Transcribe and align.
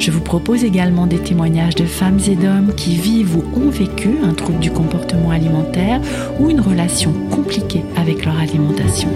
Je 0.00 0.10
vous 0.10 0.22
propose 0.22 0.64
également 0.64 1.06
des 1.06 1.18
témoignages 1.18 1.74
de 1.74 1.84
femmes 1.84 2.20
et 2.26 2.34
d'hommes 2.34 2.72
qui 2.74 2.96
vivent 2.96 3.36
ou 3.36 3.44
ont 3.54 3.68
vécu 3.68 4.08
un 4.24 4.32
trouble 4.32 4.58
du 4.58 4.70
comportement 4.70 5.30
alimentaire 5.30 6.00
ou 6.38 6.48
une 6.48 6.62
relation 6.62 7.12
compliquée 7.30 7.82
avec 7.96 8.24
leur 8.24 8.38
alimentation. 8.38 9.10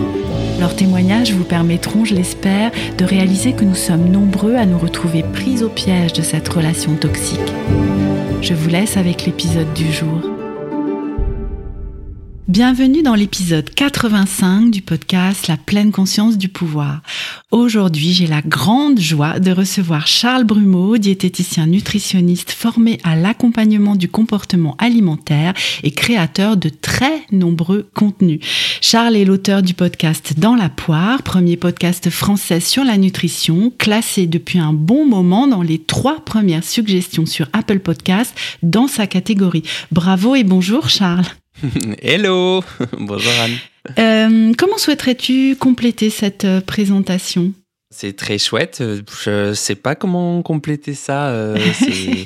Leurs 0.61 0.77
témoignages 0.77 1.33
vous 1.33 1.45
permettront, 1.45 2.05
je 2.05 2.15
l'espère, 2.15 2.71
de 2.99 3.05
réaliser 3.07 3.55
que 3.55 3.65
nous 3.65 3.75
sommes 3.75 4.11
nombreux 4.11 4.57
à 4.57 4.67
nous 4.67 4.79
retrouver 4.79 5.23
pris 5.23 5.65
au 5.65 5.71
piège 5.71 6.13
de 6.13 6.23
cette 6.23 6.49
relation 6.51 6.95
toxique. 6.97 7.41
Je 8.43 8.53
vous 8.53 8.69
laisse 8.69 8.99
avec 8.99 9.25
l'épisode 9.25 9.73
du 9.73 9.91
jour. 9.91 10.34
Bienvenue 12.55 13.03
dans 13.03 13.17
l'épisode 13.17 13.69
85 13.69 14.71
du 14.71 14.81
podcast 14.81 15.49
La 15.49 15.57
pleine 15.57 15.91
conscience 15.91 16.39
du 16.39 16.49
pouvoir. 16.49 17.01
Aujourd'hui, 17.51 18.13
j'ai 18.13 18.29
la 18.29 18.43
grande 18.43 19.01
joie 19.01 19.41
de 19.41 19.51
recevoir 19.51 20.07
Charles 20.07 20.45
Brumeau, 20.45 20.97
diététicien 20.97 21.67
nutritionniste 21.67 22.53
formé 22.53 23.01
à 23.03 23.17
l'accompagnement 23.17 23.97
du 23.97 24.09
comportement 24.09 24.77
alimentaire 24.79 25.53
et 25.83 25.91
créateur 25.91 26.57
de 26.57 26.69
très 26.69 27.23
nombreux 27.33 27.91
contenus. 27.93 28.39
Charles 28.81 29.17
est 29.17 29.25
l'auteur 29.25 29.61
du 29.61 29.75
podcast 29.75 30.35
Dans 30.39 30.55
la 30.55 30.69
poire, 30.69 31.25
premier 31.25 31.57
podcast 31.57 32.09
français 32.09 32.61
sur 32.61 32.85
la 32.85 32.99
nutrition, 32.99 33.73
classé 33.77 34.29
depuis 34.29 34.61
un 34.61 34.73
bon 34.73 35.05
moment 35.05 35.49
dans 35.49 35.63
les 35.63 35.81
trois 35.81 36.25
premières 36.25 36.63
suggestions 36.63 37.27
sur 37.27 37.49
Apple 37.53 37.81
Podcast 37.81 38.33
dans 38.63 38.87
sa 38.87 39.09
catégorie. 39.09 39.65
Bravo 39.91 40.37
et 40.37 40.45
bonjour 40.45 40.89
Charles. 40.89 41.27
Hello 42.03 42.63
Bonjour 42.99 43.33
Anne. 43.41 43.57
Euh, 43.99 44.53
comment 44.57 44.79
souhaiterais-tu 44.79 45.57
compléter 45.57 46.11
cette 46.11 46.45
euh, 46.45 46.61
présentation? 46.61 47.53
C'est 47.91 48.17
très 48.17 48.39
chouette. 48.39 48.83
Je 49.23 49.51
ne 49.51 49.55
sais 49.55 49.77
pas 49.77 49.95
comment 49.95 50.43
compléter 50.43 50.95
ça. 50.95 51.29
Euh, 51.29 51.57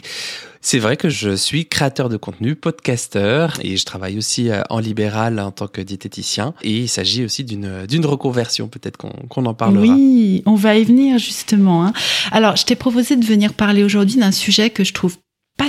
c'est 0.62 0.78
vrai 0.78 0.96
que 0.96 1.10
je 1.10 1.36
suis 1.36 1.66
créateur 1.66 2.08
de 2.08 2.16
contenu, 2.16 2.54
podcasteur, 2.54 3.58
et 3.62 3.76
je 3.76 3.84
travaille 3.84 4.16
aussi 4.16 4.48
en 4.70 4.78
libéral 4.78 5.38
en 5.40 5.50
tant 5.50 5.66
que 5.66 5.82
diététicien. 5.82 6.54
Et 6.62 6.78
il 6.78 6.88
s'agit 6.88 7.22
aussi 7.22 7.44
d'une 7.44 8.06
reconversion, 8.06 8.68
peut-être 8.68 8.96
qu'on 8.96 9.44
en 9.44 9.54
parlera. 9.54 9.94
Oui, 9.94 10.42
on 10.46 10.54
va 10.54 10.76
y 10.76 10.84
venir 10.84 11.18
justement. 11.18 11.84
Hein. 11.84 11.92
Alors, 12.32 12.56
je 12.56 12.64
t'ai 12.64 12.76
proposé 12.76 13.16
de 13.16 13.24
venir 13.24 13.52
parler 13.52 13.84
aujourd'hui 13.84 14.16
d'un 14.16 14.32
sujet 14.32 14.70
que 14.70 14.84
je 14.84 14.94
trouve 14.94 15.18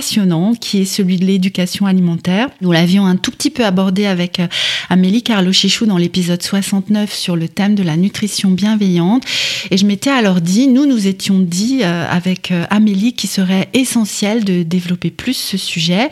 passionnant 0.00 0.54
qui 0.54 0.80
est 0.80 0.86
celui 0.86 1.18
de 1.18 1.26
l'éducation 1.26 1.84
alimentaire. 1.84 2.48
Nous 2.62 2.72
l'avions 2.72 3.04
un 3.04 3.16
tout 3.16 3.30
petit 3.30 3.50
peu 3.50 3.66
abordé 3.66 4.06
avec 4.06 4.40
euh, 4.40 4.46
Amélie 4.88 5.22
Carlo-Chichou 5.22 5.84
dans 5.84 5.98
l'épisode 5.98 6.42
69 6.42 7.12
sur 7.12 7.36
le 7.36 7.48
thème 7.48 7.74
de 7.74 7.82
la 7.82 7.98
nutrition 7.98 8.50
bienveillante. 8.50 9.24
Et 9.70 9.76
je 9.76 9.84
m'étais 9.84 10.08
alors 10.08 10.40
dit, 10.40 10.68
nous 10.68 10.86
nous 10.86 11.06
étions 11.06 11.38
dit 11.38 11.80
euh, 11.82 12.06
avec 12.08 12.50
euh, 12.50 12.64
Amélie 12.70 13.12
qu'il 13.12 13.28
serait 13.28 13.68
essentiel 13.74 14.42
de 14.42 14.62
développer 14.62 15.10
plus 15.10 15.34
ce 15.34 15.58
sujet. 15.58 16.08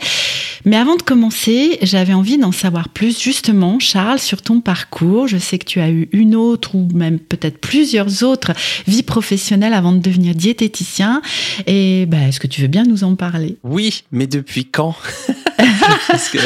Mais 0.65 0.75
avant 0.75 0.95
de 0.95 1.01
commencer, 1.01 1.79
j'avais 1.81 2.13
envie 2.13 2.37
d'en 2.37 2.51
savoir 2.51 2.89
plus 2.89 3.19
justement, 3.19 3.79
Charles, 3.79 4.19
sur 4.19 4.43
ton 4.43 4.61
parcours. 4.61 5.27
Je 5.27 5.37
sais 5.37 5.57
que 5.57 5.65
tu 5.65 5.79
as 5.79 5.89
eu 5.89 6.09
une 6.11 6.35
autre 6.35 6.75
ou 6.75 6.87
même 6.93 7.17
peut-être 7.17 7.57
plusieurs 7.57 8.23
autres 8.23 8.51
vies 8.85 9.01
professionnelles 9.01 9.73
avant 9.73 9.93
de 9.93 9.99
devenir 9.99 10.35
diététicien. 10.35 11.23
Et 11.65 12.05
ben, 12.05 12.27
est-ce 12.27 12.39
que 12.39 12.47
tu 12.47 12.61
veux 12.61 12.67
bien 12.67 12.83
nous 12.83 13.03
en 13.03 13.15
parler? 13.15 13.57
Oui, 13.63 13.78
mais 14.11 14.27
depuis 14.27 14.65
quand 14.65 14.95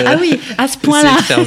Ah 0.05 0.17
oui, 0.19 0.39
à 0.57 0.67
ce 0.67 0.77
point-là. 0.77 1.15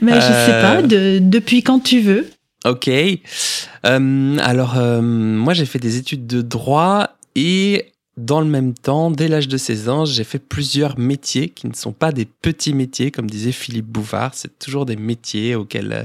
mais 0.00 0.14
je 0.14 0.20
sais 0.20 0.60
pas, 0.60 0.80
euh. 0.80 1.18
depuis 1.20 1.62
quand 1.62 1.80
tu 1.80 2.00
veux. 2.00 2.30
Ok. 2.64 2.88
Euh, 2.88 4.36
alors, 4.40 4.78
euh, 4.78 5.00
moi, 5.02 5.54
j'ai 5.54 5.66
fait 5.66 5.78
des 5.78 5.96
études 5.96 6.26
de 6.26 6.42
droit 6.42 7.10
et 7.34 7.91
dans 8.18 8.40
le 8.42 8.46
même 8.46 8.74
temps, 8.74 9.10
dès 9.10 9.26
l'âge 9.26 9.48
de 9.48 9.56
16 9.56 9.88
ans, 9.88 10.04
j'ai 10.04 10.24
fait 10.24 10.38
plusieurs 10.38 10.98
métiers 10.98 11.48
qui 11.48 11.66
ne 11.66 11.72
sont 11.72 11.92
pas 11.92 12.12
des 12.12 12.26
petits 12.26 12.74
métiers, 12.74 13.10
comme 13.10 13.30
disait 13.30 13.52
Philippe 13.52 13.86
Bouvard. 13.86 14.32
C'est 14.34 14.58
toujours 14.58 14.84
des 14.84 14.96
métiers 14.96 15.54
auxquels, 15.54 15.92
euh, 15.92 16.04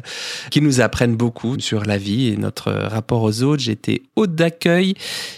qui 0.50 0.62
nous 0.62 0.80
apprennent 0.80 1.18
beaucoup 1.18 1.60
sur 1.60 1.84
la 1.84 1.98
vie 1.98 2.30
et 2.30 2.38
notre 2.38 2.72
rapport 2.72 3.24
aux 3.24 3.44
autres. 3.44 3.62
J'étais 3.62 4.04
hôte 4.16 4.36
d'accueil, 4.36 4.94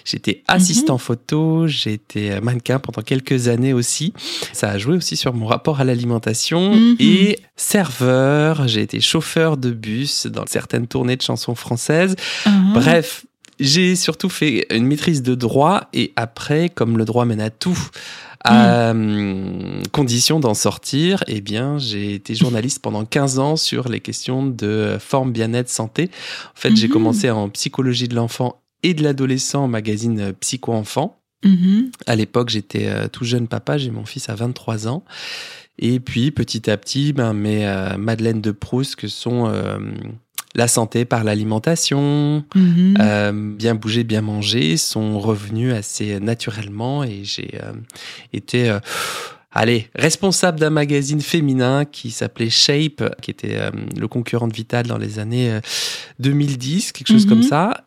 j'étais 0.06 0.44
assistant 0.48 0.94
mhm. 0.94 1.00
photo, 1.00 1.68
j'ai 1.68 1.94
été 1.94 2.34
euh, 2.34 2.42
mannequin 2.42 2.78
pendant 2.78 3.02
quelques 3.02 3.48
années 3.48 3.74
aussi. 3.74 4.14
Ça 4.54 4.70
a 4.70 4.78
joué 4.78 4.96
aussi 4.96 5.18
sur 5.18 5.34
mon 5.34 5.48
rapport 5.48 5.80
à 5.80 5.84
l'alimentation 5.84 6.76
mhm. 6.76 6.98
et 7.00 7.40
serveur. 7.56 8.68
J'ai 8.68 8.82
été 8.82 9.00
chauffeur 9.00 9.58
de 9.58 9.72
bus 9.72 10.28
dans 10.28 10.46
certaines 10.46 10.86
tournées 10.86 11.16
de 11.16 11.24
chansons 11.24 11.56
françaises. 11.56 12.16
Mhm. 12.46 12.74
Bref, 12.74 13.26
j'ai 13.60 13.96
surtout 13.96 14.30
fait 14.30 14.66
une 14.74 14.86
maîtrise 14.86 15.22
de 15.22 15.36
droit 15.36 15.90
et 15.94 16.14
après, 16.16 16.70
comme 16.70 16.98
le 16.98 17.06
droit 17.06 17.26
mène 17.26 17.42
à 17.42 17.50
tout, 17.50 17.78
à 18.44 18.94
hmm. 18.94 19.10
euh, 19.10 19.84
condition 19.92 20.40
d'en 20.40 20.54
sortir, 20.54 21.24
eh 21.28 21.42
bien, 21.42 21.78
j'ai 21.78 22.14
été 22.14 22.36
journaliste 22.36 22.82
pendant 22.82 23.04
15 23.04 23.40
ans 23.40 23.56
sur 23.58 23.90
les 23.90 24.00
questions 24.00 24.46
de 24.46 24.98
forme, 25.00 25.32
bien-être, 25.32 25.70
santé. 25.70 26.10
En 26.56 26.60
fait, 26.60 26.76
j'ai 26.76 26.88
hmm. 26.88 26.92
commencé 26.92 27.30
en 27.30 27.50
psychologie 27.50 28.08
de 28.08 28.16
l'enfant 28.16 28.62
et 28.82 28.94
de 28.94 29.04
l'adolescent 29.04 29.66
au 29.66 29.68
magazine 29.68 30.34
Psycho 30.40 30.72
Enfant. 30.72 31.18
Hmm. 31.44 31.88
À 32.06 32.16
l'époque, 32.16 32.50
j'étais 32.50 32.88
euh, 32.88 33.08
tout 33.08 33.26
jeune 33.26 33.48
papa, 33.48 33.78
j'ai 33.78 33.92
mon 33.92 34.06
fils 34.06 34.30
à 34.30 34.36
23 34.36 34.88
ans. 34.88 35.04
Et 35.78 36.00
puis, 36.00 36.32
petit 36.32 36.70
à 36.70 36.78
petit, 36.78 37.14
ben, 37.14 37.34
mes 37.34 37.66
euh, 37.66 37.98
Madeleine 37.98 38.42
de 38.42 38.52
Proust, 38.52 38.96
que 38.96 39.08
sont 39.08 39.52
la 40.56 40.68
santé 40.68 41.06
par 41.06 41.24
l'alimentation, 41.24 42.44
mhm. 42.56 42.96
euh, 43.00 43.32
bien 43.56 43.76
bouger, 43.76 44.04
bien 44.04 44.22
manger 44.22 44.78
sont 44.78 45.20
revenus 45.20 45.74
assez 45.74 46.20
naturellement 46.20 47.04
et 47.04 47.22
j'ai 47.24 47.52
euh, 47.62 47.74
été 48.34 48.70
euh, 48.70 48.80
allez, 49.52 49.90
responsable 49.96 50.60
d'un 50.60 50.72
magazine 50.72 51.22
féminin 51.22 51.86
qui 51.86 52.12
s'appelait 52.12 52.50
Shape, 52.50 53.16
qui 53.22 53.32
était 53.32 53.60
le 53.98 54.08
concurrent 54.08 54.48
de 54.48 54.54
Vital 54.54 54.88
dans 54.88 54.98
les 54.98 55.20
années 55.20 55.60
2010, 56.20 56.94
quelque 56.94 57.08
chose 57.08 57.26
comme 57.26 57.40
mhm. 57.40 57.44
ça. 57.44 57.84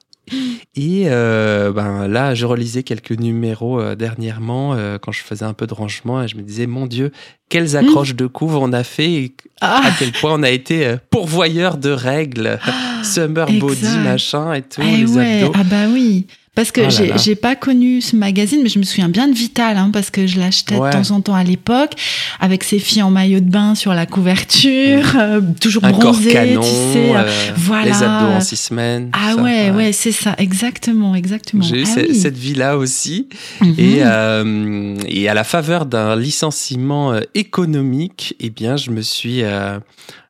Et 0.76 1.04
ben 1.06 2.08
là, 2.08 2.34
je 2.34 2.46
relisais 2.46 2.82
quelques 2.82 3.12
numéros 3.12 3.94
dernièrement 3.94 4.76
quand 5.00 5.12
je 5.12 5.22
faisais 5.22 5.44
un 5.44 5.52
peu 5.52 5.66
de 5.66 5.74
rangement 5.74 6.22
et 6.22 6.28
je 6.28 6.36
me 6.36 6.42
disais, 6.42 6.66
mon 6.66 6.86
Dieu, 6.86 7.12
quelles 7.52 7.76
accroches 7.76 8.14
de 8.14 8.26
couve 8.26 8.56
on 8.56 8.72
a 8.72 8.82
fait 8.82 9.12
et 9.12 9.34
à 9.60 9.82
ah. 9.84 9.90
quel 9.98 10.10
point 10.12 10.32
on 10.32 10.42
a 10.42 10.48
été 10.48 10.86
euh, 10.86 10.96
pourvoyeur 11.10 11.76
de 11.76 11.90
règles, 11.90 12.58
ah, 12.64 13.04
summer 13.04 13.46
body, 13.46 13.98
machin 14.02 14.54
et 14.54 14.62
tout, 14.62 14.80
eh 14.82 14.96
les 14.96 15.18
abdos. 15.18 15.52
Ah 15.54 15.62
bah 15.62 15.84
oui. 15.92 16.26
Parce 16.54 16.70
que 16.70 16.82
oh 16.82 17.16
j'ai 17.16 17.34
pas 17.34 17.56
connu 17.56 18.02
ce 18.02 18.14
magazine, 18.14 18.60
mais 18.62 18.68
je 18.68 18.78
me 18.78 18.84
souviens 18.84 19.08
bien 19.08 19.26
de 19.26 19.32
Vital, 19.32 19.78
hein, 19.78 19.88
parce 19.90 20.10
que 20.10 20.26
je 20.26 20.38
l'achetais 20.38 20.74
de 20.74 20.90
temps 20.90 21.10
en 21.10 21.22
temps 21.22 21.34
à 21.34 21.44
l'époque, 21.44 21.92
avec 22.40 22.62
ses 22.62 22.78
filles 22.78 23.02
en 23.02 23.10
maillot 23.10 23.40
de 23.40 23.48
bain 23.48 23.74
sur 23.74 23.94
la 23.94 24.04
couverture, 24.04 25.16
euh, 25.18 25.40
toujours 25.62 25.82
Un 25.82 25.92
bronzées, 25.92 26.30
canon, 26.30 26.60
tu 26.60 26.68
sais, 26.68 27.16
euh, 27.16 27.24
voilà. 27.56 27.86
les 27.86 28.02
abdos 28.02 28.32
en 28.34 28.40
six 28.42 28.58
semaines. 28.58 29.10
Ah 29.14 29.36
ouais, 29.36 29.70
ouais, 29.70 29.92
c'est 29.92 30.12
ça, 30.12 30.34
exactement, 30.36 31.14
exactement. 31.14 31.62
J'ai 31.62 31.80
eu 31.80 31.86
ah 31.86 32.12
cette 32.12 32.36
vie-là 32.36 32.76
aussi, 32.76 33.28
mhm. 33.62 33.74
et, 33.78 33.98
euh, 34.00 34.96
et 35.08 35.30
à 35.30 35.34
la 35.34 35.44
faveur 35.44 35.86
d'un 35.86 36.16
licenciement 36.16 37.18
économique, 37.34 38.36
eh 38.40 38.50
bien, 38.50 38.76
je 38.76 38.90
me 38.90 39.00
suis 39.00 39.42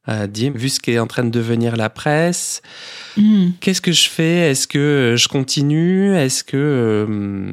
euh, 0.08 0.26
dit, 0.26 0.50
vu 0.50 0.68
ce 0.68 0.80
qui 0.80 0.90
est 0.90 0.98
en 0.98 1.06
train 1.06 1.22
de 1.22 1.30
devenir 1.30 1.76
la 1.76 1.88
presse, 1.88 2.60
hmm. 3.16 3.50
qu'est-ce 3.60 3.80
que 3.80 3.92
je 3.92 4.08
fais? 4.08 4.50
Est-ce 4.50 4.66
que 4.66 5.14
je 5.16 5.28
continue? 5.28 6.16
Est-ce 6.16 6.42
que 6.42 6.56
euh, 6.56 7.52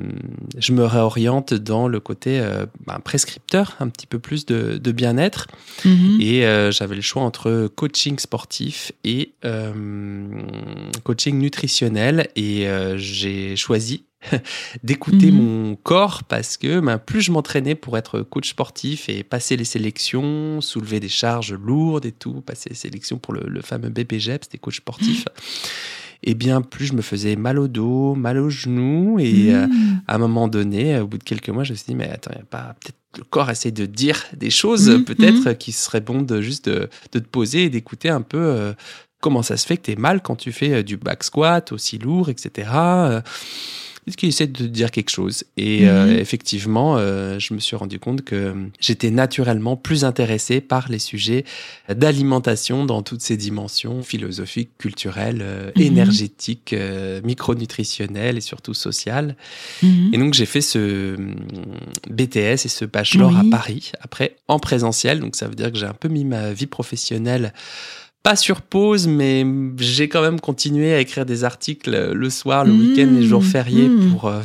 je 0.58 0.74
me 0.74 0.84
réoriente 0.84 1.54
dans 1.54 1.88
le 1.88 2.00
côté 2.00 2.40
euh, 2.40 2.66
ben, 2.88 3.00
prescripteur, 3.04 3.76
un 3.80 3.88
petit 3.90 4.08
peu 4.08 4.18
plus 4.18 4.48
de, 4.48 4.92
bien-être? 4.92 5.46
Hmm. 5.86 6.20
Et 6.20 6.42
j'avais 6.72 6.96
le 6.96 7.02
choix 7.02 7.22
entre 7.22 7.70
coaching 7.76 8.18
sportif 8.18 8.92
et 9.04 9.34
coaching 11.04 11.38
nutritionnel, 11.38 12.30
et 12.36 12.68
j'ai 12.98 13.56
choisi 13.56 14.06
d'écouter 14.84 15.32
mhm. 15.32 15.38
mon 15.38 15.76
corps 15.76 16.24
parce 16.24 16.58
que 16.58 16.80
ben, 16.80 16.98
plus 16.98 17.22
je 17.22 17.32
m'entraînais 17.32 17.76
pour 17.76 17.98
être 17.98 18.22
coach 18.22 18.50
sportif 18.50 19.08
et 19.08 19.24
passer 19.24 19.56
les 19.56 19.66
sélections, 19.66 20.62
soulever 20.62 21.00
des 21.00 21.10
charges 21.10 21.54
lourdes 21.54 22.06
et 22.06 22.12
tout, 22.12 22.42
passer 22.42 22.70
les 22.70 22.76
sélections 22.76 23.18
pour 23.18 23.34
le, 23.34 23.62
fameux 23.62 23.90
BPGEP, 23.90 24.44
c'était 24.44 24.58
coach 24.58 24.78
sportif. 24.78 25.26
et 26.22 26.34
bien 26.34 26.62
plus 26.62 26.88
je 26.88 26.94
me 26.94 27.02
faisais 27.02 27.38
mal 27.38 27.58
au 27.60 27.70
dos, 27.70 28.14
mal 28.16 28.38
aux 28.40 28.50
genoux. 28.50 29.20
Et 29.20 29.54
euh, 29.54 29.68
Mmh. 29.68 30.02
à 30.08 30.16
un 30.16 30.18
moment 30.18 30.48
donné, 30.48 31.00
au 31.00 31.08
bout 31.08 31.18
de 31.18 31.24
quelques 31.24 31.50
mois, 31.50 31.64
je 31.64 31.72
me 31.72 31.78
suis 31.78 31.88
dit, 31.88 31.96
mais 31.96 32.10
attends, 32.10 32.32
il 32.34 32.40
y 32.40 32.42
a 32.42 32.46
pas 32.46 32.76
peut-être 32.80 32.98
le 33.18 33.24
corps 33.24 33.50
essaie 33.50 33.72
de 33.72 33.86
dire 33.86 34.24
des 34.36 34.52
choses, 34.52 35.04
peut-être 35.06 35.54
qu'il 35.54 35.74
serait 35.74 36.02
bon 36.02 36.22
de 36.22 36.42
juste 36.42 36.70
de, 36.70 36.90
de 37.12 37.20
te 37.20 37.28
poser 37.28 37.66
et 37.66 37.70
d'écouter 37.70 38.10
un 38.10 38.22
peu 38.22 38.38
euh, 38.38 38.74
comment 39.20 39.42
ça 39.42 39.58
se 39.58 39.66
fait 39.66 39.78
que 39.78 39.84
tu 39.84 39.92
es 39.92 39.96
mal 39.96 40.22
quand 40.22 40.36
tu 40.36 40.52
fais 40.52 40.74
euh, 40.74 40.84
du 40.84 40.98
back 40.98 41.24
squat 41.24 41.72
aussi 41.72 41.98
lourd, 41.98 42.30
etc. 42.30 42.70
Euh, 42.74 43.22
Qu'il 44.18 44.30
essaie 44.30 44.48
de 44.48 44.68
dire 44.68 44.92
quelque 44.92 45.10
chose? 45.10 45.44
Et 45.58 45.88
euh, 45.88 46.08
Mhm. 46.08 46.20
effectivement, 46.20 46.96
euh, 46.98 47.40
je 47.40 47.54
me 47.54 47.60
suis 47.60 47.76
rendu 47.76 48.00
compte 48.00 48.24
que 48.24 48.54
j'étais 48.80 49.12
naturellement 49.12 49.76
plus 49.78 50.04
intéressé 50.06 50.62
par 50.62 50.90
les 50.90 51.00
sujets 51.00 51.46
d'alimentation 51.94 52.86
dans 52.86 53.02
toutes 53.04 53.22
ses 53.22 53.38
dimensions 53.38 54.04
philosophiques, 54.04 54.72
culturelles, 54.78 55.40
euh, 55.42 55.72
Mhm. 55.76 55.82
énergétiques, 55.84 56.74
euh, 56.74 57.22
micronutritionnelles 57.24 58.38
et 58.38 58.42
surtout 58.42 58.74
sociales. 58.74 59.36
Mhm. 59.84 60.10
Et 60.14 60.18
donc 60.18 60.34
j'ai 60.34 60.46
fait 60.46 60.62
ce 60.62 61.16
hum, 61.16 61.36
BTS 62.10 62.66
et 62.66 62.70
ce 62.70 62.86
bachelor 62.86 63.32
Oui. 63.34 63.40
à 63.40 63.44
Paris, 63.58 63.92
après 64.02 64.36
en 64.48 64.60
présentiel. 64.60 65.20
Donc 65.20 65.36
ça 65.36 65.48
veut 65.48 65.56
dire 65.56 65.72
que 65.72 65.78
j'ai 65.78 65.86
un 65.86 65.94
peu 65.94 66.08
mis 66.08 66.26
ma 66.26 66.52
vie 66.54 66.68
professionnelle 66.68 67.54
pas 68.24 68.36
sur 68.36 68.62
pause, 68.62 69.08
mais 69.08 69.46
j'ai 69.78 70.10
quand 70.10 70.22
même 70.22 70.40
continué 70.40 70.94
à 70.94 71.00
écrire 71.00 71.26
des 71.26 71.44
articles 71.44 72.12
le 72.14 72.30
soir, 72.30 72.66
le 72.66 72.74
Mmh, 72.74 72.80
week-end, 72.80 73.08
les 73.12 73.24
jours 73.26 73.44
fériés 73.44 73.88
mmh. 73.90 74.10
pour 74.12 74.26
euh, 74.26 74.42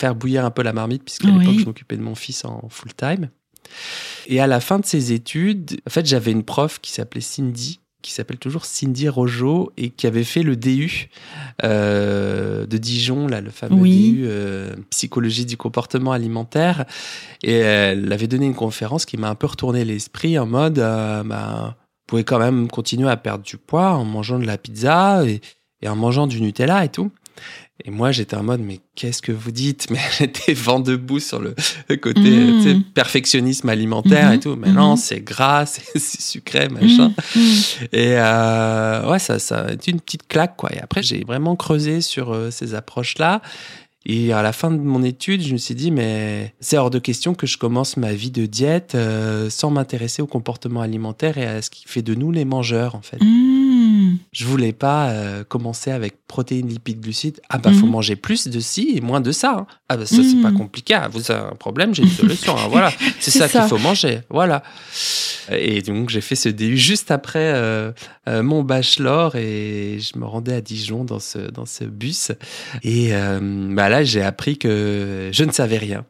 faire 0.00 0.14
bouillir 0.14 0.44
un 0.44 0.50
peu 0.50 0.62
la 0.62 0.72
marmite, 0.72 1.02
puisqu'à 1.04 1.28
Oui. 1.28 1.38
l'époque 1.40 1.58
je 1.60 1.64
m'occupais 1.64 1.96
de 1.96 2.02
mon 2.02 2.14
fils 2.14 2.44
en 2.44 2.68
full 2.68 2.92
time. 2.94 3.30
Et 4.26 4.40
à 4.40 4.46
la 4.46 4.60
fin 4.60 4.78
de 4.78 4.84
ces 4.84 5.12
études, 5.12 5.80
en 5.86 5.90
fait, 5.90 6.04
j'avais 6.06 6.32
une 6.32 6.42
prof 6.44 6.78
qui 6.80 6.92
s'appelait 6.92 7.22
Cindy, 7.22 7.80
qui 8.02 8.12
s'appelle 8.12 8.36
toujours 8.36 8.66
Cindy 8.66 9.08
Rojo, 9.08 9.72
et 9.78 9.88
qui 9.88 10.06
avait 10.06 10.24
fait 10.24 10.42
le 10.42 10.54
DU 10.56 11.08
euh, 11.64 12.66
de 12.66 12.76
Dijon, 12.76 13.26
là, 13.26 13.40
le 13.40 13.50
fameux 13.50 13.80
Oui. 13.80 14.12
DU 14.12 14.22
euh, 14.26 14.74
psychologie 14.90 15.46
du 15.46 15.56
comportement 15.56 16.12
alimentaire. 16.12 16.84
Et 17.42 17.54
elle 17.54 18.12
avait 18.12 18.26
donné 18.26 18.44
une 18.46 18.54
conférence 18.54 19.06
qui 19.06 19.16
m'a 19.16 19.30
un 19.30 19.34
peu 19.34 19.46
retourné 19.46 19.84
l'esprit 19.86 20.38
en 20.38 20.46
mode, 20.46 20.74
bah, 20.74 21.76
vous 22.04 22.18
pouvez 22.18 22.24
quand 22.24 22.38
même 22.38 22.68
continuer 22.68 23.08
à 23.10 23.16
perdre 23.16 23.44
du 23.44 23.56
poids 23.56 23.92
en 23.92 24.04
mangeant 24.04 24.38
de 24.38 24.46
la 24.46 24.58
pizza 24.58 25.24
et, 25.26 25.40
et 25.80 25.88
en 25.88 25.96
mangeant 25.96 26.26
du 26.26 26.40
Nutella 26.42 26.84
et 26.84 26.88
tout. 26.90 27.10
Et 27.84 27.90
moi, 27.90 28.12
j'étais 28.12 28.36
en 28.36 28.44
mode, 28.44 28.60
mais 28.60 28.78
qu'est-ce 28.94 29.20
que 29.20 29.32
vous 29.32 29.50
dites? 29.50 29.88
Mais 29.90 29.98
j'étais 30.16 30.52
vent 30.54 30.78
debout 30.78 31.18
sur 31.18 31.40
le 31.40 31.54
côté 31.96 32.20
Mmh. 32.20 32.62
tu 32.62 32.70
sais, 32.72 32.76
perfectionnisme 32.94 33.68
alimentaire 33.68 34.30
et 34.30 34.38
tout. 34.38 34.54
Mais 34.54 34.70
non, 34.70 34.92
Mhm. 34.92 34.96
c'est 34.96 35.20
gras, 35.20 35.66
c'est 35.96 35.98
sucré, 36.22 36.68
machin. 36.68 37.12
Mhm. 37.34 37.42
Mhm. 37.42 37.62
Et 37.92 38.12
euh, 38.16 39.10
ouais, 39.10 39.18
ça, 39.18 39.40
ça 39.40 39.62
a 39.62 39.72
été 39.72 39.90
une 39.90 40.00
petite 40.00 40.28
claque, 40.28 40.56
quoi. 40.56 40.72
Et 40.72 40.78
après, 40.78 41.02
j'ai 41.02 41.24
vraiment 41.24 41.56
creusé 41.56 42.00
sur 42.00 42.32
euh, 42.32 42.50
ces 42.52 42.74
approches-là. 42.76 43.42
Et 44.06 44.32
à 44.32 44.42
la 44.42 44.52
fin 44.52 44.70
de 44.70 44.76
mon 44.76 45.02
étude, 45.02 45.42
je 45.42 45.52
me 45.52 45.58
suis 45.58 45.74
dit, 45.74 45.90
mais 45.90 46.54
c'est 46.60 46.76
hors 46.76 46.90
de 46.90 46.98
question 46.98 47.34
que 47.34 47.46
je 47.46 47.56
commence 47.56 47.96
ma 47.96 48.12
vie 48.12 48.30
de 48.30 48.44
diète 48.44 48.94
euh, 48.94 49.48
sans 49.48 49.70
m'intéresser 49.70 50.20
au 50.20 50.26
comportement 50.26 50.82
alimentaire 50.82 51.38
et 51.38 51.46
à 51.46 51.62
ce 51.62 51.70
qui 51.70 51.84
fait 51.86 52.02
de 52.02 52.14
nous 52.14 52.30
les 52.30 52.44
mangeurs, 52.44 52.94
en 52.94 53.02
fait. 53.02 53.20
Mhm. 53.22 54.18
Je 54.34 54.44
voulais 54.44 54.72
pas 54.72 55.10
euh, 55.10 55.44
commencer 55.44 55.90
avec 55.92 56.26
protéines, 56.26 56.68
lipides, 56.68 57.00
glucides. 57.00 57.40
Ah 57.48 57.58
bah, 57.58 57.70
faut 57.72 57.86
Mhm. 57.86 57.92
manger 57.92 58.16
plus 58.16 58.48
de 58.48 58.60
ci 58.60 58.92
et 58.96 59.00
moins 59.00 59.20
de 59.20 59.30
ça. 59.32 59.54
hein. 59.60 59.66
Ah 59.88 59.96
bah, 59.96 60.04
ça, 60.06 60.16
c'est 60.22 60.42
pas 60.42 60.50
Mhm. 60.50 60.58
compliqué. 60.58 60.94
Ah, 60.94 61.08
Vous 61.08 61.30
avez 61.30 61.40
un 61.52 61.54
problème, 61.54 61.94
j'ai 61.94 62.02
une 62.02 62.10
solution. 62.10 62.56
hein. 62.56 62.66
Voilà, 62.68 62.92
c'est 63.20 63.30
ça, 63.30 63.46
ça. 63.48 63.60
qu'il 63.60 63.68
faut 63.68 63.78
manger. 63.78 64.20
Voilà. 64.30 64.62
Et 65.52 65.82
donc, 65.82 66.08
j'ai 66.10 66.20
fait 66.20 66.34
ce 66.36 66.48
DU 66.48 66.76
juste 66.76 67.10
après 67.10 67.52
euh, 67.54 67.92
euh, 68.28 68.42
mon 68.42 68.62
bachelor 68.62 69.36
et 69.36 69.98
je 70.00 70.18
me 70.18 70.24
rendais 70.24 70.54
à 70.54 70.60
Dijon 70.60 71.04
dans 71.04 71.20
ce, 71.20 71.38
dans 71.38 71.66
ce 71.66 71.84
bus. 71.84 72.32
Et 72.82 73.12
bah 73.70 73.88
là, 73.88 74.02
j'ai 74.02 74.22
appris 74.22 74.58
que 74.58 75.30
je 75.32 75.44
ne 75.44 75.52
savais 75.52 75.78
rien. 75.78 76.04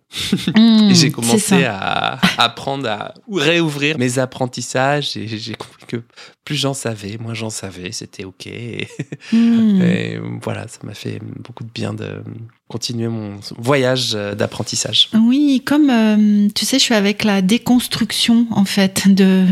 Mhm. 0.56 0.88
Et 0.90 0.94
j'ai 0.94 1.10
commencé 1.10 1.64
à 1.64 2.18
apprendre 2.38 2.88
à 2.88 3.14
réouvrir 3.30 3.98
mes 3.98 4.18
apprentissages 4.18 5.16
et 5.16 5.26
j'ai 5.26 5.54
compris 5.54 5.84
que 5.88 6.02
plus 6.44 6.54
j'en 6.56 6.74
savais, 6.74 7.16
moins 7.18 7.34
j'en 7.34 7.50
savais, 7.50 7.90
c'était 7.90 8.13
ok. 8.22 8.46
Et, 8.46 8.86
Mhm. 9.32 9.82
et 9.82 10.18
voilà, 10.42 10.68
ça 10.68 10.78
m'a 10.84 10.94
fait 10.94 11.18
beaucoup 11.42 11.64
de 11.64 11.70
bien 11.74 11.94
de 11.94 12.22
continuer 12.68 13.08
mon 13.08 13.38
voyage 13.58 14.12
d'apprentissage. 14.12 15.08
Oui, 15.14 15.62
comme 15.64 15.90
euh, 15.90 16.48
tu 16.54 16.64
sais, 16.64 16.78
je 16.78 16.84
suis 16.84 16.94
avec 16.94 17.24
la 17.24 17.40
déconstruction 17.42 18.46
en 18.50 18.64
fait 18.64 19.08
de, 19.08 19.44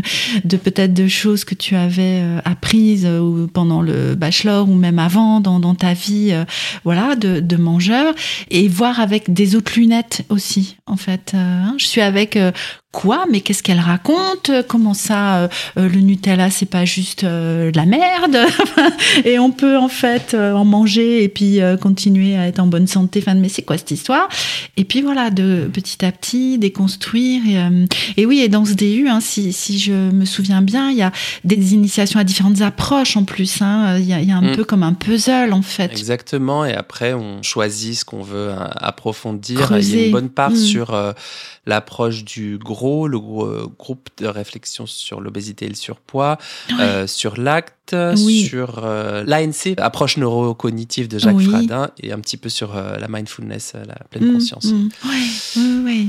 de 0.43 0.57
peut-être 0.57 0.93
de 0.93 1.07
choses 1.07 1.43
que 1.43 1.55
tu 1.55 1.75
avais 1.75 2.21
euh, 2.21 2.39
apprises 2.45 3.05
euh, 3.07 3.47
pendant 3.47 3.81
le 3.81 4.15
bachelor 4.15 4.69
ou 4.69 4.75
même 4.75 4.99
avant 4.99 5.39
dans, 5.39 5.59
dans 5.59 5.75
ta 5.75 5.93
vie, 5.93 6.33
voilà, 6.83 7.15
de, 7.15 7.39
de 7.39 7.55
mangeur 7.55 8.13
et 8.51 8.67
voir 8.67 8.99
avec 8.99 9.33
des 9.33 9.55
autres 9.55 9.73
lunettes 9.75 10.23
aussi 10.29 10.77
en 10.85 10.97
fait. 10.97 11.31
Hein. 11.33 11.75
je 11.77 11.85
suis 11.85 12.01
avec 12.01 12.37
quoi 12.93 13.25
Mais 13.29 13.41
qu'est-ce 13.41 13.61
qu'elle 13.63 13.79
raconte 13.81 14.51
Comment 14.69 14.93
ça 14.93 15.37
euh, 15.39 15.47
euh, 15.77 15.89
Le 15.89 15.99
Nutella, 15.99 16.49
c'est 16.49 16.65
pas 16.67 16.85
juste 16.85 17.25
euh, 17.25 17.71
de 17.71 17.75
la 17.77 17.85
merde 17.85 18.37
et 19.25 19.39
on 19.39 19.51
peut 19.51 19.77
en 19.77 19.89
fait 19.89 20.33
euh, 20.33 20.53
en 20.53 20.63
manger 20.63 21.23
et 21.23 21.27
puis 21.27 21.59
euh, 21.61 21.75
continuer 21.75 22.37
à 22.37 22.47
être 22.47 22.59
en 22.59 22.67
bonne 22.67 22.87
santé. 22.87 23.19
Enfin, 23.21 23.33
mais 23.33 23.49
c'est 23.49 23.63
quoi 23.63 23.77
cette 23.77 23.91
histoire? 23.91 24.29
Et 24.77 24.85
puis 24.85 25.01
voilà, 25.01 25.29
de 25.31 25.69
petit 25.73 26.05
à 26.05 26.11
petit 26.13 26.57
déconstruire. 26.57 27.41
Et, 27.49 27.57
euh, 27.57 27.85
et 28.15 28.25
oui, 28.25 28.39
et 28.39 28.47
dans 28.47 28.63
ce 28.63 28.73
DU, 28.73 29.09
hein, 29.09 29.19
si, 29.19 29.51
si 29.51 29.79
je 29.79 29.91
me 29.91 30.23
souviens 30.25 30.61
bien, 30.61 30.89
il 30.91 30.97
y 30.97 31.01
a 31.01 31.11
des 31.43 31.73
initiations 31.73 32.19
à 32.19 32.23
différentes 32.23 32.61
approches 32.61 33.17
en 33.17 33.23
plus. 33.23 33.61
hein. 33.61 33.97
Il 33.97 34.05
y, 34.05 34.13
a, 34.13 34.21
il 34.21 34.29
y 34.29 34.31
a 34.31 34.37
un 34.37 34.43
Mm. 34.43 34.55
peu 34.55 34.63
comme 34.65 34.83
un 34.83 34.93
puzzle 34.93 35.51
en 35.53 35.61
fait. 35.63 35.91
Exactement, 35.91 36.63
et 36.65 36.73
après 36.73 37.13
on 37.13 37.41
choisit 37.41 37.95
ce 37.95 38.05
qu'on 38.05 38.21
veut 38.21 38.51
hein, 38.51 38.69
approfondir. 38.75 39.71
Il 39.79 39.95
y 39.95 40.01
a 40.03 40.05
une 40.05 40.11
bonne 40.11 40.29
part 40.29 40.51
Mm. 40.51 40.55
sur 40.57 40.93
euh, 40.93 41.13
l'approche 41.65 42.23
du 42.25 42.57
gros, 42.57 43.07
le 43.07 43.17
euh, 43.17 43.67
groupe 43.79 44.09
de 44.17 44.27
réflexion 44.27 44.85
sur 44.85 45.21
l'obésité 45.21 45.65
et 45.65 45.69
le 45.69 45.75
surpoids, 45.75 46.37
euh, 46.79 47.07
sur 47.07 47.39
l'acte, 47.39 47.95
Oui. 48.17 48.43
sur 48.45 48.81
euh, 48.83 49.23
l'ANC, 49.25 49.75
approche 49.77 50.17
neurocognitive 50.17 51.07
de 51.07 51.19
Jacques 51.19 51.35
Oui. 51.37 51.45
Fradin, 51.45 51.91
et 52.01 52.11
un 52.11 52.19
petit 52.19 52.37
peu 52.37 52.49
sur 52.49 52.75
euh, 52.75 52.97
la 52.97 53.07
mindfulness, 53.07 53.73
la 53.87 53.95
pleine 54.09 54.29
Mm, 54.29 54.33
conscience. 54.33 54.65
mm. 54.65 54.89
Ouais, 55.05 55.61
ouais, 55.61 55.83
ouais. 55.85 56.07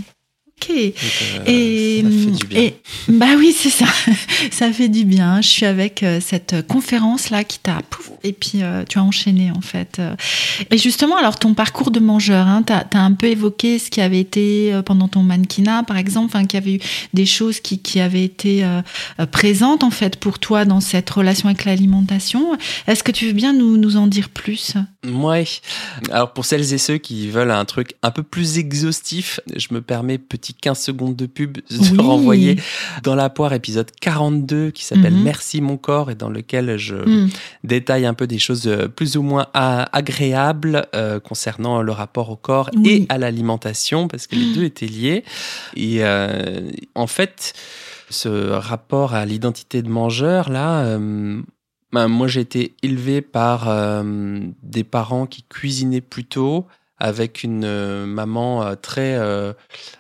Donc, 0.73 1.49
euh, 1.49 1.51
Et, 1.51 2.03
ça 2.03 2.09
fait 2.11 2.31
du 2.31 2.47
bien. 2.47 2.61
et- 2.61 2.75
bah 3.09 3.27
oui, 3.37 3.55
c'est 3.57 3.71
ça. 3.71 3.87
ça 4.51 4.73
fait 4.73 4.89
du 4.89 5.05
bien. 5.05 5.41
Je 5.41 5.49
suis 5.49 5.67
avec 5.67 6.03
euh, 6.03 6.21
cette 6.21 6.67
conférence 6.67 7.31
là 7.31 7.45
qui 7.45 7.59
t'a 7.59 7.81
pouf, 7.91 8.11
et 8.23 8.33
puis 8.33 8.63
euh, 8.63 8.85
tu 8.89 8.99
as 8.99 9.03
enchaîné 9.03 9.51
en 9.51 9.61
fait. 9.61 10.01
Et 10.71 10.79
justement, 10.79 11.17
alors 11.17 11.39
ton 11.39 11.55
parcours 11.55 11.91
de 11.91 12.01
mangeur, 12.01 12.47
hein, 12.47 12.63
tu 12.67 12.73
as, 12.73 12.87
un 12.93 13.13
peu 13.13 13.27
évoqué 13.27 13.79
ce 13.79 13.91
qui 13.91 14.01
avait 14.01 14.21
été 14.21 14.81
pendant 14.85 15.09
ton 15.09 15.23
mannequinat, 15.23 15.83
par 15.83 15.97
exemple, 15.97 16.27
enfin, 16.27 16.45
qu'il 16.47 16.59
y 16.61 16.63
avait 16.63 16.75
eu 16.77 16.81
des 17.13 17.27
choses 17.27 17.61
qui, 17.61 17.79
qui 17.79 18.01
avaient 18.01 18.25
été 18.25 18.65
euh, 18.65 18.83
euh, 19.21 19.27
présentes 19.27 19.85
en 19.85 19.91
fait 19.91 20.17
pour 20.17 20.39
toi 20.39 20.65
dans 20.65 20.81
cette 20.81 21.09
relation 21.11 21.49
avec 21.49 21.65
l'alimentation. 21.65 22.57
Est-ce 22.87 23.03
que 23.03 23.13
tu 23.13 23.27
veux 23.27 23.33
bien 23.33 23.53
nous, 23.53 23.77
nous 23.77 23.97
en 23.97 24.07
dire 24.07 24.29
plus? 24.29 24.75
Ouais. 25.05 25.47
Alors 26.11 26.33
pour 26.33 26.45
celles 26.45 26.73
et 26.73 26.79
ceux 26.79 26.99
qui 26.99 27.29
veulent 27.29 27.51
un 27.51 27.65
truc 27.65 27.95
un 28.03 28.11
peu 28.11 28.23
plus 28.23 28.59
exhaustif, 28.59 29.41
je 29.55 29.69
me 29.71 29.81
permets 29.81 30.19
petit 30.19 30.54
15 30.61 30.79
secondes 30.79 31.17
de 31.17 31.27
pub 31.27 31.59
Oui. 31.71 31.97
renvoyer 31.99 32.57
dans 33.03 33.15
la 33.15 33.29
poire 33.31 33.53
épisode 33.53 33.91
42 34.01 34.71
qui 34.71 34.85
s'appelle 34.85 35.15
Mhm. 35.15 35.23
Merci 35.23 35.61
mon 35.61 35.77
corps 35.77 36.11
et 36.11 36.15
dans 36.15 36.31
lequel 36.31 36.77
je 36.79 36.95
Mm. 36.97 37.31
détaille 37.65 38.07
un 38.07 38.15
peu 38.15 38.27
des 38.27 38.39
choses 38.39 38.67
euh, 38.67 38.89
plus 38.89 39.17
ou 39.17 39.23
moins 39.23 39.47
a- 39.55 39.89
agréables 39.97 40.87
euh, 40.95 41.21
concernant 41.21 41.83
le 41.83 41.93
rapport 41.93 42.31
au 42.31 42.37
corps 42.37 42.71
Oui. 42.77 42.89
et 42.91 43.07
à 43.09 43.19
l'alimentation 43.19 44.09
parce 44.09 44.27
que 44.27 44.37
les 44.37 44.53
deux 44.55 44.65
étaient 44.65 44.87
liés. 44.87 45.25
Et 45.77 46.05
euh, 46.05 46.71
en 46.95 47.07
fait, 47.07 47.53
ce 48.11 48.51
rapport 48.51 49.15
à 49.15 49.25
l'identité 49.25 49.83
de 49.83 49.89
mangeur 49.89 50.51
là, 50.51 50.85
euh, 50.85 51.41
ben, 51.93 52.09
moi 52.09 52.27
j'ai 52.29 52.41
été 52.41 52.75
élevé 52.83 53.21
par 53.23 53.69
euh, 53.69 54.41
des 54.63 54.85
parents 54.85 55.27
qui 55.27 55.43
cuisinaient 55.49 56.01
plutôt 56.01 56.67
avec 56.99 57.43
une 57.43 57.65
euh, 57.65 58.07
maman 58.07 58.63
euh, 58.63 58.75
très 58.75 59.17
euh, 59.19 59.53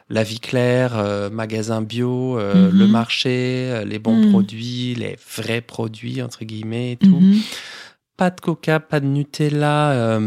la 0.08 0.22
vie 0.22 0.40
claire, 0.40 0.94
magasin 1.32 1.82
bio, 1.82 2.38
Mhm. 2.38 2.70
le 2.70 2.86
marché, 2.86 3.82
les 3.86 3.98
bons 3.98 4.16
Mhm. 4.24 4.30
produits, 4.30 4.94
les 4.94 5.16
vrais 5.36 5.60
produits 5.60 6.22
entre 6.22 6.44
guillemets 6.44 6.92
et 6.92 6.96
tout. 6.96 7.20
Mhm. 7.20 7.40
Pas 8.16 8.30
de 8.30 8.40
coca, 8.40 8.78
pas 8.80 9.00
de 9.00 9.06
Nutella. 9.06 10.18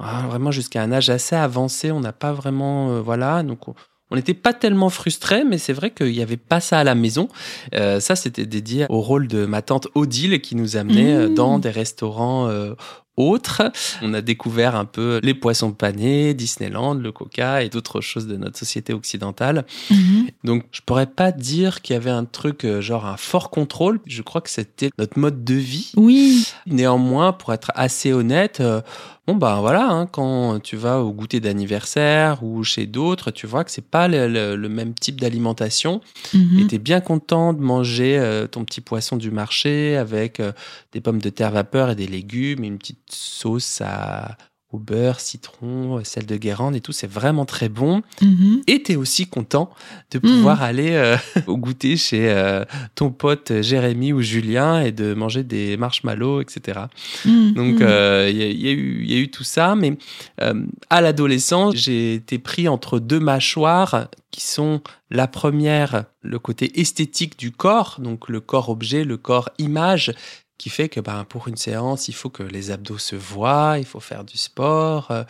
ah, 0.00 0.24
vraiment 0.28 0.50
jusqu'à 0.50 0.82
un 0.82 0.92
âge 0.92 1.10
assez 1.10 1.36
avancé, 1.36 1.92
on 1.92 2.00
n'a 2.00 2.12
pas 2.12 2.32
vraiment 2.32 2.90
euh, 2.90 3.00
voilà 3.00 3.42
donc. 3.42 3.60
On, 3.68 4.16
n'était 4.16 4.34
pas 4.34 4.52
tellement 4.52 4.90
frustrés, 4.90 5.42
mais 5.44 5.58
c'est 5.58 5.72
vrai 5.72 5.90
qu'il 5.90 6.12
n'y 6.12 6.22
avait 6.22 6.36
pas 6.36 6.60
ça 6.60 6.78
à 6.78 6.84
la 6.84 6.94
maison. 6.94 7.28
Euh, 7.74 7.98
ça, 7.98 8.14
c'était 8.14 8.46
dédié 8.46 8.86
au 8.88 9.00
rôle 9.00 9.26
de 9.26 9.44
ma 9.44 9.60
tante 9.60 9.88
Odile 9.96 10.40
qui 10.40 10.54
nous 10.54 10.76
amenait 10.76 11.26
Mmh. 11.26 11.34
dans 11.34 11.58
des 11.58 11.70
restaurants 11.70 12.46
euh, 12.48 12.74
autres. 13.16 13.62
On 14.02 14.14
a 14.14 14.20
découvert 14.20 14.74
un 14.74 14.84
peu 14.84 15.20
les 15.22 15.34
poissons 15.34 15.72
panés, 15.72 16.34
Disneyland, 16.34 16.94
le 16.94 17.12
coca 17.12 17.62
et 17.62 17.68
d'autres 17.68 18.00
choses 18.00 18.26
de 18.26 18.36
notre 18.36 18.58
société 18.58 18.92
occidentale. 18.92 19.64
Mhm. 19.90 20.28
Donc, 20.44 20.64
je 20.72 20.80
pourrais 20.84 21.06
pas 21.06 21.32
dire 21.32 21.82
qu'il 21.82 21.94
y 21.94 21.96
avait 21.96 22.10
un 22.10 22.24
truc 22.24 22.64
euh, 22.64 22.80
genre 22.80 23.06
un 23.06 23.16
fort 23.16 23.50
contrôle. 23.50 24.00
Je 24.06 24.22
crois 24.22 24.40
que 24.40 24.50
c'était 24.50 24.90
notre 24.98 25.18
mode 25.18 25.44
de 25.44 25.54
vie. 25.54 25.92
Oui. 25.96 26.46
Néanmoins, 26.66 27.32
pour 27.32 27.52
être 27.52 27.70
assez 27.74 28.12
honnête, 28.12 28.60
euh, 28.60 28.80
bon 29.26 29.36
ben 29.36 29.60
voilà, 29.60 29.88
hein, 29.90 30.06
quand 30.06 30.60
tu 30.62 30.76
vas 30.76 31.00
au 31.00 31.12
goûter 31.12 31.40
d'anniversaire 31.40 32.42
ou 32.42 32.62
chez 32.64 32.86
d'autres, 32.86 33.30
tu 33.30 33.46
vois 33.46 33.64
que 33.64 33.70
c'est 33.70 33.86
pas 33.88 34.06
le, 34.08 34.28
le- 34.28 34.56
le 34.56 34.68
même 34.68 34.94
type 34.94 35.20
d'alimentation. 35.20 36.00
Mhm. 36.34 36.58
Et 36.60 36.66
t'es 36.66 36.78
bien 36.78 37.00
content 37.00 37.52
de 37.52 37.60
manger 37.60 38.18
euh, 38.18 38.46
ton 38.46 38.64
petit 38.64 38.80
poisson 38.80 39.16
du 39.16 39.30
marché 39.30 39.96
avec 39.96 40.40
euh, 40.40 40.52
des 40.92 41.00
pommes 41.00 41.20
de 41.20 41.30
terre 41.30 41.50
vapeur 41.52 41.90
et 41.90 41.94
des 41.94 42.06
légumes 42.06 42.64
et 42.64 42.66
une 42.68 42.78
petite 42.78 43.10
sauce 43.10 43.80
à, 43.80 44.36
au 44.74 44.78
beurre, 44.78 45.20
citron, 45.20 45.98
euh, 45.98 46.04
sel 46.04 46.26
de 46.26 46.36
Guérande 46.36 46.74
et 46.74 46.80
tout. 46.80 46.90
C'est 46.92 47.10
vraiment 47.10 47.44
très 47.44 47.68
bon. 47.68 48.02
Mhm. 48.20 48.62
Et 48.66 48.82
t'es 48.82 48.96
aussi 48.96 49.26
content 49.26 49.70
de 50.10 50.18
pouvoir 50.18 50.62
aller 50.62 50.90
euh, 50.92 51.16
au 51.46 51.56
goûter 51.56 51.96
chez 51.96 52.28
euh, 52.30 52.64
ton 52.96 53.10
pote 53.10 53.52
Jérémy 53.62 54.12
ou 54.12 54.20
Julien 54.20 54.80
et 54.80 54.90
de 54.90 55.14
manger 55.14 55.44
des 55.44 55.76
marshmallows, 55.76 56.40
etc. 56.40 56.80
Mhm. 57.24 57.52
Donc 57.54 57.80
euh, 57.80 58.28
il 58.32 58.36
y, 58.36 58.64
y 58.64 58.68
a 58.68 58.72
eu- 58.72 59.02
il 59.04 59.12
y 59.12 59.16
a 59.16 59.20
eu 59.20 59.30
tout 59.30 59.44
ça, 59.44 59.76
mais 59.76 59.96
euh, 60.42 60.64
à 60.90 61.00
l'adolescence, 61.00 61.74
j'ai 61.76 62.14
été 62.14 62.38
pris 62.38 62.66
entre 62.68 62.98
deux 62.98 63.20
mâchoires 63.20 64.08
qui 64.32 64.42
sont 64.42 64.80
la 65.10 65.28
première, 65.28 66.06
le 66.22 66.40
côté 66.40 66.80
esthétique 66.80 67.38
du 67.38 67.52
corps, 67.52 67.98
donc 68.00 68.28
le 68.28 68.40
corps 68.40 68.68
objet, 68.70 69.04
le 69.04 69.16
corps 69.16 69.50
image, 69.58 70.12
qui 70.56 70.70
fait 70.70 70.88
que 70.88 71.00
ben, 71.00 71.24
pour 71.28 71.48
une 71.48 71.56
séance, 71.56 72.06
il 72.08 72.14
faut 72.14 72.30
que 72.30 72.42
les 72.44 72.70
abdos 72.70 72.98
se 72.98 73.16
voient, 73.16 73.76
il 73.78 73.84
faut 73.84 74.00
faire 74.00 74.22
du 74.24 74.38
sport. 74.38 75.10
euh, 75.10 75.24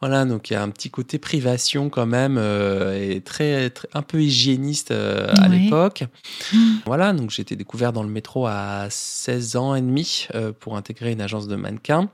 voilà, 0.00 0.24
donc 0.24 0.50
il 0.50 0.54
y 0.54 0.56
a 0.56 0.62
un 0.62 0.70
petit 0.70 0.90
côté 0.90 1.18
privation 1.18 1.90
quand 1.90 2.06
même, 2.06 2.36
euh, 2.38 2.98
et 2.98 3.20
très, 3.20 3.68
très- 3.70 3.88
un 3.94 4.02
peu 4.02 4.22
hygiéniste 4.22 4.90
euh, 4.90 5.28
à 5.38 5.48
Ouais. 5.48 5.58
l'époque. 5.58 6.04
Mhm. 6.52 6.80
Voilà, 6.86 7.12
donc 7.12 7.30
j'ai 7.30 7.42
été 7.42 7.54
découvert 7.54 7.92
dans 7.92 8.02
le 8.02 8.08
métro 8.08 8.46
à 8.46 8.86
16 8.90 9.56
ans 9.56 9.74
et 9.74 9.80
demi 9.82 10.26
euh, 10.34 10.52
pour 10.58 10.76
intégrer 10.76 11.12
une 11.12 11.20
agence 11.20 11.48
de 11.48 11.56
mannequins. 11.56 12.08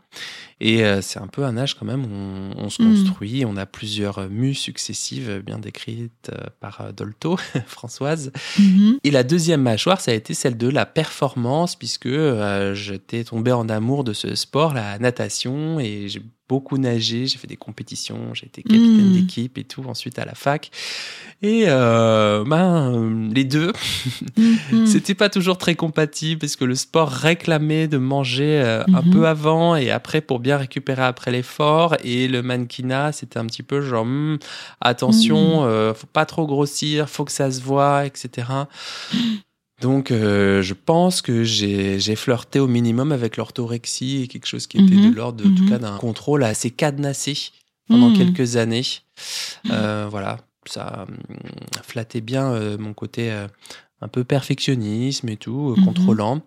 Et 0.61 0.85
euh, 0.85 1.01
c'est 1.03 1.21
un 1.21 1.29
peu 1.29 1.45
un 1.45 1.57
âge 1.57 1.75
quand 1.75 1.87
même 1.87 2.05
où 2.05 2.09
on, 2.59 2.65
on 2.65 2.69
se 2.71 2.83
Mm. 2.83 2.91
construit. 2.91 3.45
On 3.45 3.57
a 3.57 3.65
plusieurs 3.67 4.29
mues 4.29 4.55
successives 4.55 5.43
bien 5.45 5.59
décrites 5.59 6.31
euh, 6.33 6.47
par 6.61 6.81
euh, 6.81 6.93
Dolto, 6.93 7.37
Françoise. 7.67 8.33
Mhm. 8.59 8.99
Et 9.05 9.11
la 9.11 9.23
deuxième 9.23 9.63
mâchoire, 9.63 10.01
ça 10.01 10.11
a 10.11 10.15
été 10.15 10.35
celle 10.35 10.57
de 10.57 10.69
la 10.69 10.85
performance, 10.87 11.77
puisque 11.77 12.07
euh, 12.07 12.75
j'étais 12.75 13.25
tombé 13.25 13.53
en 13.53 13.69
amour 13.69 14.03
de 14.05 14.13
ce 14.13 14.35
sport, 14.35 14.75
la 14.75 14.99
natation, 14.99 15.79
et 15.81 16.09
j'ai 16.09 16.23
beaucoup 16.49 16.79
nagé, 16.79 17.27
j'ai 17.27 17.39
fait 17.39 17.47
des 17.47 17.57
compétitions, 17.57 18.33
j'ai 18.35 18.47
été 18.47 18.63
capitaine 18.63 19.09
Mm. 19.09 19.13
d'équipe 19.13 19.59
et 19.59 19.65
tout, 19.65 19.85
ensuite 19.87 20.19
à 20.19 20.25
la 20.25 20.35
fac. 20.35 20.71
Et 21.43 21.65
euh, 21.67 22.43
ben, 22.47 23.31
les 23.33 23.45
deux, 23.45 23.73
Mhm. 24.37 24.87
c'était 24.87 25.15
pas 25.15 25.29
toujours 25.29 25.59
très 25.59 25.75
compatible 25.75 26.41
parce 26.41 26.57
que 26.57 26.65
le 26.65 26.75
sport 26.75 27.11
réclamait 27.11 27.87
de 27.89 27.99
manger 27.99 28.61
euh, 28.63 28.83
un 28.93 29.03
Mhm. 29.03 29.11
peu 29.11 29.27
avant 29.29 29.77
et 29.77 29.91
après 29.91 30.21
pour 30.21 30.41
bien 30.41 30.57
récupérer 30.57 31.03
après 31.05 31.31
l'effort. 31.31 31.97
Et 32.03 32.29
le 32.29 32.43
mannequinat, 32.43 33.13
c'était 33.13 33.39
un 33.39 33.47
petit 33.47 33.63
peu 33.63 33.81
genre 33.81 34.05
Hmm, 34.07 34.39
attention, 34.81 35.63
Mhm. 35.63 35.69
euh, 35.69 35.95
faut 35.95 36.07
pas 36.07 36.25
trop 36.27 36.47
grossir, 36.47 37.09
faut 37.09 37.25
que 37.25 37.33
ça 37.33 37.51
se 37.51 37.61
voit, 37.61 38.07
etc. 38.07 38.69
Donc, 39.81 40.11
euh, 40.11 40.61
je 40.63 40.75
pense 40.75 41.23
que 41.23 41.45
j'ai 41.45 42.01
j'ai 42.01 42.17
flirté 42.17 42.59
au 42.59 42.67
minimum 42.67 43.13
avec 43.13 43.37
l'orthorexie 43.37 44.23
et 44.23 44.27
quelque 44.29 44.47
chose 44.47 44.67
qui 44.67 44.79
était 44.79 44.97
Mhm. 44.97 45.11
de 45.11 45.17
l'ordre, 45.17 45.43
de- 45.45 45.49
en 45.51 45.55
tout 45.55 45.63
Mhm. 45.63 45.69
cas, 45.69 45.79
d'un 45.79 45.97
contrôle 45.99 46.43
assez 46.45 46.71
cadenassé 46.71 47.51
pendant 47.89 48.09
Mhm. 48.09 48.13
quelques 48.15 48.57
années. 48.57 48.83
Euh, 49.71 50.07
voilà, 50.11 50.39
ça 50.67 51.05
hum, 51.09 51.17
flattait 51.85 52.21
bien 52.21 52.53
euh, 52.53 52.77
mon 52.79 52.93
côté 52.93 53.31
euh, 53.31 53.47
un 54.01 54.09
peu 54.09 54.25
perfectionnisme 54.25 55.29
et 55.29 55.37
tout, 55.37 55.71
euh, 55.73 55.77
Mhm. 55.77 55.85
contrôlant. 55.85 56.43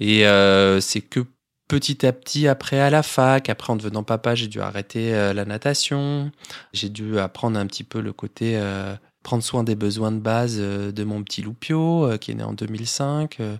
Et 0.00 0.26
euh, 0.26 0.80
c'est 0.80 1.02
que 1.02 1.20
petit 1.68 2.04
à 2.06 2.12
petit, 2.12 2.48
après 2.48 2.80
à 2.80 2.90
la 2.90 3.02
fac, 3.02 3.48
après 3.48 3.70
en 3.72 3.76
devenant 3.76 4.02
papa, 4.02 4.34
j'ai 4.34 4.48
dû 4.48 4.60
arrêter 4.60 5.14
euh, 5.14 5.32
la 5.34 5.44
natation. 5.44 6.32
J'ai 6.72 6.88
dû 6.88 7.18
apprendre 7.18 7.58
un 7.58 7.66
petit 7.66 7.84
peu 7.84 8.00
le 8.00 8.12
côté 8.12 8.54
euh, 8.56 8.94
prendre 9.22 9.42
soin 9.42 9.64
des 9.64 9.74
besoins 9.76 10.12
de 10.12 10.18
base 10.18 10.56
euh, 10.58 10.92
de 10.92 11.04
mon 11.04 11.22
petit 11.22 11.42
Loupio, 11.42 12.06
euh, 12.06 12.16
qui 12.18 12.30
est 12.30 12.34
né 12.34 12.42
en 12.42 12.52
2005. 12.54 13.40
euh, 13.40 13.56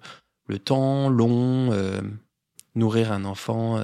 le 0.48 0.58
temps 0.58 1.08
long, 1.08 1.70
nourrir 2.74 3.12
un 3.12 3.24
enfant 3.24 3.78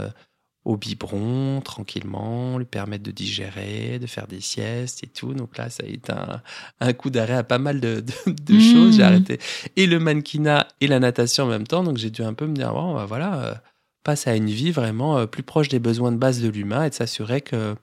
au 0.64 0.76
biberon, 0.76 1.60
tranquillement, 1.60 2.58
lui 2.58 2.64
permettre 2.64 3.04
de 3.04 3.12
digérer, 3.12 4.00
de 4.00 4.06
faire 4.08 4.26
des 4.26 4.40
siestes 4.40 5.04
et 5.04 5.06
tout. 5.06 5.32
Donc 5.32 5.56
là, 5.58 5.70
ça 5.70 5.84
a 5.84 5.86
été 5.86 6.10
un, 6.10 6.42
un 6.80 6.92
coup 6.92 7.08
d'arrêt 7.10 7.34
à 7.34 7.44
pas 7.44 7.58
mal 7.58 7.80
de, 7.80 8.00
de- 8.00 8.32
de 8.32 8.54
Mhm. 8.54 8.60
choses. 8.60 8.96
J'ai 8.96 9.04
arrêté 9.04 9.38
et 9.76 9.86
le 9.86 10.00
mannequinat 10.00 10.66
et 10.80 10.88
la 10.88 10.98
natation 10.98 11.44
en 11.44 11.46
même 11.46 11.68
temps. 11.68 11.84
Donc 11.84 11.98
j'ai 11.98 12.10
dû 12.10 12.22
un 12.22 12.34
peu 12.34 12.48
me 12.48 12.54
dire, 12.54 12.72
bon, 12.72 12.94
bah 12.94 13.06
voilà, 13.06 13.40
euh, 13.44 13.54
passe 14.02 14.26
à 14.26 14.34
une 14.34 14.50
vie 14.50 14.72
vraiment 14.72 15.18
euh, 15.18 15.26
plus 15.26 15.44
proche 15.44 15.68
des 15.68 15.78
besoins 15.78 16.10
de 16.10 16.16
base 16.16 16.40
de 16.42 16.48
l'humain 16.48 16.82
et 16.82 16.90
de 16.90 16.94
s'assurer 16.94 17.42
que 17.42 17.76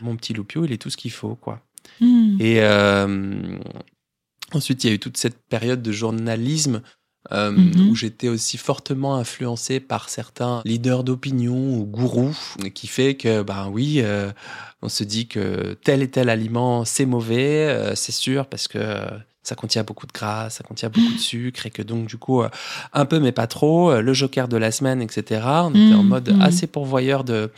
mon 0.00 0.14
petit 0.14 0.32
Loupio, 0.32 0.64
il 0.64 0.70
est 0.72 0.78
tout 0.80 0.90
ce 0.90 0.96
qu'il 0.96 1.10
faut, 1.10 1.34
quoi. 1.34 1.60
Mhm. 2.00 2.36
Et 2.40 2.60
euh, 2.62 3.58
ensuite, 4.52 4.84
il 4.84 4.88
y 4.88 4.90
a 4.90 4.94
eu 4.94 4.98
toute 4.98 5.16
cette 5.16 5.38
période 5.48 5.82
de 5.82 5.92
journalisme 5.92 6.82
euh, 7.32 7.50
Mhm. 7.50 7.88
où 7.88 7.94
j'étais 7.94 8.28
aussi 8.28 8.56
fortement 8.56 9.16
influencé 9.16 9.80
par 9.80 10.08
certains 10.08 10.62
leaders 10.64 11.04
d'opinion 11.04 11.76
ou 11.76 11.84
gourous, 11.84 12.34
qui 12.72 12.86
fait 12.86 13.16
que, 13.16 13.42
ben 13.42 13.68
oui, 13.70 13.96
euh, 13.98 14.30
on 14.80 14.88
se 14.88 15.04
dit 15.04 15.26
que 15.26 15.74
tel 15.84 16.00
et 16.02 16.08
tel 16.08 16.30
aliment, 16.30 16.86
c'est 16.86 17.04
mauvais, 17.04 17.66
euh, 17.68 17.94
c'est 17.94 18.12
sûr, 18.12 18.46
parce 18.46 18.66
que 18.66 19.04
ça 19.42 19.54
contient 19.56 19.82
beaucoup 19.82 20.06
de 20.06 20.12
gras, 20.12 20.48
ça 20.48 20.62
contient 20.64 20.88
beaucoup 20.88 21.12
de 21.12 21.18
sucre, 21.18 21.66
et 21.66 21.70
que 21.70 21.82
donc, 21.82 22.06
du 22.06 22.16
coup, 22.16 22.42
un 22.94 23.04
peu, 23.04 23.18
mais 23.18 23.32
pas 23.32 23.46
trop, 23.46 24.00
le 24.00 24.12
joker 24.14 24.48
de 24.48 24.56
la 24.56 24.70
semaine, 24.72 25.02
etc. 25.02 25.42
On 25.64 25.70
était 25.74 25.94
en 25.94 26.02
Mhm. 26.04 26.08
mode 26.08 26.28
Mhm. 26.30 26.40
assez 26.40 26.66
pourvoyeur 26.66 27.24
de, 27.24 27.50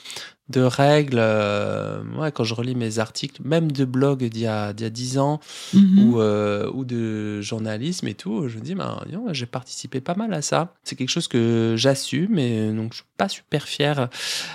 de 0.51 0.61
règles. 0.63 1.19
euh, 1.19 2.01
ouais, 2.19 2.33
quand 2.33 2.45
je 2.45 2.55
relis 2.55 2.75
mes 2.75 2.99
articles, 2.99 3.41
même 3.45 3.71
de 3.73 3.85
blog 3.85 4.25
d'il 4.25 4.41
y 4.43 4.47
a, 4.47 4.73
d'il 4.73 4.85
y 4.85 4.87
a 4.87 4.91
10 4.91 5.19
ans, 5.19 5.41
Mhm. 5.75 5.99
ou, 6.05 6.21
euh, 6.21 6.71
ou 6.75 6.85
de 6.85 7.41
journalisme 7.41 8.09
et 8.09 8.15
tout, 8.15 8.49
je 8.49 8.57
me 8.59 8.63
dis, 8.63 8.75
donc, 8.75 9.33
j'ai 9.33 9.47
participé 9.47 10.01
pas 10.01 10.15
mal 10.15 10.33
à 10.35 10.43
ça. 10.43 10.75
C'est 10.85 10.97
quelque 10.97 11.09
chose 11.11 11.29
que 11.29 11.75
j'assume 11.77 12.39
et 12.39 12.71
donc 12.73 12.93
je 12.93 12.97
suis 12.99 13.05
pas 13.17 13.29
super 13.29 13.65
fier 13.69 14.09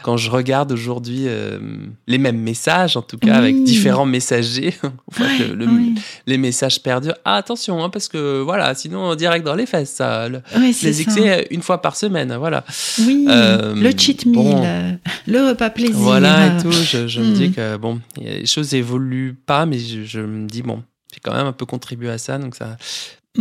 quand 0.04 0.18
je 0.18 0.30
regarde 0.32 0.72
aujourd'hui 0.72 1.24
euh, 1.28 1.60
les 2.08 2.18
mêmes 2.18 2.40
messages, 2.40 2.98
en 2.98 3.02
tout 3.02 3.18
cas 3.18 3.36
avec 3.36 3.64
différents 3.64 4.06
messagers. 4.08 4.74
On 4.84 4.90
voit 5.12 5.28
que 5.38 5.44
le- 5.54 5.66
Oui. 5.68 5.96
les 6.28 6.38
messages 6.38 6.82
perdurent. 6.82 7.16
Ah, 7.25 7.36
attention, 7.36 7.84
hein, 7.84 7.90
parce 7.90 8.08
que 8.08 8.42
voilà, 8.42 8.74
sinon 8.75 9.16
direct 9.16 9.46
dans 9.46 9.56
les 9.56 9.66
fesses, 9.66 9.92
ça. 9.92 10.28
Le- 10.30 10.42
Oui, 10.58 10.74
c'est 10.74 10.88
les 10.88 10.94
ça. 10.94 11.02
excès 11.04 11.48
une 11.52 11.62
fois 11.62 11.82
par 11.82 11.96
semaine, 11.96 12.36
voilà. 12.38 12.64
Oui, 13.00 13.25
le 13.28 13.92
cheat 13.98 14.25
meal, 14.25 14.36
bon. 14.36 14.98
le 15.28 15.50
repas 15.50 15.70
plaisir. 15.70 15.85
Voilà 15.94 16.58
et 16.60 16.62
tout. 16.62 16.72
Je, 16.72 17.08
je 17.08 17.22
me 17.22 17.30
Hmm. 17.30 17.34
dis 17.34 17.51
que 17.51 17.77
bon, 17.77 18.01
les 18.18 18.46
choses 18.46 18.74
évoluent 18.74 19.34
pas, 19.36 19.65
mais 19.65 19.77
je, 19.80 20.04
je 20.04 20.20
me 20.22 20.48
dis 20.48 20.62
bon, 20.62 20.84
j'ai 21.13 21.20
quand 21.22 21.34
même 21.34 21.48
un 21.48 21.54
peu 21.54 21.65
contribué 21.65 22.10
à 22.10 22.18
ça, 22.18 22.38
donc 22.38 22.56
ça, 22.56 22.77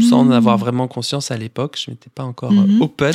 sans 0.00 0.20
en 0.20 0.24
Hmm. 0.24 0.32
avoir 0.32 0.58
vraiment 0.58 0.88
conscience 0.88 1.30
à 1.30 1.36
l'époque, 1.36 1.78
je 1.84 1.90
m'étais 1.90 2.10
pas 2.14 2.24
encore 2.24 2.52
Mhm. 2.52 2.78
euh, 2.80 2.84
open. 2.84 3.14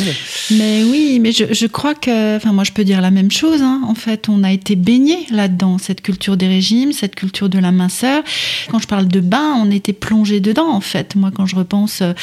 Mais 0.52 0.84
oui, 0.84 1.20
mais 1.22 1.32
je, 1.32 1.54
je 1.54 1.68
crois 1.68 1.94
que, 1.96 2.38
enfin 2.38 2.54
moi 2.54 2.64
je 2.64 2.72
peux 2.72 2.84
dire 2.84 3.02
la 3.02 3.12
même 3.12 3.32
chose. 3.32 3.62
hein. 3.62 3.82
En 3.88 3.96
fait, 3.96 4.30
on 4.30 4.44
a 4.44 4.52
été 4.52 4.76
baigné 4.76 5.18
là-dedans, 5.32 5.78
cette 5.78 6.02
culture 6.02 6.38
des 6.38 6.48
régimes, 6.48 6.92
cette 6.94 7.16
culture 7.16 7.50
de 7.50 7.60
la 7.60 7.72
minceur. 7.72 8.24
Quand 8.70 8.80
je 8.80 8.88
parle 8.88 9.08
de 9.08 9.20
bain, 9.20 9.56
on 9.58 9.70
était 9.72 9.94
plongé 9.94 10.40
dedans. 10.40 10.70
En 10.70 10.82
fait, 10.82 11.16
moi 11.16 11.32
quand 11.34 11.46
je 11.46 11.56
repense 11.56 12.02
euh, 12.02 12.14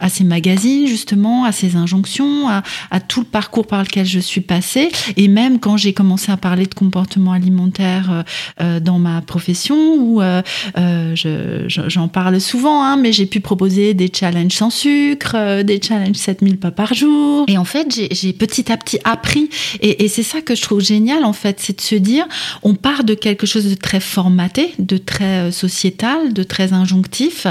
à 0.00 0.08
ces 0.08 0.24
magazines 0.24 0.86
justement, 0.86 1.44
à 1.44 1.52
ces 1.52 1.76
injonctions, 1.76 2.48
à, 2.48 2.62
à 2.90 3.00
tout 3.00 3.20
le 3.20 3.26
parcours 3.26 3.66
par 3.66 3.82
lequel 3.82 4.06
je 4.06 4.18
suis 4.20 4.40
passée, 4.40 4.90
et 5.16 5.28
même 5.28 5.58
quand 5.58 5.76
j'ai 5.76 5.92
commencé 5.92 6.32
à 6.32 6.36
parler 6.36 6.66
de 6.66 6.74
comportement 6.74 7.32
alimentaire 7.32 8.10
euh, 8.10 8.22
euh, 8.62 8.80
dans 8.80 8.98
ma 8.98 9.20
profession, 9.20 9.76
où 9.96 10.20
euh, 10.22 10.42
euh, 10.78 11.14
je- 11.14 11.64
je- 11.68 11.88
j'en 11.88 12.08
parle 12.08 12.40
souvent, 12.40 12.82
hein, 12.84 12.96
mais 12.96 13.12
j'ai 13.12 13.26
pu 13.26 13.40
proposer 13.40 13.94
des 13.94 14.05
challenges 14.14 14.52
sans 14.52 14.70
sucre, 14.70 15.32
euh, 15.34 15.62
des 15.62 15.80
challenges 15.80 16.16
7000 16.16 16.58
pas 16.58 16.70
par 16.70 16.94
jour. 16.94 17.44
Et 17.48 17.58
en 17.58 17.64
fait, 17.64 17.94
j'ai 17.94 18.08
j'ai 18.10 18.32
petit 18.32 18.70
à 18.72 18.76
petit 18.76 18.98
appris. 19.04 19.50
Et, 19.80 20.04
et 20.04 20.08
c'est 20.08 20.22
ça 20.22 20.40
que 20.40 20.54
je 20.54 20.62
trouve 20.62 20.80
génial, 20.80 21.24
en 21.24 21.32
fait, 21.32 21.58
c'est 21.60 21.76
de 21.76 21.80
se 21.80 21.94
dire, 21.94 22.26
on 22.62 22.74
part 22.74 23.04
de 23.04 23.14
quelque 23.14 23.46
chose 23.46 23.68
de 23.68 23.74
très 23.74 24.00
formaté, 24.00 24.74
de 24.78 24.96
très 24.96 25.48
euh, 25.48 25.50
sociétal, 25.50 26.32
de 26.32 26.42
très 26.42 26.72
injonctif 26.72 27.46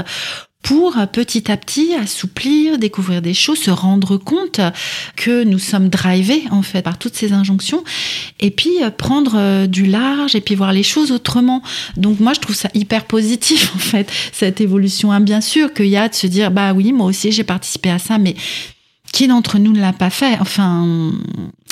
pour 0.66 0.98
euh, 0.98 1.06
petit 1.06 1.50
à 1.52 1.56
petit 1.56 1.94
assouplir, 1.94 2.76
découvrir 2.76 3.22
des 3.22 3.34
choses, 3.34 3.58
se 3.58 3.70
rendre 3.70 4.16
compte 4.16 4.60
que 5.14 5.44
nous 5.44 5.60
sommes 5.60 5.88
drivés 5.88 6.42
en 6.50 6.62
fait 6.62 6.82
par 6.82 6.98
toutes 6.98 7.14
ces 7.14 7.32
injonctions 7.32 7.84
et 8.40 8.50
puis 8.50 8.82
euh, 8.82 8.90
prendre 8.90 9.36
euh, 9.36 9.66
du 9.68 9.86
large 9.86 10.34
et 10.34 10.40
puis 10.40 10.56
voir 10.56 10.72
les 10.72 10.82
choses 10.82 11.12
autrement. 11.12 11.62
Donc 11.96 12.18
moi 12.18 12.32
je 12.34 12.40
trouve 12.40 12.56
ça 12.56 12.68
hyper 12.74 13.04
positif 13.04 13.72
en 13.76 13.78
fait 13.78 14.10
cette 14.32 14.60
évolution. 14.60 15.12
Hein, 15.12 15.20
bien 15.20 15.40
sûr 15.40 15.72
qu'il 15.72 15.86
y 15.86 15.96
a 15.96 16.08
de 16.08 16.14
se 16.14 16.26
dire 16.26 16.50
bah 16.50 16.72
oui 16.72 16.92
moi 16.92 17.06
aussi 17.06 17.30
j'ai 17.30 17.44
participé 17.44 17.90
à 17.90 18.00
ça 18.00 18.18
mais 18.18 18.34
qui 19.16 19.28
d'entre 19.28 19.58
nous 19.58 19.72
ne 19.72 19.80
l'a 19.80 19.94
pas 19.94 20.10
fait? 20.10 20.36
Enfin, 20.40 21.10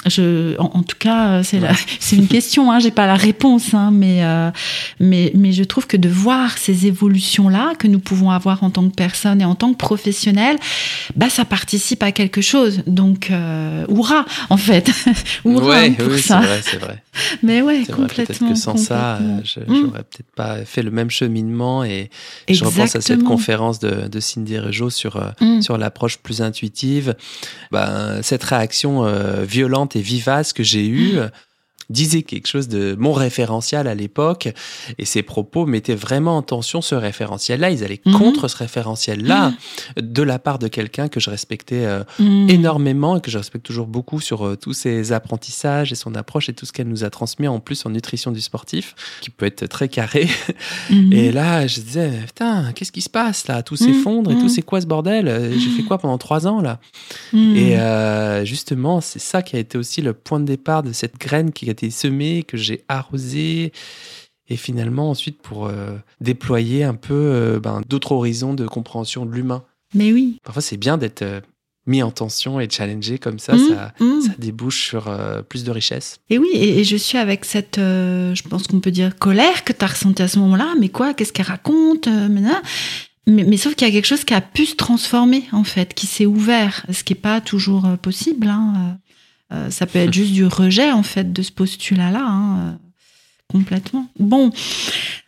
je, 0.07 0.59
en, 0.59 0.83
tout 0.83 0.97
cas, 0.99 1.43
c'est 1.43 1.61
c'est 2.01 2.17
une 2.17 2.27
question. 2.27 2.73
Hein, 2.73 2.79
J'ai 2.79 2.91
pas 2.91 3.07
la 3.07 3.17
réponse, 3.17 3.75
hein, 3.75 3.91
mais 3.93 4.25
euh, 4.25 4.51
mais 4.99 5.31
mais 5.35 5.53
je 5.53 5.63
trouve 5.63 5.87
que 5.87 5.99
de 5.99 6.09
voir 6.09 6.57
ces 6.57 6.87
évolutions 6.87 7.51
là 7.51 7.75
que 7.79 7.87
nous 7.87 7.99
pouvons 7.99 8.31
avoir 8.31 8.65
en 8.65 8.71
tant 8.71 8.89
que 8.89 8.95
personne 8.95 9.43
et 9.43 9.45
en 9.45 9.55
tant 9.55 9.75
que 9.75 9.77
professionnel, 9.77 10.57
bah 11.17 11.29
ça 11.29 11.45
participe 11.45 12.03
à 12.03 12.13
quelque 12.13 12.41
chose. 12.41 12.83
Donc, 12.87 13.29
euh, 13.31 13.85
en 14.49 14.57
fait, 14.57 14.91
hurrah 15.45 15.67
ouais, 15.67 15.91
pour 15.91 16.13
oui, 16.13 16.23
ça. 16.23 16.41
C'est 16.41 16.47
vrai, 16.47 16.61
c'est 16.63 16.79
vrai. 16.79 17.04
Mais 17.43 17.63
ouais, 17.63 17.85
complètement. 17.85 18.25
Peut-être 18.25 18.49
que 18.49 18.55
sans 18.55 18.77
ça, 18.77 19.17
euh, 19.17 19.41
je 19.45 19.61
mm. 19.61 19.65
j'aurais 19.69 20.03
peut-être 20.03 20.31
pas 20.35 20.65
fait 20.65 20.83
le 20.83 20.91
même 20.91 21.11
cheminement. 21.11 21.85
Et 21.85 22.11
je 22.49 22.65
repense 22.65 22.97
à 22.97 23.01
cette 23.01 23.25
conférence 23.25 23.79
de, 23.79 24.09
de 24.09 24.21
Cindy 24.21 24.59
Rejo 24.59 24.91
sur 24.91 25.17
euh, 25.17 25.31
mm. 25.41 25.63
sur 25.63 25.79
l'approche 25.79 26.19
plus 26.19 26.43
intuitive. 26.43 27.15
Ben, 27.71 28.23
cette 28.23 28.45
réaction 28.45 29.05
euh, 29.05 29.45
violente 29.45 29.97
et 29.97 30.01
vivace 30.01 30.53
que 30.53 30.63
j'ai 30.63 30.87
eue. 30.87 31.17
Mm 31.19 31.31
disait 31.91 32.23
quelque 32.23 32.47
chose 32.47 32.69
de 32.69 32.97
mon 32.99 33.13
référentiel 33.13 33.87
à 33.87 33.95
l'époque 33.95 34.49
et 34.99 35.05
ses 35.05 35.23
propos 35.23 35.67
mettaient 35.67 35.95
vraiment 35.95 36.37
en 36.37 36.43
tension 36.43 36.81
ce 36.83 36.95
référentiel-là. 36.95 37.71
Ils 37.71 37.85
allaient 37.85 38.01
mhm. 38.05 38.15
contre 38.15 38.49
ce 38.49 38.57
référentiel-là 38.57 39.51
mhm. 39.51 39.57
de 40.13 40.23
la 40.23 40.39
part 40.39 40.59
de 40.59 40.69
quelqu'un 40.69 41.09
que 41.09 41.21
je 41.21 41.31
respectais 41.31 41.85
euh, 41.85 42.05
mhm. 42.19 42.49
énormément 42.51 43.17
et 43.17 43.21
que 43.21 43.31
je 43.31 43.39
respecte 43.39 43.65
toujours 43.65 43.87
beaucoup 43.87 44.21
sur 44.21 44.47
euh, 44.47 44.57
tous 44.57 44.73
ses 44.73 45.13
apprentissages 45.13 45.93
et 45.93 45.95
son 45.95 46.15
approche 46.15 46.49
et 46.49 46.53
tout 46.53 46.67
ce 46.67 46.73
qu'elle 46.73 46.89
nous 46.89 47.05
a 47.05 47.11
transmis 47.11 47.49
en 47.49 47.61
plus 47.61 47.85
en 47.87 47.91
nutrition 47.91 48.33
du 48.33 48.41
sportif 48.41 48.95
qui 49.21 49.31
peut 49.31 49.47
être 49.47 49.67
très 49.67 49.89
carré. 49.89 50.29
Et 51.13 51.33
là, 51.33 51.67
je 51.67 51.81
disais, 51.81 52.11
putain, 52.27 52.73
qu'est-ce 52.75 52.93
qui 52.93 53.01
se 53.01 53.09
passe 53.09 53.47
là? 53.47 53.63
Tout 53.63 53.77
s'effondre 53.77 54.31
et 54.31 54.35
tout, 54.35 54.49
c'est 54.49 54.63
quoi 54.63 54.81
ce 54.81 54.87
bordel? 54.87 55.53
J'ai 55.59 55.71
fait 55.71 55.83
quoi 55.83 55.99
pendant 55.99 56.19
trois 56.19 56.47
ans 56.47 56.61
là? 56.61 56.81
Et 57.33 57.79
euh, 57.79 58.45
justement, 58.45 59.01
c'est 59.01 59.19
ça 59.19 59.43
qui 59.43 59.57
a 59.57 59.59
été 59.59 59.79
aussi 59.79 60.03
le 60.03 60.13
point 60.13 60.41
de 60.41 60.45
départ 60.45 60.83
de 60.83 60.93
cette 60.93 61.19
graine 61.19 61.53
qui 61.53 61.69
a 61.71 61.74
été 61.75 61.91
semé, 61.91 62.45
que 62.45 62.57
j'ai 62.57 62.85
arrosé. 62.89 63.73
Et 64.49 64.57
finalement, 64.57 65.11
ensuite, 65.11 65.41
pour 65.41 65.67
euh, 65.67 65.97
déployer 66.21 66.85
un 66.85 66.95
peu 66.95 67.15
euh, 67.15 67.61
ben, 67.61 67.83
d'autres 67.89 68.13
horizons 68.13 68.55
de 68.55 68.67
compréhension 68.67 69.25
de 69.25 69.33
l'humain. 69.33 69.65
Mais 69.95 70.13
oui. 70.13 70.39
Parfois, 70.45 70.63
c'est 70.63 70.77
bien 70.77 70.99
d'être 70.99 71.23
euh, 71.23 71.41
mis 71.87 72.03
en 72.03 72.11
tension 72.11 72.61
et 72.61 72.69
challengé 72.69 73.19
comme 73.19 73.39
ça, 73.39 73.55
mmh, 73.55 73.69
ça, 73.69 73.95
mmh. 74.01 74.21
ça, 74.21 74.33
débouche 74.39 74.89
sur 74.89 75.11
plus 75.49 75.65
de 75.65 75.71
richesse. 75.71 76.19
Et 76.31 76.39
oui, 76.39 76.49
et, 76.55 76.85
je 76.85 76.97
suis 76.97 77.19
avec 77.19 77.45
cette, 77.45 77.77
je 77.77 78.49
pense 78.49 78.67
qu'on 78.67 78.81
peut 78.81 78.91
dire, 78.91 79.17
colère 79.17 79.65
que 79.65 79.73
tu 79.73 79.85
as 79.85 79.89
ressentie 79.89 80.23
à 80.23 80.29
ce 80.29 80.39
moment-là. 80.39 80.75
Mais 80.79 80.89
quoi 80.89 81.15
Qu'est-ce 81.15 81.33
qu'elle 81.33 81.47
raconte 81.47 82.09
mais, 83.27 83.45
mais, 83.45 83.57
sauf 83.57 83.75
qu'il 83.75 83.89
y 83.89 83.91
a 83.91 83.93
quelque 83.93 84.07
chose 84.07 84.25
qui 84.25 84.35
a 84.35 84.43
pu 84.43 84.67
se 84.67 84.77
transformer, 84.77 85.45
en 85.53 85.65
fait, 85.65 85.95
qui 85.95 86.07
s'est 86.07 86.27
ouvert, 86.27 86.85
ce 86.91 87.03
qui 87.05 87.15
n'est 87.15 87.21
pas 87.21 87.41
toujours 87.41 87.87
possible. 88.03 88.49
Hein. 88.49 88.99
Euh, 89.55 89.71
ça 89.71 89.87
peut 89.87 89.99
être 89.99 90.13
juste 90.13 90.33
du 90.33 90.45
rejet 90.45 90.91
en 90.91 91.03
fait 91.03 91.33
de 91.33 91.43
ce 91.43 91.53
postulat-là. 91.53 92.25
Hein, 92.25 92.59
euh, 92.59 92.73
complètement. 93.53 94.09
Bon, 94.19 94.51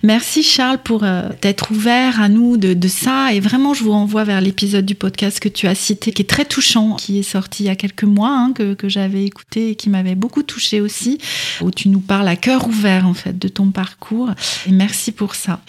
merci 0.02 0.42
Charles 0.42 0.78
pour 0.82 1.04
euh, 1.04 1.28
ouvert 1.70 2.20
à 2.20 2.28
nous 2.28 2.56
de, 2.56 2.88
ça. 2.88 3.32
Et 3.32 3.40
vraiment, 3.40 3.72
je 3.72 3.84
vous 3.84 3.92
renvoie 3.92 4.24
vers 4.24 4.40
l'épisode 4.40 4.84
du 4.84 4.96
podcast 4.96 5.38
que 5.38 5.48
tu 5.48 5.68
as 5.68 5.74
cité, 5.74 6.12
qui 6.12 6.22
est 6.22 6.26
très 6.26 6.44
touchant, 6.44 6.96
qui 6.96 7.20
est 7.20 7.22
sorti 7.22 7.64
il 7.64 7.66
y 7.66 7.68
a 7.70 7.76
quelques 7.76 8.04
mois, 8.04 8.30
hein, 8.30 8.52
que, 8.52 8.74
que 8.74 8.88
j'avais 8.88 9.24
écouté 9.24 9.70
et 9.70 9.74
qui 9.76 9.90
m'avait 9.90 10.16
beaucoup 10.16 10.42
touché 10.42 10.80
aussi, 10.80 11.18
où 11.60 11.70
tu 11.70 11.88
nous 11.88 12.00
parles 12.00 12.26
à 12.26 12.36
cœur 12.36 12.66
ouvert 12.66 13.06
en 13.06 13.14
fait 13.14 13.38
de 13.38 13.48
ton 13.48 13.70
parcours. 13.70 14.30
Et 14.66 14.72
merci 14.72 15.12
pour 15.12 15.36
ça. 15.36 15.60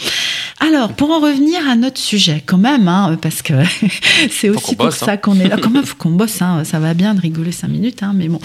Alors, 0.60 0.94
pour 0.94 1.12
en 1.12 1.20
revenir 1.20 1.68
à 1.70 1.76
notre 1.76 2.00
sujet, 2.00 2.42
quand 2.46 2.58
même, 2.58 2.88
hein, 2.88 3.18
parce 3.22 3.42
que 3.42 3.54
c'est 4.32 4.50
aussi 4.50 4.76
pour 4.76 4.92
ça 4.92 5.12
hein. 5.12 5.18
qu'on 5.18 5.40
est 5.40 5.48
là. 5.48 5.58
Quand 5.62 5.70
même, 5.70 5.86
faut 5.86 5.96
qu'on 5.96 6.12
bosse. 6.12 6.42
Hein, 6.42 6.64
ça 6.64 6.80
va 6.80 6.94
bien 6.94 7.14
de 7.14 7.22
rigoler 7.22 7.52
cinq 7.52 7.70
minutes, 7.70 8.04
hein, 8.04 8.14
mais 8.16 8.28
bon. 8.28 8.40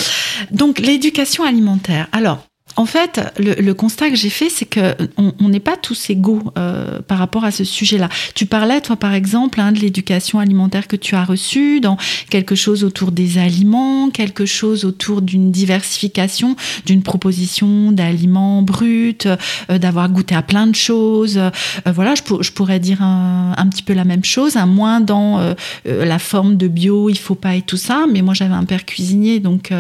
Donc, 0.51 0.79
l'éducation 0.79 1.45
alimentaire. 1.45 2.09
Alors, 2.13 2.45
en 2.77 2.87
fait, 2.87 3.21
le, 3.39 3.73
constat 3.73 4.11
que 4.11 4.17
j'ai 4.17 4.31
fait, 4.31 4.49
c'est 4.49 4.65
que 4.65 4.95
on 5.19 5.49
n'est 5.49 5.61
pas 5.61 5.77
tous 5.77 6.11
égaux 6.11 6.43
euh, 6.57 7.01
par 7.03 7.19
rapport 7.19 7.45
à 7.45 7.51
ce 7.51 7.65
sujet-là. 7.65 8.09
Tu 8.35 8.47
parlais, 8.47 8.81
toi, 8.81 8.97
par 8.97 9.13
exemple, 9.13 9.61
hein, 9.61 9.73
de 9.73 9.79
l'éducation 9.79 10.39
alimentaire 10.39 10.89
que 10.89 10.97
tu 10.97 11.15
as 11.15 11.25
reçue, 11.25 11.81
dans 11.81 11.99
quelque 12.31 12.55
chose 12.55 12.85
autour 12.85 13.13
des 13.13 13.39
aliments, 13.39 14.11
quelque 14.11 14.47
chose 14.47 14.85
autour 14.85 15.21
d'une 15.21 15.51
diversification, 15.51 16.57
d'une 16.87 17.03
proposition 17.03 17.93
d'aliments 17.93 18.63
bruts, 18.63 19.19
euh, 19.27 19.79
d'avoir 19.79 20.09
goûté 20.09 20.35
à 20.35 20.43
plein 20.43 20.67
de 20.67 20.75
choses. 20.75 21.37
Euh, 21.37 21.51
voilà, 21.87 22.15
je, 22.15 22.51
pourrais 22.53 22.81
dire 22.81 23.03
un, 23.03 23.67
petit 23.71 23.83
peu 23.83 23.93
la 23.93 24.05
même 24.05 24.25
chose, 24.25 24.57
à 24.57 24.67
moins 24.67 25.01
dans 25.01 25.55
la 25.85 26.19
forme 26.19 26.57
de 26.57 26.69
bio, 26.69 27.09
il 27.09 27.19
faut 27.19 27.35
pas 27.35 27.55
et 27.55 27.63
tout 27.63 27.77
ça. 27.77 28.07
Mais 28.11 28.23
moi, 28.23 28.35
j'avais 28.35 28.55
un 28.55 28.65
père 28.65 28.85
cuisinier, 28.85 29.41
donc 29.41 29.73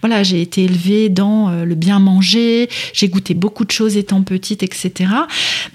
voilà, 0.00 0.22
j'ai 0.22 0.42
été 0.42 0.64
élevée 0.64 1.08
dans 1.08 1.50
le 1.50 1.74
bien 1.74 1.98
manger 1.98 2.11
j'ai 2.20 2.68
goûté 3.04 3.34
beaucoup 3.34 3.64
de 3.64 3.70
choses 3.70 3.96
étant 3.96 4.22
petite, 4.22 4.62
etc. 4.62 5.10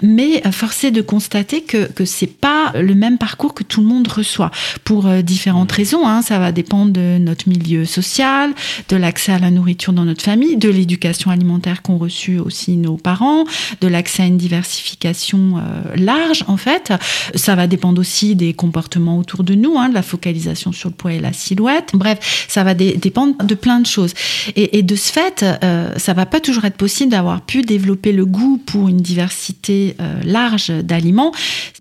Mais 0.02 0.42
euh, 0.46 0.52
forcé 0.52 0.90
de 0.90 1.02
constater 1.02 1.62
que 1.62 1.90
que 1.92 2.04
c'est 2.04 2.26
pas 2.26 2.72
le 2.74 2.94
même 2.94 3.18
parcours 3.18 3.54
que 3.54 3.64
tout 3.64 3.80
le 3.80 3.86
monde 3.86 4.08
reçoit 4.08 4.50
pour 4.84 5.06
euh, 5.06 5.22
différentes 5.22 5.72
raisons. 5.72 6.06
Hein. 6.06 6.22
Ça 6.22 6.38
va 6.38 6.52
dépendre 6.52 6.92
de 6.92 7.18
notre 7.18 7.48
milieu 7.48 7.84
social, 7.84 8.52
de 8.88 8.96
l'accès 8.96 9.32
à 9.32 9.38
la 9.38 9.50
nourriture 9.50 9.92
dans 9.92 10.04
notre 10.04 10.22
famille, 10.22 10.56
de 10.56 10.68
l'éducation 10.68 11.30
alimentaire 11.30 11.82
qu'ont 11.82 11.98
reçu 11.98 12.38
aussi 12.38 12.76
nos 12.76 12.96
parents, 12.96 13.44
de 13.80 13.88
l'accès 13.88 14.22
à 14.22 14.26
une 14.26 14.36
diversification 14.36 15.58
euh, 15.58 15.96
large 15.96 16.44
en 16.48 16.56
fait. 16.56 16.92
Ça 17.34 17.54
va 17.54 17.66
dépendre 17.66 18.00
aussi 18.00 18.34
des 18.34 18.54
comportements 18.54 19.18
autour 19.18 19.44
de 19.44 19.54
nous, 19.54 19.78
hein, 19.78 19.88
de 19.88 19.94
la 19.94 20.02
focalisation 20.02 20.72
sur 20.72 20.90
le 20.90 20.94
poids 20.94 21.12
et 21.12 21.20
la 21.20 21.32
silhouette. 21.32 21.90
Bref, 21.94 22.46
ça 22.48 22.64
va 22.64 22.74
dépendre 22.74 23.44
de 23.44 23.54
plein 23.54 23.80
de 23.80 23.86
choses. 23.86 24.14
Et, 24.56 24.78
et 24.78 24.82
de 24.82 24.96
ce 24.96 25.12
fait, 25.12 25.44
ça 25.96 26.12
va 26.14 26.26
pas 26.28 26.40
toujours 26.40 26.64
être 26.64 26.76
possible 26.76 27.10
d'avoir 27.10 27.40
pu 27.40 27.62
développer 27.62 28.12
le 28.12 28.24
goût 28.24 28.60
pour 28.64 28.88
une 28.88 28.98
diversité 28.98 29.96
euh, 30.00 30.20
large 30.24 30.70
d'aliments 30.70 31.32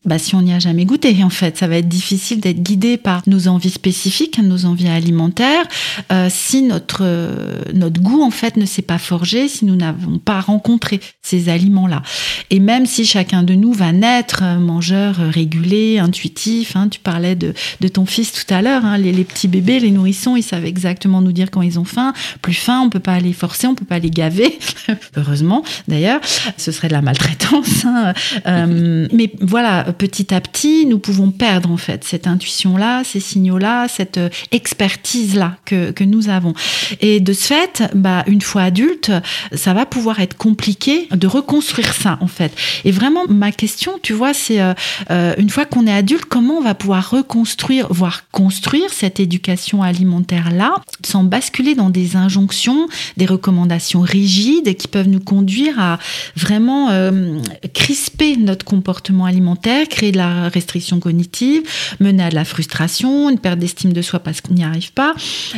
bah, 0.05 0.19
si 0.19 0.35
on 0.35 0.41
n'y 0.41 0.53
a 0.53 0.59
jamais 0.59 0.85
goûté. 0.85 1.23
En 1.23 1.29
fait, 1.29 1.57
ça 1.57 1.67
va 1.67 1.77
être 1.77 1.87
difficile 1.87 2.39
d'être 2.39 2.63
guidé 2.63 2.97
par 2.97 3.23
nos 3.27 3.47
envies 3.47 3.69
spécifiques, 3.69 4.39
nos 4.39 4.65
envies 4.65 4.87
alimentaires, 4.87 5.65
euh, 6.11 6.29
si 6.31 6.61
notre 6.63 7.01
euh, 7.01 7.61
notre 7.73 8.01
goût 8.01 8.21
en 8.21 8.31
fait 8.31 8.55
ne 8.55 8.65
s'est 8.65 8.81
pas 8.81 8.99
forgé, 8.99 9.47
si 9.49 9.65
nous 9.65 9.75
n'avons 9.75 10.17
pas 10.17 10.39
rencontré 10.39 11.01
ces 11.21 11.49
aliments-là. 11.49 12.03
Et 12.49 12.59
même 12.59 12.85
si 12.85 13.05
chacun 13.05 13.43
de 13.43 13.53
nous 13.53 13.73
va 13.73 13.91
naître 13.91 14.43
mangeur 14.59 15.17
régulé, 15.17 15.99
intuitif, 15.99 16.75
hein, 16.75 16.87
tu 16.87 16.99
parlais 16.99 17.35
de, 17.35 17.53
de 17.81 17.87
ton 17.87 18.05
fils 18.05 18.31
tout 18.31 18.53
à 18.53 18.61
l'heure, 18.61 18.85
hein, 18.85 18.97
les, 18.97 19.11
les 19.11 19.25
petits 19.25 19.49
bébés, 19.49 19.79
les 19.79 19.91
nourrissons, 19.91 20.35
ils 20.37 20.43
savent 20.43 20.65
exactement 20.65 21.21
nous 21.21 21.33
dire 21.33 21.51
quand 21.51 21.61
ils 21.61 21.79
ont 21.79 21.85
faim. 21.85 22.13
Plus 22.41 22.53
faim, 22.53 22.81
on 22.85 22.89
peut 22.89 22.99
pas 22.99 23.19
les 23.19 23.33
forcer, 23.33 23.67
on 23.67 23.75
peut 23.75 23.85
pas 23.85 23.99
les 23.99 24.09
gaver 24.09 24.36
heureusement 25.17 25.63
d'ailleurs, 25.87 26.21
ce 26.57 26.71
serait 26.71 26.87
de 26.87 26.93
la 26.93 27.01
maltraitance. 27.01 27.85
Hein. 27.85 28.13
Euh, 28.45 29.07
mais 29.11 29.31
voilà, 29.41 29.83
petit 29.97 30.33
à 30.33 30.41
petit, 30.41 30.85
nous 30.85 30.99
pouvons 30.99 31.31
perdre 31.31 31.71
en 31.71 31.77
fait 31.77 32.03
cette 32.03 32.27
intuition-là, 32.27 33.03
ces 33.03 33.19
signaux-là, 33.19 33.87
cette 33.87 34.17
euh, 34.17 34.29
expertise-là 34.51 35.57
que, 35.65 35.91
que 35.91 36.03
nous 36.03 36.29
avons. 36.29 36.53
Et 37.01 37.19
de 37.19 37.33
ce 37.33 37.47
fait, 37.47 37.83
bah, 37.95 38.23
une 38.27 38.41
fois 38.41 38.63
adulte, 38.63 39.11
ça 39.53 39.73
va 39.73 39.85
pouvoir 39.85 40.19
être 40.19 40.35
compliqué 40.35 41.07
de 41.11 41.27
reconstruire 41.27 41.93
ça 41.93 42.17
en 42.21 42.27
fait. 42.27 42.51
Et 42.83 42.91
vraiment, 42.91 43.21
ma 43.29 43.51
question, 43.51 43.93
tu 44.01 44.13
vois, 44.13 44.33
c'est 44.33 44.59
euh, 44.59 45.33
une 45.37 45.49
fois 45.49 45.65
qu'on 45.65 45.87
est 45.87 45.93
adulte, 45.93 46.25
comment 46.25 46.55
on 46.55 46.61
va 46.61 46.75
pouvoir 46.75 47.09
reconstruire, 47.09 47.87
voire 47.89 48.23
construire 48.31 48.91
cette 48.91 49.19
éducation 49.19 49.81
alimentaire-là, 49.81 50.75
sans 51.05 51.23
basculer 51.23 51.75
dans 51.75 51.89
des 51.89 52.15
injonctions, 52.15 52.87
des 53.15 53.25
recommandations 53.25 54.01
rigides 54.01 54.26
et 54.65 54.75
qui 54.75 54.87
peuvent 54.87 55.07
nous 55.07 55.19
conduire 55.19 55.79
à 55.79 55.99
vraiment 56.35 56.89
euh, 56.89 57.39
crisper 57.73 58.35
notre 58.35 58.65
comportement 58.65 59.25
alimentaire, 59.25 59.87
créer 59.87 60.11
de 60.11 60.17
la 60.17 60.49
restriction 60.49 60.99
cognitive, 60.99 61.63
mener 61.99 62.23
à 62.23 62.29
de 62.29 62.35
la 62.35 62.45
frustration, 62.45 63.29
une 63.29 63.39
perte 63.39 63.59
d'estime 63.59 63.93
de 63.93 64.01
soi 64.01 64.19
parce 64.19 64.41
qu'on 64.41 64.53
n'y 64.53 64.63
arrive 64.63 64.91
pas, 64.93 65.13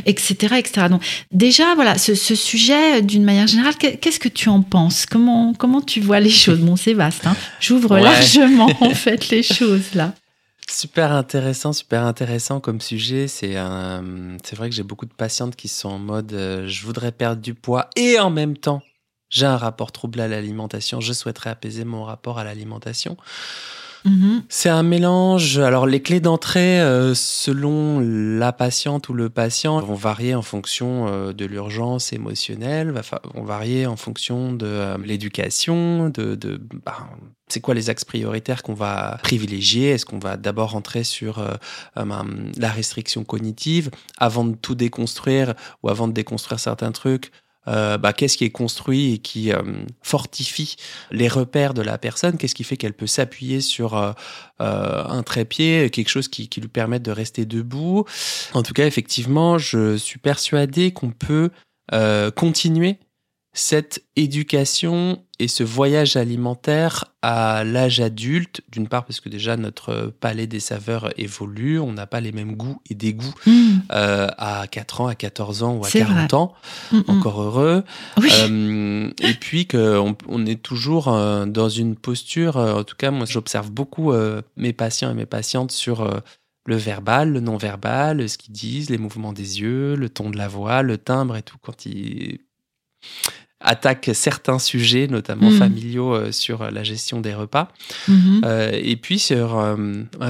etc., 0.05 0.55
etc. 0.57 0.87
Donc 0.89 1.01
déjà, 1.31 1.75
voilà, 1.75 1.97
ce, 1.97 2.13
sujet, 2.15 3.01
d'une 3.01 3.23
manière 3.23 3.47
générale, 3.47 3.75
qu'est-ce 3.75 4.19
que 4.19 4.29
tu 4.29 4.49
en 4.49 4.61
penses? 4.61 5.05
Comment 5.05 5.53
comment 5.53 5.81
tu 5.81 5.99
vois 5.99 6.19
les 6.19 6.29
choses? 6.29 6.59
Bon, 6.59 6.75
c'est 6.75 6.93
vaste. 6.93 7.25
Hein 7.25 7.35
J'ouvre 7.59 7.97
largement 7.97 8.69
en 8.81 8.91
fait 8.91 9.29
les 9.29 9.43
choses 9.43 9.93
là. 9.95 10.13
Super 10.69 11.11
intéressant, 11.13 11.73
super 11.73 12.03
intéressant 12.03 12.59
comme 12.59 12.79
sujet. 12.79 13.27
C'est 13.27 13.55
c'est 14.43 14.55
vrai 14.55 14.69
que 14.69 14.75
j'ai 14.75 14.83
beaucoup 14.83 15.07
de 15.07 15.13
patientes 15.13 15.55
qui 15.55 15.67
sont 15.67 15.89
en 15.89 15.97
mode 15.97 16.31
euh, 16.33 16.67
je 16.67 16.85
voudrais 16.85 17.11
perdre 17.11 17.41
du 17.41 17.55
poids 17.55 17.89
et 17.95 18.19
en 18.19 18.29
même 18.29 18.55
temps 18.55 18.83
j'ai 19.29 19.47
un 19.47 19.57
rapport 19.57 19.91
trouble 19.91 20.19
à 20.19 20.27
l'alimentation. 20.27 21.01
Je 21.01 21.11
souhaiterais 21.11 21.49
apaiser 21.49 21.85
mon 21.85 22.03
rapport 22.03 22.37
à 22.37 22.43
l'alimentation. 22.43 23.17
Mhm. 24.05 24.43
C'est 24.49 24.69
un 24.69 24.83
mélange. 24.83 25.57
Alors, 25.59 25.85
les 25.85 26.01
clés 26.01 26.21
d'entrée, 26.21 26.79
euh, 26.81 27.13
selon 27.13 27.99
la 27.99 28.53
patiente 28.53 29.09
ou 29.09 29.13
le 29.13 29.29
patient, 29.29 29.81
vont 29.81 29.95
varier 29.95 30.35
en 30.35 30.41
fonction 30.41 31.07
euh, 31.07 31.33
de 31.33 31.45
l'urgence 31.45 32.13
émotionnelle, 32.13 32.93
vont 33.35 33.43
varier 33.43 33.85
en 33.87 33.97
fonction 33.97 34.53
de 34.53 34.65
euh, 34.65 34.97
l'éducation, 35.03 36.09
de, 36.09 36.37
bah, 36.85 37.09
c'est 37.49 37.59
quoi 37.59 37.73
les 37.73 37.89
axes 37.89 38.05
prioritaires 38.05 38.63
qu'on 38.63 38.73
va 38.73 39.19
privilégier? 39.23 39.89
Est-ce 39.89 40.05
qu'on 40.05 40.19
va 40.19 40.37
d'abord 40.37 40.71
rentrer 40.71 41.03
sur 41.03 41.39
euh, 41.39 41.55
la 42.57 42.69
restriction 42.69 43.23
cognitive 43.23 43.89
avant 44.17 44.45
de 44.45 44.55
tout 44.55 44.75
déconstruire 44.75 45.55
ou 45.83 45.89
avant 45.89 46.07
de 46.07 46.13
déconstruire 46.13 46.59
certains 46.59 46.91
trucs? 46.91 47.31
Euh, 47.69 47.97
bah, 47.97 48.13
qu'est-ce 48.13 48.37
qui 48.37 48.45
est 48.45 48.49
construit 48.49 49.13
et 49.13 49.17
qui 49.19 49.51
euh, 49.51 49.61
fortifie 50.01 50.75
les 51.11 51.27
repères 51.27 51.73
de 51.73 51.81
la 51.81 51.97
personne, 51.97 52.37
qu'est-ce 52.37 52.55
qui 52.55 52.63
fait 52.63 52.77
qu'elle 52.77 52.93
peut 52.93 53.07
s'appuyer 53.07 53.61
sur 53.61 53.95
euh, 53.95 54.13
un 54.59 55.23
trépied, 55.23 55.89
quelque 55.89 56.09
chose 56.09 56.27
qui, 56.27 56.49
qui 56.49 56.61
lui 56.61 56.67
permette 56.67 57.03
de 57.03 57.11
rester 57.11 57.45
debout? 57.45 58.05
En 58.53 58.63
tout 58.63 58.73
cas, 58.73 58.87
effectivement, 58.87 59.57
je 59.57 59.97
suis 59.97 60.19
persuadé 60.19 60.91
qu'on 60.91 61.11
peut 61.11 61.49
continuer 62.35 62.99
cette 63.59 64.03
éducation 64.15 65.21
et 65.37 65.49
ce 65.49 65.63
voyage 65.63 66.15
alimentaire 66.15 67.13
à 67.21 67.65
l'âge 67.65 67.99
adulte, 67.99 68.61
d'une 68.71 68.87
part 68.87 69.03
parce 69.05 69.19
que 69.19 69.27
déjà 69.27 69.57
notre 69.57 70.13
palais 70.21 70.47
des 70.47 70.61
saveurs 70.61 71.09
évolue, 71.19 71.77
on 71.77 71.91
n'a 71.91 72.07
pas 72.07 72.21
les 72.21 72.31
mêmes 72.31 72.55
goûts 72.55 72.81
et 72.89 72.95
dégoûts 72.95 73.33
euh, 73.91 74.27
à 74.37 74.65
4 74.71 75.01
ans, 75.01 75.07
à 75.07 75.15
14 75.15 75.63
ans 75.63 75.75
ou 75.75 75.83
à 75.83 75.89
C'est 75.89 75.99
40 75.99 76.33
ans, 76.35 76.53
Mhm. 76.93 77.03
encore 77.09 77.41
heureux. 77.41 77.83
Oui. 78.21 78.29
Euh, 78.33 79.11
et 79.21 79.33
puis 79.33 79.67
qu'on 79.67 80.15
on 80.29 80.45
est 80.45 80.61
toujours 80.61 81.09
euh, 81.09 81.45
dans 81.45 81.67
une 81.69 81.97
posture, 81.97 82.55
en 82.55 82.85
tout 82.85 82.95
cas 82.95 83.11
moi 83.11 83.25
j'observe 83.27 83.71
beaucoup 83.71 84.13
euh, 84.13 84.41
mes 84.55 84.71
patients 84.71 85.11
et 85.11 85.15
mes 85.15 85.25
patientes 85.25 85.71
sur 85.71 86.21
le 86.65 86.75
verbal, 86.77 87.31
le 87.33 87.41
non-verbal, 87.41 88.29
ce 88.29 88.37
qu'ils 88.37 88.53
disent, 88.53 88.89
les 88.89 88.97
mouvements 88.97 89.33
des 89.33 89.59
yeux, 89.59 89.95
le 89.95 90.07
ton 90.07 90.29
de 90.29 90.37
la 90.37 90.47
voix, 90.47 90.81
le 90.81 90.97
timbre 90.97 91.35
et 91.35 91.41
tout 91.43 91.57
quand 91.61 91.85
ils 91.85 92.39
attaquent 93.61 94.11
certains 94.13 94.59
sujets, 94.59 95.07
notamment 95.07 95.49
Mhm. 95.51 95.57
familiaux, 95.57 96.13
euh, 96.15 96.31
sur 96.31 96.71
la 96.71 96.83
gestion 96.83 97.19
des 97.21 97.33
repas. 97.33 97.67
Mhm. 98.07 98.41
Euh, 98.45 98.71
et 98.73 98.95
puis 98.95 99.19
sur 99.19 99.57
euh, 99.59 99.75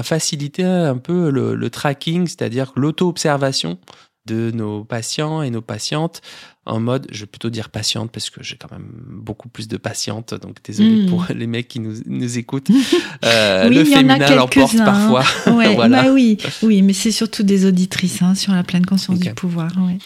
faciliter 0.02 0.64
un 0.64 0.96
peu 0.98 1.30
le, 1.30 1.54
le 1.54 1.70
tracking, 1.70 2.26
c'est-à-dire 2.26 2.72
l'auto-observation 2.76 3.78
de 4.26 4.50
nos 4.52 4.84
patients 4.84 5.42
et 5.42 5.50
nos 5.50 5.62
patientes 5.62 6.20
en 6.66 6.78
mode, 6.78 7.06
je 7.10 7.20
vais 7.20 7.26
plutôt 7.26 7.48
dire 7.50 7.70
patiente 7.70 8.12
parce 8.12 8.28
que 8.30 8.42
j'ai 8.44 8.56
quand 8.56 8.70
même 8.70 8.86
beaucoup 9.08 9.48
plus 9.48 9.66
de 9.66 9.76
patientes, 9.78 10.34
donc 10.34 10.58
désolé 10.62 11.04
Mm. 11.04 11.06
pour 11.06 11.26
les 11.34 11.46
mecs 11.46 11.68
qui 11.68 11.80
nous, 11.80 11.94
nous 12.06 12.38
écoutent. 12.38 12.68
Euh, 13.24 13.68
Oui, 13.68 13.74
le 13.76 13.80
il 13.82 13.88
y 13.88 13.94
en 13.96 14.08
a 14.08 14.16
féminin 14.18 14.36
l'emporte 14.36 14.70
quelques-uns, 14.72 14.84
parfois. 14.84 15.24
Ouais, 15.56 15.74
Voilà. 15.74 16.02
bah 16.04 16.10
oui, 16.12 16.36
oui, 16.62 16.82
mais 16.82 16.92
c'est 16.92 17.10
surtout 17.10 17.42
des 17.42 17.64
auditrices 17.66 18.22
hein, 18.22 18.34
sur 18.34 18.52
la 18.52 18.62
pleine 18.62 18.84
conscience 18.86 19.18
du 19.18 19.32
pouvoir. 19.34 19.72
ouais. 19.78 19.98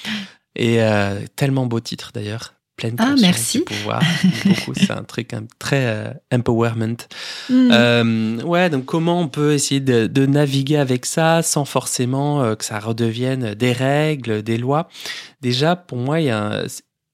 Et 0.57 0.81
euh, 0.83 1.21
tellement 1.37 1.67
beau 1.67 1.81
titre 1.81 2.11
d'ailleurs. 2.15 2.54
Pleine 2.77 2.97
Ah, 2.99 3.15
merci. 3.21 3.59
du 3.59 3.65
pouvoir. 3.65 4.03
Beaucoup, 4.45 4.75
c'est 4.75 4.91
un 4.91 5.05
truc 5.05 5.33
un- 5.33 5.47
très 5.61 5.87
euh, 5.87 6.11
empowerment. 6.33 6.97
Mhm. 7.49 7.69
Euh, 7.73 8.43
ouais, 8.43 8.69
donc 8.69 8.85
comment 8.85 9.21
on 9.21 9.29
peut 9.29 9.53
essayer 9.53 9.81
de, 9.81 10.07
de 10.09 10.27
naviguer 10.27 10.77
avec 10.79 11.07
ça 11.07 11.43
sans 11.43 11.65
forcément 11.65 12.43
euh, 12.43 12.55
que 12.57 12.65
ça 12.65 12.81
redevienne 12.81 13.55
des 13.55 13.73
règles, 13.73 14.43
des 14.43 14.59
lois? 14.59 14.89
Déjà, 15.41 15.77
pour 15.77 15.99
moi, 15.99 16.21
il 16.21 16.27
y 16.27 16.31
a 16.31 16.65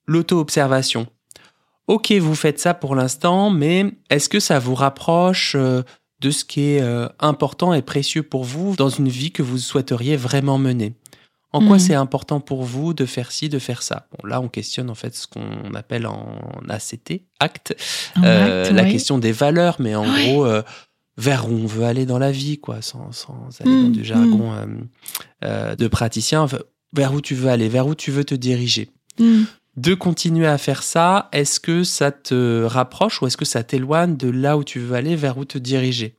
l'auto-observation. 0.07 1.07
Ok, 1.89 2.11
vous 2.13 2.35
faites 2.35 2.59
ça 2.61 2.73
pour 2.73 2.95
l'instant, 2.95 3.51
mais 3.51 3.85
est-ce 4.11 4.29
que 4.29 4.41
ça 4.41 4.59
vous 4.61 4.75
rapproche 4.75 5.57
de 5.57 6.31
ce 6.31 6.45
qui 6.45 6.63
est 6.77 6.83
important 7.19 7.75
et 7.75 7.83
précieux 7.83 8.23
pour 8.23 8.45
vous 8.45 8.77
dans 8.77 8.89
une 8.91 9.09
vie 9.09 9.33
que 9.33 9.43
vous 9.43 9.59
souhaiteriez 9.59 10.17
vraiment 10.17 10.57
mener? 10.59 10.95
En 11.53 11.61
quoi 11.67 11.77
Mhm. 11.77 11.79
c'est 11.81 11.95
important 11.95 12.41
pour 12.41 12.63
vous 12.63 12.95
de 12.95 13.07
faire 13.07 13.33
ci, 13.33 13.49
de 13.49 13.59
faire 13.59 13.83
ça? 13.83 14.07
Bon, 14.13 14.27
là, 14.29 14.41
on 14.41 14.49
questionne 14.49 14.89
en 14.91 14.95
fait 14.95 15.15
ce 15.15 15.27
qu'on 15.27 15.75
appelle 15.75 16.07
en 16.07 16.39
ACT, 16.69 17.23
acte, 17.41 17.75
euh, 18.23 18.65
acte, 18.65 18.73
la 18.73 18.83
oui. 18.85 18.91
question 18.93 19.19
des 19.19 19.33
valeurs, 19.33 19.77
mais 19.81 19.95
en 19.95 20.05
gros, 20.05 20.47
euh, 20.47 20.63
vers 21.17 21.51
où 21.51 21.55
on 21.55 21.67
veut 21.67 21.85
aller 21.85 22.07
dans 22.07 22.19
la 22.19 22.31
vie, 22.33 22.59
quoi, 22.59 22.83
sans, 22.83 23.11
sans 23.13 23.49
aller 23.61 23.83
dans 23.83 23.89
Mm, 23.89 23.93
du 23.93 24.05
jargon 24.05 24.53
euh, 24.53 24.67
euh, 25.45 25.77
de 25.77 25.89
praticien, 25.89 26.47
vers 26.93 27.13
où 27.15 27.21
tu 27.21 27.35
veux 27.35 27.49
aller, 27.51 27.69
vers 27.69 27.87
où 27.87 27.95
tu 27.95 28.11
veux 28.11 28.25
te 28.25 28.35
diriger. 28.35 28.89
De 29.77 29.95
continuer 29.95 30.47
à 30.47 30.57
faire 30.59 30.83
ça, 30.83 31.29
est-ce 31.33 31.61
que 31.61 31.85
ça 31.85 32.11
te 32.11 32.65
rapproche 32.65 33.21
ou 33.23 33.27
est-ce 33.27 33.37
que 33.37 33.45
ça 33.45 33.63
t'éloigne 33.63 34.17
de 34.17 34.29
là 34.31 34.57
où 34.57 34.65
tu 34.65 34.79
veux 34.81 34.95
aller, 34.97 35.15
vers 35.17 35.37
où 35.39 35.45
te 35.45 35.59
diriger? 35.59 36.17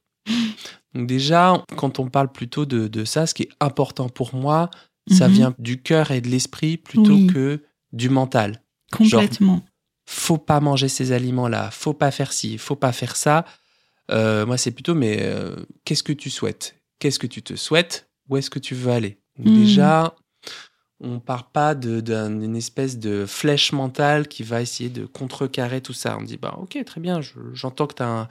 Donc 0.93 1.07
déjà, 1.07 1.63
quand 1.77 1.99
on 1.99 2.07
parle 2.09 2.31
plutôt 2.31 2.65
de, 2.65 2.87
de 2.87 3.05
ça, 3.05 3.25
ce 3.25 3.33
qui 3.33 3.43
est 3.43 3.49
important 3.59 4.09
pour 4.09 4.35
moi, 4.35 4.69
ça 5.12 5.28
Mhm. 5.28 5.34
vient 5.34 5.56
du 5.60 5.82
cœur 5.82 6.12
et 6.12 6.21
de 6.21 6.28
l'esprit 6.30 6.78
plutôt 6.78 7.13
Oui. 7.15 7.28
que 7.28 7.63
du 7.93 8.10
mental 8.10 8.62
Complètement. 8.91 9.63
faut 10.06 10.38
pas 10.38 10.60
manger 10.60 10.88
ces 10.89 11.12
aliments-là, 11.12 11.69
faut 11.71 11.93
pas 11.93 12.12
faire 12.12 12.34
ci, 12.34 12.58
faut 12.58 12.76
pas 12.76 12.91
faire 12.91 13.15
ça. 13.15 13.45
Euh, 14.10 14.45
moi, 14.45 14.58
c'est 14.58 14.71
plutôt, 14.71 14.95
mais 14.95 15.19
euh, 15.21 15.56
qu'est-ce 15.86 16.04
que 16.04 16.13
tu 16.13 16.30
souhaites? 16.30 16.76
Qu'est-ce 17.00 17.19
que 17.19 17.28
tu 17.28 17.41
te 17.41 17.56
souhaites? 17.56 18.10
Où 18.30 18.38
est-ce 18.38 18.50
que 18.50 18.60
tu 18.60 18.76
veux 18.76 18.91
aller? 18.91 19.17
Donc 19.38 19.47
Mm. 19.54 19.56
Déjà, 19.56 20.15
on 21.03 21.19
part 21.19 21.45
pas 21.51 21.73
d'une 21.75 22.55
espèce 22.55 22.99
de 22.99 23.25
flèche 23.25 23.71
mentale 23.73 24.27
qui 24.27 24.43
va 24.43 24.61
essayer 24.61 24.89
de 24.89 25.05
contrecarrer 25.05 25.81
tout 25.81 25.93
ça. 25.93 26.15
On 26.19 26.23
dit, 26.23 26.37
bah, 26.37 26.55
ok, 26.61 26.77
très 26.85 27.01
bien, 27.01 27.21
je- 27.21 27.31
j'entends 27.53 27.87
que 27.87 27.95
tu 27.95 28.03
as, 28.03 28.27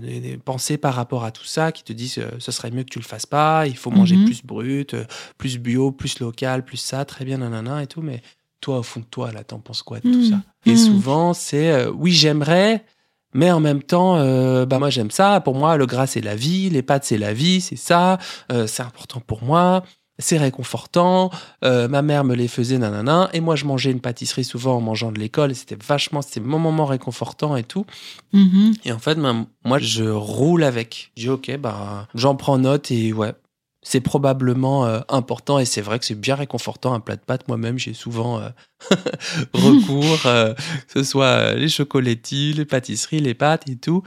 des, 0.00 0.20
des 0.20 0.36
pensées 0.36 0.78
par 0.78 0.94
rapport 0.94 1.24
à 1.24 1.30
tout 1.30 1.44
ça 1.44 1.72
qui 1.72 1.82
te 1.84 1.92
disent, 1.92 2.18
euh, 2.18 2.30
ce 2.38 2.52
serait 2.52 2.70
mieux 2.70 2.82
que 2.84 2.90
tu 2.90 2.98
le 2.98 3.04
fasses 3.04 3.26
pas, 3.26 3.66
il 3.66 3.76
faut 3.76 3.90
manger 3.90 4.16
Mhm. 4.16 4.24
plus 4.24 4.44
brut, 4.44 4.94
euh, 4.94 5.04
plus 5.38 5.58
bio, 5.58 5.92
plus 5.92 6.20
local, 6.20 6.64
plus 6.64 6.76
ça, 6.76 7.04
très 7.04 7.24
bien, 7.24 7.38
nanana 7.38 7.82
et 7.82 7.86
tout, 7.86 8.02
mais 8.02 8.22
toi, 8.60 8.78
au 8.78 8.82
fond 8.82 9.00
de 9.00 9.04
toi, 9.06 9.30
là, 9.32 9.44
t'en 9.44 9.58
penses 9.60 9.82
quoi 9.82 10.00
de 10.00 10.10
tout 10.10 10.18
Mm. 10.20 10.30
ça? 10.30 10.42
Et 10.66 10.72
Mm. 10.74 10.76
souvent, 10.76 11.34
c'est 11.34 11.70
euh, 11.72 11.90
oui, 11.92 12.12
j'aimerais, 12.12 12.84
mais 13.34 13.50
en 13.52 13.60
même 13.60 13.82
temps, 13.82 14.16
euh, 14.16 14.66
bah 14.66 14.78
moi 14.78 14.90
j'aime 14.90 15.10
ça. 15.10 15.40
Pour 15.40 15.54
moi, 15.54 15.76
le 15.76 15.86
gras 15.86 16.06
c'est 16.06 16.20
la 16.20 16.34
vie, 16.34 16.70
les 16.70 16.82
pâtes 16.82 17.04
c'est 17.04 17.18
la 17.18 17.32
vie, 17.32 17.60
c'est 17.60 17.76
ça. 17.76 18.18
euh, 18.52 18.66
c'est 18.66 18.82
important 18.82 19.20
pour 19.20 19.42
moi. 19.44 19.84
C'est 20.18 20.38
réconfortant. 20.38 21.30
euh, 21.64 21.86
ma 21.86 22.02
mère 22.02 22.24
me 22.24 22.34
les 22.34 22.48
faisait, 22.48 22.78
nanana. 22.78 23.30
Et 23.32 23.40
moi, 23.40 23.54
je 23.56 23.64
mangeais 23.64 23.90
une 23.92 24.00
pâtisserie 24.00 24.44
souvent 24.44 24.76
en 24.76 24.80
mangeant 24.80 25.12
de 25.12 25.18
l'école. 25.18 25.54
C'était 25.54 25.78
vachement, 25.82 26.22
c'était 26.22 26.40
mon 26.40 26.58
moment 26.58 26.86
réconfortant 26.86 27.56
et 27.56 27.62
tout. 27.62 27.86
Mhm. 28.32 28.74
Et 28.84 28.92
en 28.92 28.98
fait, 28.98 29.14
ben, 29.14 29.46
moi, 29.64 29.78
je 29.78 30.04
roule 30.04 30.64
avec. 30.64 31.12
Je 31.16 31.22
dis, 31.22 31.28
ok, 31.28 31.56
bah, 31.58 32.08
j'en 32.14 32.34
prends 32.34 32.58
note 32.58 32.90
et 32.90 33.12
ouais, 33.12 33.32
c'est 33.82 34.00
probablement 34.00 34.86
euh, 34.86 35.00
important. 35.08 35.60
Et 35.60 35.64
c'est 35.64 35.80
vrai 35.80 36.00
que 36.00 36.04
c'est 36.04 36.18
bien 36.18 36.34
réconfortant 36.34 36.94
un 36.94 37.00
plat 37.00 37.14
de 37.16 37.20
pâtes. 37.20 37.46
Moi-même, 37.46 37.78
j'ai 37.78 37.94
souvent 37.94 38.40
euh, 38.40 38.48
recours, 39.54 40.26
euh, 40.26 40.52
que 40.54 40.92
ce 40.94 41.04
soit 41.04 41.54
les 41.54 41.68
chocolatines, 41.68 42.56
les 42.56 42.64
pâtisseries, 42.64 43.20
les 43.20 43.34
pâtes 43.34 43.68
et 43.68 43.76
tout. 43.76 44.02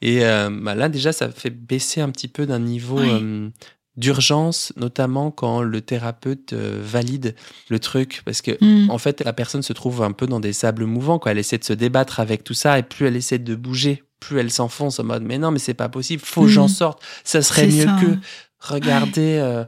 Et 0.00 0.20
bah, 0.20 0.74
là, 0.76 0.88
déjà, 0.88 1.12
ça 1.12 1.30
fait 1.30 1.50
baisser 1.50 2.00
un 2.00 2.10
petit 2.10 2.28
peu 2.28 2.46
d'un 2.46 2.60
niveau. 2.60 3.00
Oui. 3.00 3.50
D'urgence, 3.96 4.72
notamment 4.76 5.30
quand 5.30 5.62
le 5.62 5.80
thérapeute 5.80 6.52
euh, 6.52 6.78
valide 6.82 7.34
le 7.68 7.78
truc, 7.78 8.22
parce 8.24 8.42
que 8.42 8.52
Mhm. 8.62 8.90
en 8.90 8.98
fait, 8.98 9.22
la 9.24 9.32
personne 9.32 9.62
se 9.62 9.72
trouve 9.72 10.02
un 10.02 10.12
peu 10.12 10.26
dans 10.26 10.40
des 10.40 10.52
sables 10.52 10.84
mouvants. 10.84 11.18
Quoi. 11.18 11.32
Elle 11.32 11.38
essaie 11.38 11.58
de 11.58 11.64
se 11.64 11.72
débattre 11.72 12.20
avec 12.20 12.44
tout 12.44 12.54
ça, 12.54 12.78
et 12.78 12.82
plus 12.82 13.06
elle 13.06 13.16
essaie 13.16 13.38
de 13.38 13.54
bouger, 13.54 14.02
plus 14.20 14.38
elle 14.38 14.50
s'enfonce 14.50 14.98
en 15.00 15.04
mode 15.04 15.22
Mais 15.22 15.38
non, 15.38 15.50
mais 15.50 15.58
c'est 15.58 15.74
pas 15.74 15.88
possible, 15.88 16.22
faut 16.24 16.42
que 16.42 16.48
j'en 16.48 16.68
sorte. 16.68 17.02
Ça 17.24 17.40
serait 17.42 17.66
mieux 17.68 17.86
ça. 17.86 17.96
que. 18.00 18.16
Regardez, 18.60 19.38
euh, 19.40 19.62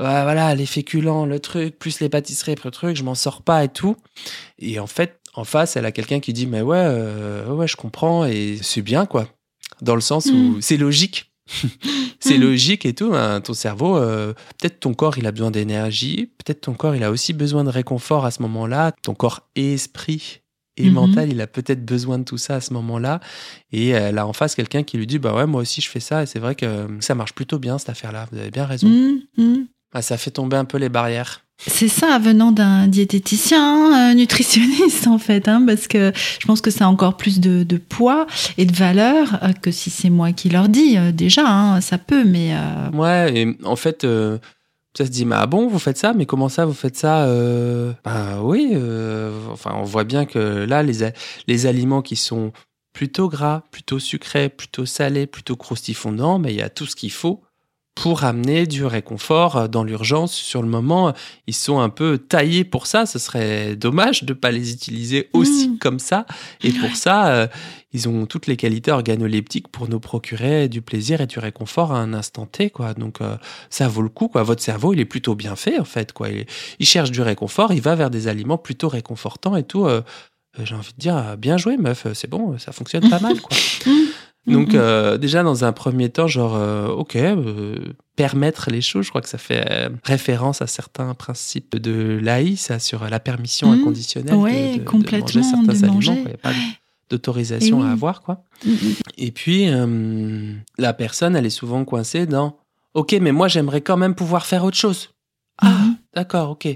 ouais, 0.00 0.22
voilà, 0.22 0.54
les 0.54 0.66
féculents, 0.66 1.26
le 1.26 1.40
truc, 1.40 1.78
plus 1.78 2.00
les 2.00 2.08
pâtisseries, 2.08 2.56
le 2.64 2.70
truc, 2.70 2.96
je 2.96 3.02
m'en 3.04 3.14
sors 3.14 3.42
pas 3.42 3.64
et 3.64 3.68
tout. 3.68 3.96
Et 4.58 4.78
en 4.78 4.86
fait, 4.86 5.20
en 5.34 5.44
face, 5.44 5.76
elle 5.76 5.86
a 5.86 5.92
quelqu'un 5.92 6.20
qui 6.20 6.32
dit 6.32 6.46
Mais 6.46 6.60
ouais, 6.62 6.76
euh, 6.78 7.46
ouais, 7.54 7.66
je 7.68 7.76
comprends, 7.76 8.24
et 8.26 8.58
c'est 8.62 8.82
bien, 8.82 9.06
quoi. 9.06 9.28
Dans 9.80 9.94
le 9.94 10.00
sens 10.00 10.26
où 10.26 10.36
Mhm. 10.36 10.62
c'est 10.62 10.76
logique. 10.76 11.32
c'est 12.22 12.38
Mhm. 12.38 12.44
logique 12.44 12.86
et 12.86 12.94
tout. 12.94 13.12
hein. 13.14 13.40
Ton 13.40 13.54
cerveau, 13.54 13.96
euh, 13.96 14.32
peut-être 14.58 14.80
ton 14.80 14.94
corps, 14.94 15.18
il 15.18 15.26
a 15.26 15.32
besoin 15.32 15.50
d'énergie. 15.50 16.30
Peut-être 16.44 16.60
ton 16.62 16.74
corps, 16.74 16.94
il 16.94 17.02
a 17.04 17.10
aussi 17.10 17.32
besoin 17.32 17.64
de 17.64 17.70
réconfort 17.70 18.24
à 18.24 18.30
ce 18.30 18.42
moment-là. 18.42 18.92
Ton 19.02 19.14
corps 19.14 19.48
et 19.56 19.74
esprit 19.74 20.40
et 20.76 20.86
Mhm. 20.88 20.92
mental, 20.94 21.30
il 21.32 21.40
a 21.40 21.46
peut-être 21.46 21.84
besoin 21.84 22.18
de 22.18 22.24
tout 22.24 22.38
ça 22.38 22.54
à 22.56 22.60
ce 22.60 22.72
moment-là. 22.74 23.20
Et 23.72 23.88
elle 23.88 24.18
a 24.18 24.26
en 24.26 24.32
face 24.32 24.54
quelqu'un 24.54 24.82
qui 24.84 24.96
lui 24.96 25.06
dit 25.06 25.18
Bah 25.18 25.34
ouais, 25.34 25.46
moi 25.46 25.60
aussi, 25.62 25.80
je 25.80 25.88
fais 25.90 26.00
ça. 26.00 26.22
Et 26.22 26.26
c'est 26.26 26.38
vrai 26.38 26.54
que 26.54 26.86
ça 27.00 27.14
marche 27.14 27.32
plutôt 27.34 27.58
bien, 27.58 27.76
cette 27.78 27.90
affaire-là. 27.90 28.26
Vous 28.32 28.38
avez 28.38 28.50
bien 28.50 28.64
raison. 28.66 28.88
Mhm. 29.36 29.66
Ah, 29.94 30.00
ça 30.00 30.16
fait 30.16 30.30
tomber 30.30 30.56
un 30.56 30.64
peu 30.64 30.78
les 30.78 30.88
barrières. 30.88 31.44
C'est 31.66 31.88
ça, 31.88 32.18
venant 32.18 32.50
d'un 32.50 32.88
diététicien, 32.88 34.10
un 34.10 34.14
nutritionniste 34.14 35.06
en 35.06 35.18
fait, 35.18 35.46
hein, 35.46 35.62
parce 35.66 35.86
que 35.86 36.12
je 36.40 36.46
pense 36.46 36.60
que 36.60 36.70
ça 36.70 36.86
a 36.86 36.88
encore 36.88 37.16
plus 37.16 37.40
de, 37.40 37.64
poids 37.76 38.26
et 38.58 38.64
de 38.64 38.74
valeur 38.74 39.38
euh, 39.42 39.52
que 39.52 39.70
si 39.70 39.90
c'est 39.90 40.10
moi 40.10 40.32
qui 40.32 40.48
leur 40.48 40.68
dis. 40.68 40.96
euh, 40.96 41.12
déjà, 41.12 41.46
hein, 41.46 41.80
ça 41.80 41.98
peut, 41.98 42.24
mais 42.24 42.54
euh, 42.54 42.90
Ouais, 42.90 43.32
et 43.34 43.56
en 43.64 43.76
fait, 43.76 44.02
ça 44.02 45.04
se 45.04 45.10
dit, 45.10 45.24
mais 45.24 45.36
ah 45.38 45.46
bon, 45.46 45.68
vous 45.68 45.78
faites 45.78 45.98
ça, 45.98 46.12
mais 46.12 46.26
comment 46.26 46.48
ça, 46.48 46.64
vous 46.64 46.74
faites 46.74 46.96
ça. 46.96 47.26
Ben 48.04 48.40
oui, 48.42 48.76
enfin, 49.52 49.72
on 49.76 49.84
voit 49.84 50.04
bien 50.04 50.24
que 50.24 50.38
là, 50.38 50.82
les, 50.82 51.10
les 51.46 51.66
aliments 51.66 52.02
qui 52.02 52.16
sont 52.16 52.52
plutôt 52.92 53.28
gras, 53.28 53.62
plutôt 53.70 53.98
sucré, 53.98 54.48
plutôt 54.48 54.84
salé, 54.84 55.26
plutôt 55.26 55.56
croustifondant, 55.56 56.38
mais 56.38 56.52
il 56.52 56.56
y 56.56 56.62
a 56.62 56.68
tout 56.68 56.86
ce 56.86 56.96
qu'il 56.96 57.12
faut 57.12 57.42
pour 57.94 58.24
amener 58.24 58.66
du 58.66 58.84
réconfort 58.84 59.56
euh, 59.56 59.68
dans 59.68 59.84
l'urgence. 59.84 60.32
Sur 60.32 60.62
le 60.62 60.68
moment, 60.68 61.12
ils 61.46 61.54
sont 61.54 61.80
un 61.80 61.88
peu 61.88 62.18
taillés 62.18 62.64
pour 62.64 62.86
ça. 62.86 63.06
Ce 63.06 63.18
serait 63.18 63.76
dommage 63.76 64.24
de 64.24 64.32
ne 64.32 64.38
pas 64.38 64.50
les 64.50 64.72
utiliser 64.72 65.28
aussi 65.32 65.68
Mmh. 65.68 65.78
comme 65.78 65.98
ça. 65.98 66.26
Et 66.62 66.72
pour 66.72 66.96
ça, 66.96 67.28
euh, 67.28 67.46
ils 67.92 68.08
ont 68.08 68.26
toutes 68.26 68.46
les 68.46 68.56
qualités 68.56 68.90
organoleptiques 68.90 69.68
pour 69.68 69.88
nous 69.88 70.00
procurer 70.00 70.68
du 70.68 70.80
plaisir 70.80 71.20
et 71.20 71.26
du 71.26 71.38
réconfort 71.38 71.92
à 71.92 71.98
un 71.98 72.14
instant 72.14 72.46
T. 72.46 72.70
Quoi. 72.70 72.94
Donc 72.94 73.20
euh, 73.20 73.36
ça 73.70 73.88
vaut 73.88 74.02
le 74.02 74.08
coup. 74.08 74.28
Quoi. 74.28 74.42
Votre 74.42 74.62
cerveau, 74.62 74.94
il 74.94 75.00
est 75.00 75.04
plutôt 75.04 75.34
bien 75.34 75.56
fait 75.56 75.78
en 75.78 75.84
fait. 75.84 76.12
Quoi. 76.12 76.30
Il, 76.30 76.46
il 76.78 76.86
cherche 76.86 77.10
du 77.10 77.20
réconfort, 77.20 77.72
il 77.72 77.82
va 77.82 77.94
vers 77.94 78.10
des 78.10 78.28
aliments 78.28 78.58
plutôt 78.58 78.88
réconfortants 78.88 79.56
et 79.56 79.64
tout. 79.64 79.84
Euh, 79.86 80.02
euh, 80.58 80.64
J'ai 80.64 80.74
envie 80.74 80.92
de 80.92 80.98
dire, 80.98 81.16
euh, 81.16 81.36
bien 81.36 81.56
joué 81.56 81.76
meuf, 81.76 82.06
c'est 82.14 82.28
bon, 82.28 82.58
ça 82.58 82.72
fonctionne 82.72 83.08
pas 83.08 83.20
mal. 83.20 83.40
Quoi. 83.40 83.56
Donc 84.46 84.74
euh, 84.74 85.18
déjà 85.18 85.42
dans 85.44 85.64
un 85.64 85.72
premier 85.72 86.08
temps, 86.08 86.26
genre 86.26 86.56
euh, 86.56 86.88
ok, 86.88 87.14
euh, 87.16 87.76
permettre 88.16 88.70
les 88.70 88.80
choses, 88.80 89.04
je 89.04 89.10
crois 89.10 89.20
que 89.22 89.28
ça 89.28 89.38
fait 89.38 89.88
référence 90.02 90.60
à 90.62 90.66
certains 90.66 91.14
principes 91.14 91.76
de 91.76 92.18
l'AI, 92.20 92.56
ça 92.56 92.78
sur 92.80 93.08
la 93.08 93.20
permission 93.20 93.70
Mhm. 93.70 93.80
inconditionnelle 93.80 94.34
Ouais, 94.34 94.78
de, 94.78 94.84
de- 94.84 95.18
manger 95.20 95.42
certains 95.44 95.72
de 95.72 95.84
aliments. 95.84 96.22
quoi. 96.24 96.32
A 96.32 96.36
pas 96.38 96.52
d'autorisation 97.08 97.80
oui. 97.80 97.86
à 97.86 97.90
avoir 97.92 98.22
quoi. 98.22 98.42
Mm, 98.64 98.70
mm. 98.70 98.76
Et 99.18 99.30
puis 99.30 99.66
la 100.78 100.92
personne, 100.92 101.36
elle 101.36 101.46
est 101.46 101.50
souvent 101.50 101.84
coincée 101.84 102.26
dans 102.26 102.56
ok, 102.94 103.16
mais 103.20 103.32
moi 103.32 103.48
j'aimerais 103.48 103.80
quand 103.80 103.96
même 103.96 104.14
pouvoir 104.14 104.44
faire 104.46 104.64
autre 104.64 104.76
chose. 104.76 105.10
Ah, 105.58 105.86
d'accord, 106.14 106.50
ok. 106.50 106.68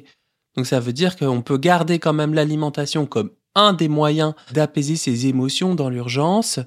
Donc 0.57 0.67
ça 0.67 0.79
veut 0.81 0.93
dire 0.93 1.17
qu'on 1.17 1.43
peut 1.43 1.59
garder 1.59 1.99
quand 1.99 2.13
même 2.13 2.33
l'alimentation 2.33 3.07
comme 3.07 3.31
un 3.55 3.73
des 3.73 3.89
moyens 3.89 4.35
d'apaiser 4.53 4.97
ses 4.97 5.27
émotions 5.27 5.75
dans 5.75 5.89
l'urgence, 5.89 6.61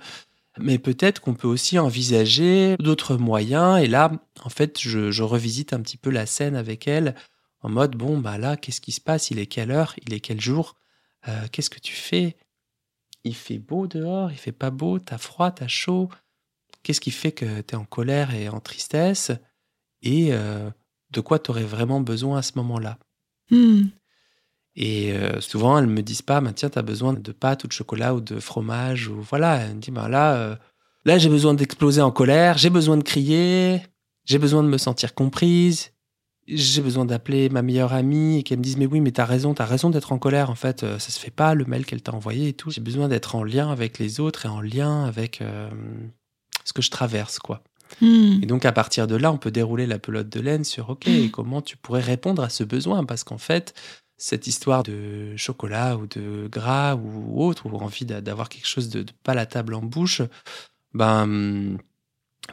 mais 0.61 0.79
peut-être 0.79 1.21
qu'on 1.21 1.33
peut 1.33 1.47
aussi 1.47 1.79
envisager 1.79 2.75
d'autres 2.77 3.17
moyens. 3.17 3.81
Et 3.81 3.87
là, 3.87 4.11
en 4.43 4.49
fait, 4.49 4.79
je, 4.79 5.21
revisite 5.23 5.73
un 5.73 5.81
petit 5.81 5.97
peu 5.97 6.09
la 6.09 6.25
scène 6.25 6.55
avec 6.55 6.87
elle 6.87 7.15
en 7.61 7.69
mode, 7.69 7.95
bon, 7.95 8.17
bah 8.17 8.37
là, 8.37 8.55
qu'est-ce 8.55 8.81
qui 8.81 8.91
se 8.91 9.01
passe? 9.01 9.31
Il 9.31 9.39
est 9.39 9.45
quelle 9.45 9.71
heure? 9.71 9.93
Il 10.05 10.13
est 10.13 10.19
quel 10.21 10.39
jour? 10.39 10.75
Euh, 11.27 11.47
Qu'est-ce 11.51 11.69
que 11.69 11.79
tu 11.79 11.93
fais? 11.93 12.37
Il 13.25 13.35
fait 13.35 13.59
beau 13.59 13.85
dehors, 13.87 14.31
il 14.31 14.37
fait 14.37 14.53
pas 14.53 14.69
beau, 14.69 14.97
t'as 14.97 15.17
froid, 15.17 15.51
t'as 15.51 15.67
chaud? 15.67 16.09
Qu'est-ce 16.83 17.01
qui 17.01 17.11
fait 17.11 17.33
que 17.33 17.59
t'es 17.61 17.75
en 17.75 17.83
colère 17.83 18.33
et 18.33 18.47
en 18.47 18.61
tristesse? 18.61 19.31
Et 20.01 20.29
euh, 20.31 20.69
de 21.11 21.19
quoi 21.19 21.39
t'aurais 21.39 21.65
vraiment 21.65 21.99
besoin 21.99 22.37
à 22.37 22.41
ce 22.41 22.53
moment-là? 22.55 22.97
Mm. 23.51 23.87
Et 24.75 25.12
euh, 25.13 25.41
souvent, 25.41 25.77
elles 25.77 25.88
me 25.88 26.01
disent 26.01 26.21
pas, 26.21 26.41
bah, 26.41 26.53
tiens, 26.53 26.69
t'as 26.69 26.82
besoin 26.82 27.13
de 27.13 27.32
pâtes 27.32 27.63
ou 27.63 27.67
de 27.67 27.73
chocolat 27.73 28.13
ou 28.13 28.21
de 28.21 28.39
fromage 28.39 29.08
ou 29.08 29.21
voilà. 29.21 29.58
Elle 29.58 29.75
me 29.75 29.82
dit, 29.82 29.91
bah, 29.91 30.08
là, 30.08 30.36
euh, 30.36 30.55
là, 31.05 31.17
j'ai 31.17 31.29
besoin 31.29 31.53
d'exploser 31.53 32.01
en 32.01 32.12
colère, 32.12 32.58
j'ai 32.58 32.69
besoin 32.69 32.97
de 32.97 33.03
crier, 33.03 33.82
j'ai 34.25 34.38
besoin 34.38 34.63
de 34.63 34.69
me 34.69 34.77
sentir 34.77 35.13
comprise, 35.15 35.91
j'ai 36.47 36.82
besoin 36.82 37.05
d'appeler 37.05 37.49
ma 37.49 37.62
meilleure 37.62 37.93
amie 37.93 38.38
et 38.38 38.43
qu'elle 38.43 38.60
me 38.60 38.63
dise, 38.63 38.77
mais 38.77 38.86
oui, 38.86 39.01
mais 39.01 39.12
t'as 39.12 39.25
raison, 39.25 39.53
t'as 39.53 39.65
raison 39.65 39.89
d'être 39.89 40.12
en 40.12 40.19
colère. 40.19 40.49
En 40.49 40.55
fait, 40.55 40.84
euh, 40.84 40.99
ça 40.99 41.10
se 41.10 41.19
fait 41.19 41.32
pas 41.32 41.55
le 41.55 41.65
mail 41.65 41.86
qu'elle 41.86 42.01
t'a 42.01 42.13
envoyé 42.13 42.49
et 42.49 42.53
tout. 42.53 42.71
J'ai 42.71 42.82
besoin 42.82 43.08
d'être 43.08 43.36
en 43.36 43.43
lien 43.43 43.71
avec 43.71 43.99
les 43.99 44.19
autres 44.19 44.45
et 44.45 44.49
en 44.49 44.62
lien 44.62 45.03
avec 45.03 45.43
ce 46.63 46.73
que 46.73 46.82
je 46.82 46.89
traverse, 46.89 47.39
quoi. 47.39 47.63
Mm. 48.01 48.43
Et 48.43 48.45
donc, 48.45 48.65
à 48.65 48.71
partir 48.71 49.08
de 49.08 49.15
là, 49.15 49.32
on 49.32 49.38
peut 49.38 49.51
dérouler 49.51 49.88
la 49.88 49.99
pelote 49.99 50.29
de 50.29 50.39
laine 50.39 50.63
sur 50.63 50.91
OK, 50.91 51.08
et 51.08 51.32
comment 51.32 51.62
tu 51.62 51.75
pourrais 51.75 52.01
répondre 52.01 52.43
à 52.43 52.49
ce 52.49 52.63
besoin? 52.63 53.03
Parce 53.03 53.23
qu'en 53.23 53.38
fait, 53.38 53.73
cette 54.19 54.47
histoire 54.47 54.84
de 54.84 55.36
chocolat 55.38 55.97
ou 55.97 56.05
de 56.05 56.47
gras 56.51 56.95
ou 56.95 57.41
autre, 57.41 57.65
ou 57.65 57.75
envie 57.77 58.05
d'a- 58.05 58.21
d'avoir 58.21 58.49
quelque 58.49 58.67
chose 58.67 58.89
de, 58.89 59.05
palatable 59.23 59.73
en 59.73 59.82
bouche, 59.82 60.21
ben, 60.93 61.77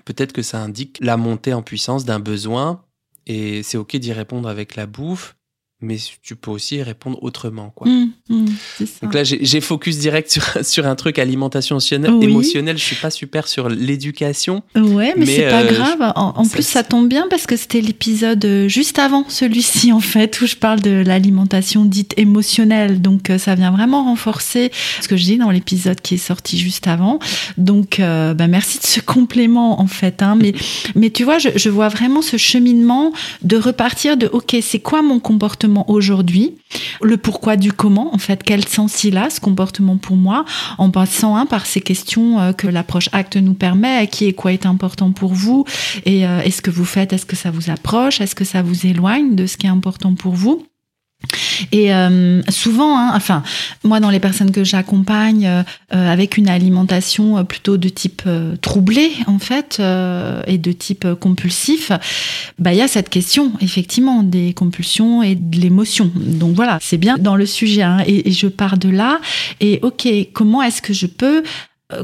peut-être 0.05 0.33
que 0.33 0.43
ça 0.43 0.63
indique 0.63 0.99
la 1.03 1.17
montée 1.17 1.53
en 1.53 1.63
puissance 1.63 2.05
d'un 2.05 2.21
besoin. 2.21 2.85
Et 3.27 3.65
c'est 3.65 3.77
OK 3.77 3.97
d'y 3.97 4.13
répondre 4.13 4.49
avec 4.49 4.77
la 4.77 4.87
bouffe, 4.87 5.37
mais 5.81 5.97
tu 6.23 6.37
peux 6.37 6.53
aussi 6.53 6.77
y 6.77 6.83
répondre 6.85 7.21
autrement. 7.23 7.71
Quoi. 7.71 7.89
Mm, 7.89 8.13
mm, 8.29 8.47
ça. 8.79 8.85
Donc 9.03 9.15
là, 9.15 9.23
j'ai 9.25 9.61
focus 9.61 9.99
direct 9.99 10.31
sur, 10.31 10.45
sur 10.63 10.87
un 10.87 10.95
truc 10.95 11.19
alimentation 11.19 11.77
émotionnelle. 11.77 12.13
Oui. 12.13 12.25
émotionnelle. 12.25 12.79
Je 12.79 12.85
suis 12.85 12.97
pas 12.97 13.11
super 13.11 13.49
sur 13.49 13.69
l'éducation. 13.69 14.63
Ouais, 14.75 15.15
mais, 15.17 15.27
Mais, 15.27 15.27
c'est 15.27 15.49
pas 15.49 15.63
euh, 15.63 15.73
grave. 15.73 16.13
En, 16.17 16.47
plus, 16.47 16.67
ça 16.67 16.83
tombe 16.83 17.09
bien 17.09 17.27
parce 17.29 17.47
que 17.47 17.57
c'était 17.57 17.81
l'épisode 17.81 18.45
euh, 18.45 18.69
juste 18.69 18.99
avant 18.99 19.25
celui-ci, 19.29 19.93
en 19.93 20.01
fait, 20.01 20.41
où 20.41 20.47
je 20.47 20.57
parle 20.57 20.81
de 20.81 21.03
l'alimentation 21.05 21.85
dite 21.85 22.15
émotionnelle. 22.17 23.01
Donc, 23.01 23.31
euh, 23.31 23.39
ça 23.39 23.55
vient 23.55 23.71
vraiment 23.71 24.05
renforcer 24.05 24.71
ce 25.01 25.09
que 25.09 25.17
je 25.17 25.25
dis 25.25 25.39
dans 25.39 25.51
l'épisode 25.51 26.01
qui 26.01 26.15
est 26.15 26.19
sorti 26.19 26.59
juste 26.59 26.87
avant. 26.87 27.19
Donc, 27.57 28.01
euh, 28.01 28.35
bah, 28.35 28.47
merci 28.47 28.79
de 28.79 28.87
ce 28.87 29.01
complément, 29.01 29.81
en 29.81 29.87
fait. 29.87 30.23
Hein. 30.23 30.37
Mais, 30.41 30.55
mais 30.95 31.11
tu 31.11 31.25
vois, 31.25 31.39
je, 31.39 31.51
je 31.55 31.71
vois 31.71 31.89
vraiment 31.89 32.23
ce 32.23 32.37
cheminement 32.37 33.13
de 33.43 33.57
repartir 33.57 34.17
de, 34.17 34.29
OK, 34.33 34.57
c'est 34.61 34.81
quoi 34.81 35.03
mon 35.03 35.21
comportement 35.21 35.89
aujourd'hui? 35.91 36.55
Le 37.03 37.17
pourquoi 37.17 37.57
du 37.57 37.73
comment, 37.73 38.16
en 38.17 38.19
fait, 38.19 38.43
quel 38.43 38.67
sens 38.67 39.05
il 39.05 39.19
a, 39.19 39.29
ce 39.29 39.41
comportement 39.41 39.99
pour 39.99 40.17
moi 40.17 40.47
en 40.79 40.91
passant 40.91 41.37
hein, 41.37 41.45
par 41.45 41.67
ces 41.67 41.83
questions 41.83 42.41
euh, 42.41 42.53
que 42.55 42.67
l'approche 42.67 43.11
acte 43.13 43.37
nous 43.37 43.53
permet, 43.53 44.07
qui 44.07 44.25
est 44.25 44.33
quoi 44.33 44.55
est 44.55 44.65
important 44.65 45.13
pour 45.13 45.35
vous, 45.35 45.67
et 46.07 46.27
euh, 46.27 46.41
est-ce 46.41 46.63
que 46.63 46.71
vous 46.71 46.87
faites, 46.87 47.13
est-ce 47.13 47.27
que 47.27 47.37
ça 47.37 47.51
vous 47.51 47.69
approche, 47.69 48.23
est-ce 48.23 48.35
que 48.35 48.47
ça 48.47 48.63
vous 48.63 48.87
éloigne 48.87 49.35
de 49.35 49.47
ce 49.47 49.59
qui 49.59 49.67
est 49.67 49.71
important 49.71 50.15
pour 50.15 50.33
vous. 50.33 50.67
Et 51.73 51.93
euh, 51.93 52.43
souvent, 52.49 52.99
hein, 52.99 53.13
enfin, 53.15 53.43
moi, 53.83 54.01
dans 54.01 54.11
les 54.11 54.21
personnes 54.21 54.53
que 54.53 54.65
j'accompagne 54.65 55.47
euh, 55.47 55.63
euh, 55.95 56.13
avec 56.13 56.37
une 56.37 56.49
alimentation 56.49 57.45
plutôt 57.45 57.77
de 57.77 57.89
type 57.89 58.23
euh, 58.27 58.57
troublé, 58.57 59.11
en 59.27 59.39
fait, 59.39 59.81
et 60.47 60.59
de 60.59 60.73
type 60.73 61.07
compulsif, 61.15 61.93
bah, 62.59 62.73
il 62.73 62.79
y 62.79 62.83
a 62.83 62.89
cette 62.89 63.09
question, 63.09 63.53
effectivement, 63.61 64.23
des 64.23 64.53
compulsions 64.53 65.23
et 65.23 65.35
de 65.35 65.59
l'émotion. 65.59 66.11
Donc 66.15 66.55
voilà, 66.55 66.79
c'est 66.81 66.99
bien 66.99 67.17
dans 67.19 67.37
le 67.37 67.47
sujet, 67.47 67.83
hein, 67.83 68.03
et, 68.07 68.29
et 68.29 68.33
je 68.33 68.47
pars 68.47 68.79
de 68.79 68.89
là. 68.89 69.21
Et 69.61 69.81
ok, 69.83 70.09
comment 70.33 70.63
est-ce 70.63 70.83
que 70.83 70.93
je 70.93 71.07
peux 71.07 71.43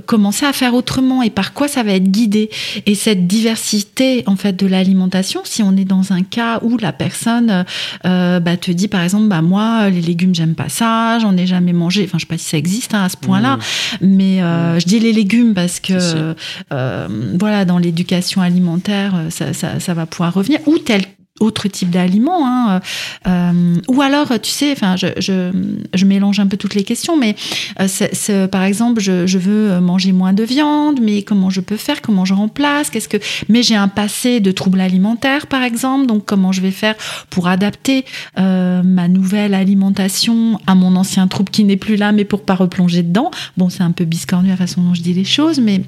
commencer 0.06 0.46
à 0.46 0.52
faire 0.52 0.74
autrement 0.74 1.22
et 1.22 1.30
par 1.30 1.52
quoi 1.52 1.68
ça 1.68 1.82
va 1.82 1.92
être 1.92 2.10
guidé. 2.10 2.50
Et 2.86 2.94
cette 2.94 3.26
diversité 3.26 4.22
en 4.26 4.36
fait 4.36 4.52
de 4.54 4.66
l'alimentation 4.66 5.40
si 5.44 5.62
on 5.62 5.76
est 5.76 5.84
dans 5.84 6.12
un 6.12 6.22
cas 6.22 6.60
où 6.62 6.76
la 6.76 6.92
personne 6.92 7.64
euh, 8.06 8.40
bah, 8.40 8.56
te 8.56 8.70
dit 8.70 8.88
par 8.88 9.02
exemple 9.02 9.26
bah 9.26 9.42
moi 9.42 9.88
les 9.90 10.00
légumes 10.00 10.34
j'aime 10.34 10.54
pas 10.54 10.68
ça 10.68 11.18
j'en 11.20 11.36
ai 11.36 11.46
jamais 11.46 11.72
mangé. 11.72 12.04
Enfin 12.04 12.18
je 12.18 12.24
sais 12.24 12.28
pas 12.28 12.38
si 12.38 12.48
ça 12.48 12.56
existe 12.56 12.94
hein, 12.94 13.04
à 13.04 13.08
ce 13.08 13.16
point 13.16 13.40
là 13.40 13.52
Mmh. 13.52 14.06
mais 14.16 14.42
euh, 14.42 14.78
je 14.78 14.86
dis 14.86 14.98
les 14.98 15.12
légumes 15.12 15.54
parce 15.54 15.80
que 15.80 16.34
euh, 16.72 17.08
voilà 17.38 17.64
dans 17.64 17.78
l'éducation 17.78 18.40
alimentaire 18.40 19.14
euh, 19.14 19.30
ça, 19.30 19.52
ça, 19.52 19.80
ça 19.80 19.94
va 19.94 20.06
pouvoir 20.06 20.34
revenir. 20.34 20.60
Ou 20.66 20.78
tel 20.78 21.02
autre 21.42 21.68
type 21.68 21.90
d'aliment 21.90 22.46
hein, 22.46 22.80
euh, 23.26 23.76
ou 23.88 24.02
alors 24.02 24.40
tu 24.40 24.50
sais 24.50 24.72
enfin 24.72 24.96
je, 24.96 25.08
je, 25.18 26.04
mélange 26.04 26.40
un 26.40 26.46
peu 26.46 26.56
toutes 26.56 26.74
les 26.74 26.84
questions 26.84 27.16
mais 27.16 27.36
euh, 27.80 28.46
par 28.48 28.64
exemple 28.64 29.00
je, 29.00 29.26
je 29.26 29.38
veux 29.38 29.80
manger 29.80 30.12
moins 30.12 30.32
de 30.32 30.42
viande 30.42 31.00
mais 31.00 31.22
comment 31.22 31.50
je 31.50 31.60
peux 31.60 31.76
faire 31.76 32.02
comment 32.02 32.24
je 32.24 32.34
remplace 32.34 32.90
qu'est-ce 32.90 33.08
que 33.08 33.18
mais 33.48 33.62
j'ai 33.62 33.76
un 33.76 33.88
passé 33.88 34.40
de 34.40 34.50
troubles 34.50 34.80
alimentaires 34.80 35.46
par 35.46 35.62
exemple 35.62 36.06
donc 36.06 36.24
comment 36.24 36.52
je 36.52 36.60
vais 36.60 36.70
faire 36.70 36.94
pour 37.30 37.48
adapter 37.48 38.04
euh, 38.38 38.82
ma 38.82 39.08
nouvelle 39.08 39.54
alimentation 39.54 40.58
à 40.66 40.74
mon 40.74 40.96
ancien 40.96 41.26
trouble 41.28 41.50
qui 41.50 41.64
n'est 41.64 41.76
plus 41.76 41.96
là 41.96 42.12
mais 42.12 42.24
pour 42.24 42.42
pas 42.42 42.54
replonger 42.54 43.02
dedans. 43.02 43.30
Bon 43.56 43.68
c'est 43.68 43.82
un 43.82 43.92
peu 43.92 44.04
biscornu 44.04 44.48
la 44.48 44.56
façon 44.56 44.82
dont 44.82 44.94
je 44.94 45.02
dis 45.02 45.14
les 45.14 45.24
choses 45.24 45.60
mais 45.60 45.82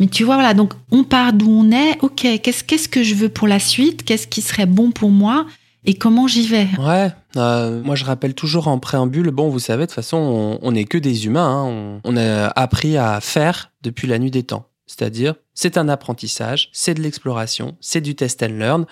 mais 0.00 0.06
tu 0.06 0.24
vois, 0.24 0.34
voilà, 0.34 0.54
donc 0.54 0.72
on 0.90 1.04
part 1.04 1.32
d'où 1.32 1.50
on 1.50 1.70
est. 1.70 1.98
Ok, 2.02 2.26
qu'est-ce 2.42 2.64
qu'est-ce 2.64 2.88
que 2.88 3.02
je 3.02 3.14
veux 3.14 3.28
pour 3.28 3.48
la 3.48 3.58
suite? 3.58 4.04
Qu'est-ce 4.04 4.26
qui 4.26 4.42
serait 4.42 4.66
bon 4.66 4.90
pour 4.90 5.10
moi? 5.10 5.46
Et 5.88 5.94
comment 5.94 6.26
j'y 6.26 6.46
vais? 6.46 6.66
Ouais, 6.78 7.12
euh, 7.36 7.80
moi 7.82 7.94
je 7.94 8.04
rappelle 8.04 8.34
toujours 8.34 8.66
en 8.66 8.78
préambule, 8.80 9.30
bon 9.30 9.48
vous 9.48 9.60
savez, 9.60 9.82
de 9.82 9.86
toute 9.86 9.94
façon 9.94 10.58
on- 10.60 10.72
n'est 10.72 10.84
que 10.84 10.98
des 10.98 11.26
humains, 11.26 11.64
hein, 11.68 12.00
on, 12.02 12.16
a 12.16 12.48
appris 12.48 12.96
à 12.96 13.20
faire 13.20 13.70
depuis 13.82 14.08
la 14.08 14.18
nuit 14.18 14.32
des 14.32 14.42
temps. 14.42 14.66
C'est-à-dire, 14.88 15.34
c'est 15.54 15.78
un 15.78 15.88
apprentissage, 15.88 16.70
c'est 16.72 16.94
de 16.94 17.02
l'exploration, 17.02 17.76
c'est 17.80 18.00
du 18.00 18.14
test 18.14 18.42
and 18.42 18.56
learn. 18.58 18.84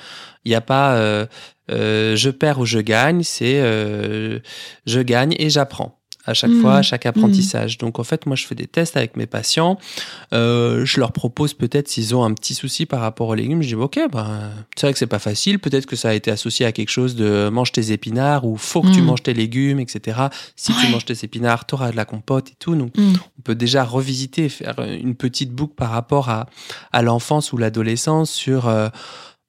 Il 0.45 0.51
n'y 0.51 0.55
a 0.55 0.61
pas 0.61 0.95
euh, 0.95 1.27
euh, 1.71 2.15
je 2.17 2.31
perds 2.31 2.61
ou 2.61 2.65
je 2.67 2.79
gagne, 2.79 3.23
c'est 3.25 3.61
je 4.87 5.01
gagne 5.03 5.35
et 5.39 5.51
j'apprends 5.51 5.99
à 6.27 6.35
chaque 6.35 6.53
fois, 6.61 6.77
à 6.77 6.83
chaque 6.83 7.07
apprentissage. 7.07 7.79
Donc 7.79 7.99
en 7.99 8.05
fait, 8.05 8.27
moi 8.27 8.35
je 8.37 8.47
fais 8.47 8.55
des 8.55 8.67
tests 8.67 8.97
avec 8.97 9.17
mes 9.17 9.27
patients. 9.27 9.79
Euh, 10.33 10.85
je 10.85 10.99
leur 11.01 11.13
propose 11.13 11.55
peut-être 11.55 11.89
s'ils 11.89 12.15
ont 12.15 12.25
un 12.25 12.33
petit 12.33 12.55
souci 12.55 12.87
par 12.87 13.01
rapport 13.01 13.29
aux 13.29 13.35
légumes. 13.35 13.63
Je 13.63 13.69
dis 13.69 13.75
ok, 13.75 13.99
ben 14.11 14.51
c'est 14.77 14.87
vrai 14.87 14.93
que 14.93 14.99
c'est 14.99 15.07
pas 15.07 15.19
facile. 15.19 15.59
Peut-être 15.59 15.87
que 15.87 15.97
ça 15.97 16.11
a 16.11 16.15
été 16.15 16.31
associé 16.31 16.65
à 16.67 16.73
quelque 16.73 16.91
chose 16.91 17.15
de 17.15 17.49
mange 17.51 17.73
tes 17.73 17.93
épinards 17.93 18.45
ou 18.47 18.57
faut 18.57 18.81
que 18.83 18.91
tu 18.93 19.03
Mm. 19.03 19.05
manges 19.05 19.23
tes 19.23 19.35
légumes, 19.35 19.81
etc. 19.81 20.19
Si 20.57 20.73
tu 20.75 20.89
manges 20.91 21.05
tes 21.05 21.25
épinards, 21.25 21.67
tu 21.67 21.75
auras 21.75 21.91
de 21.91 21.97
la 21.97 22.05
compote 22.05 22.51
et 22.51 22.57
tout. 22.59 22.75
Donc 22.75 22.97
Mm. 22.97 23.13
on 23.39 23.43
peut 23.43 23.55
déjà 23.55 23.85
revisiter, 23.85 24.45
et 24.47 24.49
faire 24.49 24.75
une 24.81 25.15
petite 25.15 25.51
boucle 25.53 25.75
par 25.75 25.91
rapport 25.91 26.31
à, 26.31 26.47
à 26.93 27.03
l'enfance 27.03 27.53
ou 27.53 27.57
l'adolescence 27.59 28.31
sur 28.31 28.69
euh, 28.69 28.89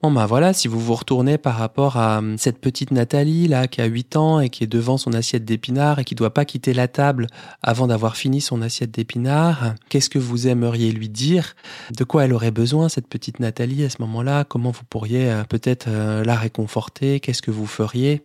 Bon 0.05 0.11
bah 0.11 0.27
voilà, 0.27 0.53
si 0.53 0.67
vous 0.67 0.79
vous 0.79 0.93
retournez 0.93 1.39
par 1.39 1.55
rapport 1.55 1.97
à 1.97 2.19
hum, 2.19 2.37
cette 2.37 2.59
petite 2.59 2.91
Nathalie 2.91 3.47
là 3.47 3.67
qui 3.67 3.81
a 3.81 3.85
8 3.85 4.17
ans 4.17 4.39
et 4.39 4.49
qui 4.51 4.63
est 4.63 4.67
devant 4.67 4.99
son 4.99 5.13
assiette 5.13 5.45
d'épinards 5.45 5.97
et 5.97 6.03
qui 6.03 6.13
doit 6.13 6.31
pas 6.31 6.45
quitter 6.45 6.75
la 6.75 6.87
table 6.87 7.25
avant 7.63 7.87
d'avoir 7.87 8.15
fini 8.15 8.39
son 8.39 8.61
assiette 8.61 8.91
d'épinards, 8.91 9.73
qu'est-ce 9.89 10.11
que 10.11 10.19
vous 10.19 10.47
aimeriez 10.47 10.91
lui 10.91 11.09
dire? 11.09 11.55
De 11.97 12.03
quoi 12.03 12.25
elle 12.25 12.33
aurait 12.33 12.51
besoin 12.51 12.87
cette 12.87 13.07
petite 13.07 13.39
Nathalie 13.39 13.83
à 13.83 13.89
ce 13.89 13.99
moment-là? 14.01 14.43
Comment 14.43 14.69
vous 14.69 14.83
pourriez 14.87 15.31
euh, 15.31 15.43
peut-être 15.43 15.87
euh, 15.87 16.23
la 16.23 16.35
réconforter? 16.35 17.19
Qu'est-ce 17.19 17.41
que 17.41 17.49
vous 17.49 17.65
feriez? 17.65 18.21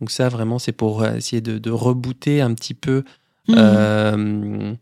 Donc 0.00 0.10
ça 0.10 0.28
vraiment 0.28 0.58
c'est 0.58 0.72
pour 0.72 1.04
euh, 1.04 1.14
essayer 1.14 1.40
de, 1.40 1.58
de 1.58 1.70
rebooter 1.70 2.40
un 2.40 2.54
petit 2.54 2.74
peu 2.74 3.04
euh, 3.50 4.74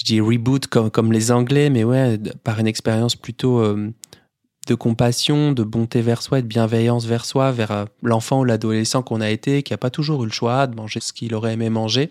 je 0.00 0.04
dis 0.04 0.20
reboot 0.20 0.66
comme, 0.66 0.90
comme 0.90 1.12
les 1.12 1.30
Anglais, 1.30 1.68
mais 1.68 1.84
ouais, 1.84 2.18
par 2.42 2.58
une 2.58 2.66
expérience 2.66 3.16
plutôt 3.16 3.58
euh, 3.58 3.92
de 4.70 4.74
compassion, 4.76 5.50
de 5.50 5.64
bonté 5.64 6.00
vers 6.00 6.22
soi 6.22 6.38
et 6.38 6.42
de 6.42 6.46
bienveillance 6.46 7.04
vers 7.04 7.24
soi, 7.24 7.50
vers 7.50 7.72
euh, 7.72 7.84
l'enfant 8.02 8.40
ou 8.40 8.44
l'adolescent 8.44 9.02
qu'on 9.02 9.20
a 9.20 9.28
été, 9.28 9.64
qui 9.64 9.72
n'a 9.72 9.78
pas 9.78 9.90
toujours 9.90 10.22
eu 10.22 10.26
le 10.26 10.32
choix 10.32 10.68
de 10.68 10.76
manger 10.76 11.00
ce 11.00 11.12
qu'il 11.12 11.34
aurait 11.34 11.54
aimé 11.54 11.70
manger, 11.70 12.10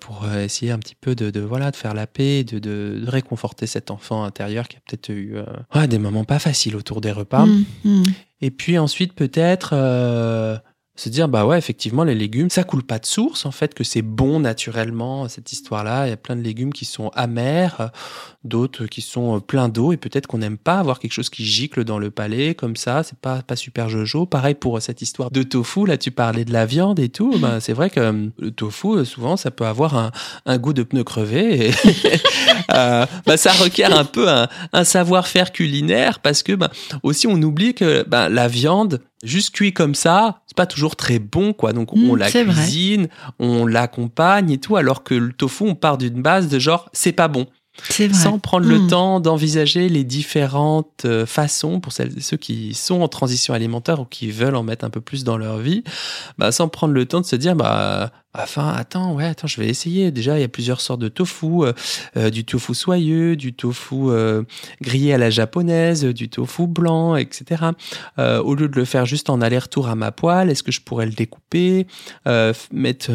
pour 0.00 0.24
euh, 0.24 0.44
essayer 0.44 0.72
un 0.72 0.78
petit 0.80 0.96
peu 1.00 1.14
de, 1.14 1.30
de, 1.30 1.40
voilà, 1.40 1.70
de 1.70 1.76
faire 1.76 1.94
la 1.94 2.08
paix, 2.08 2.42
de, 2.42 2.58
de, 2.58 3.00
de 3.04 3.08
réconforter 3.08 3.68
cet 3.68 3.92
enfant 3.92 4.24
intérieur 4.24 4.66
qui 4.66 4.76
a 4.76 4.80
peut-être 4.80 5.10
eu 5.10 5.36
euh, 5.36 5.86
des 5.86 5.98
moments 5.98 6.24
pas 6.24 6.40
faciles 6.40 6.74
autour 6.74 7.00
des 7.00 7.12
repas. 7.12 7.46
Mm, 7.46 7.64
mm. 7.84 8.04
Et 8.40 8.50
puis 8.50 8.76
ensuite, 8.76 9.12
peut-être 9.12 9.70
euh, 9.72 10.58
se 10.96 11.08
dire, 11.08 11.28
bah 11.28 11.44
ouais, 11.44 11.58
effectivement, 11.58 12.04
les 12.04 12.14
légumes, 12.14 12.50
ça 12.50 12.62
coule 12.62 12.84
pas 12.84 13.00
de 13.00 13.06
source, 13.06 13.46
en 13.46 13.50
fait, 13.50 13.74
que 13.74 13.82
c'est 13.82 14.02
bon 14.02 14.38
naturellement, 14.38 15.28
cette 15.28 15.50
histoire-là. 15.50 16.06
Il 16.06 16.10
y 16.10 16.12
a 16.12 16.16
plein 16.16 16.36
de 16.36 16.42
légumes 16.42 16.72
qui 16.72 16.84
sont 16.84 17.08
amers, 17.14 17.90
d'autres 18.44 18.86
qui 18.86 19.00
sont 19.00 19.40
pleins 19.40 19.68
d'eau, 19.68 19.92
et 19.92 19.96
peut-être 19.96 20.28
qu'on 20.28 20.38
n'aime 20.38 20.56
pas 20.56 20.78
avoir 20.78 21.00
quelque 21.00 21.12
chose 21.12 21.30
qui 21.30 21.44
gicle 21.44 21.82
dans 21.82 21.98
le 21.98 22.12
palais, 22.12 22.54
comme 22.54 22.76
ça, 22.76 23.02
c'est 23.02 23.18
pas, 23.18 23.42
pas 23.42 23.56
super 23.56 23.88
jojo. 23.88 24.24
Pareil 24.24 24.54
pour 24.54 24.80
cette 24.80 25.02
histoire 25.02 25.32
de 25.32 25.42
tofu, 25.42 25.84
là, 25.84 25.98
tu 25.98 26.12
parlais 26.12 26.44
de 26.44 26.52
la 26.52 26.64
viande 26.64 27.00
et 27.00 27.08
tout. 27.08 27.36
Ben, 27.38 27.58
c'est 27.58 27.72
vrai 27.72 27.90
que 27.90 27.98
euh, 27.98 28.28
le 28.38 28.52
tofu, 28.52 28.98
euh, 28.98 29.04
souvent, 29.04 29.36
ça 29.36 29.50
peut 29.50 29.66
avoir 29.66 29.96
un, 29.96 30.12
un 30.46 30.58
goût 30.58 30.72
de 30.72 30.84
pneu 30.84 31.02
crevé. 31.02 31.70
Et 31.70 31.70
bah, 32.68 33.08
ça 33.36 33.50
requiert 33.52 33.98
un 33.98 34.04
peu 34.04 34.28
un, 34.28 34.84
savoir-faire 34.84 35.50
culinaire, 35.50 36.20
parce 36.20 36.44
que 36.44 36.52
ben, 36.52 36.68
aussi, 37.02 37.26
on 37.26 37.42
oublie 37.42 37.74
que 37.74 38.04
ben, 38.06 38.28
la 38.28 38.46
viande, 38.46 39.00
juste 39.24 39.50
cuit 39.50 39.72
comme 39.72 39.94
ça, 39.94 40.42
c'est 40.54 40.56
pas 40.56 40.66
toujours 40.66 40.94
très 40.94 41.18
bon, 41.18 41.52
quoi. 41.52 41.72
Donc, 41.72 41.92
on 41.94 42.14
la 42.14 42.30
c'est 42.30 42.44
vrai. 42.44 42.54
cuisine, 42.54 43.08
on 43.40 43.66
l'accompagne 43.66 44.52
et 44.52 44.58
tout, 44.58 44.76
alors 44.76 45.02
que 45.02 45.14
le 45.14 45.32
tofu, 45.32 45.64
on 45.64 45.74
part 45.74 45.98
d'une 45.98 46.22
base 46.22 46.48
de 46.48 46.60
genre, 46.60 46.88
c'est 46.92 47.12
pas 47.12 47.26
bon. 47.26 47.46
C'est 47.90 48.08
vrai. 48.08 48.16
Sans 48.16 48.38
prendre 48.38 48.66
le 48.66 48.78
Mm. 48.78 48.86
temps 48.88 49.20
d'envisager 49.20 49.88
les 49.88 50.04
différentes 50.04 51.04
euh, 51.04 51.26
façons 51.26 51.80
pour 51.80 51.92
celles 51.92 52.16
et 52.16 52.20
ceux 52.20 52.36
qui 52.36 52.72
sont 52.74 53.00
en 53.02 53.08
transition 53.08 53.52
alimentaire 53.52 54.00
ou 54.00 54.04
qui 54.04 54.30
veulent 54.30 54.54
en 54.56 54.62
mettre 54.62 54.84
un 54.84 54.90
peu 54.90 55.00
plus 55.00 55.24
dans 55.24 55.36
leur 55.36 55.58
vie, 55.58 55.82
bah, 56.38 56.52
sans 56.52 56.68
prendre 56.68 56.94
le 56.94 57.04
temps 57.06 57.20
de 57.20 57.26
se 57.26 57.36
dire, 57.36 57.56
bah, 57.56 58.12
enfin, 58.32 58.68
attends, 58.76 59.12
ouais, 59.14 59.24
attends, 59.26 59.48
je 59.48 59.60
vais 59.60 59.68
essayer. 59.68 60.10
Déjà, 60.12 60.38
il 60.38 60.40
y 60.40 60.44
a 60.44 60.48
plusieurs 60.48 60.80
sortes 60.80 61.00
de 61.00 61.08
tofu, 61.08 61.64
euh, 61.64 61.72
euh, 62.16 62.30
du 62.30 62.44
tofu 62.44 62.74
soyeux, 62.74 63.34
du 63.36 63.52
tofu 63.54 63.94
euh, 64.08 64.42
grillé 64.80 65.12
à 65.12 65.18
la 65.18 65.30
japonaise, 65.30 66.04
du 66.04 66.28
tofu 66.28 66.66
blanc, 66.66 67.16
etc. 67.16 67.64
Au 68.18 68.54
lieu 68.54 68.68
de 68.68 68.76
le 68.76 68.84
faire 68.84 69.04
juste 69.06 69.30
en 69.30 69.40
aller-retour 69.40 69.88
à 69.88 69.94
ma 69.96 70.12
poêle, 70.12 70.48
est-ce 70.50 70.62
que 70.62 70.72
je 70.72 70.80
pourrais 70.80 71.06
le 71.06 71.12
découper, 71.12 71.86
mettre, 72.72 73.10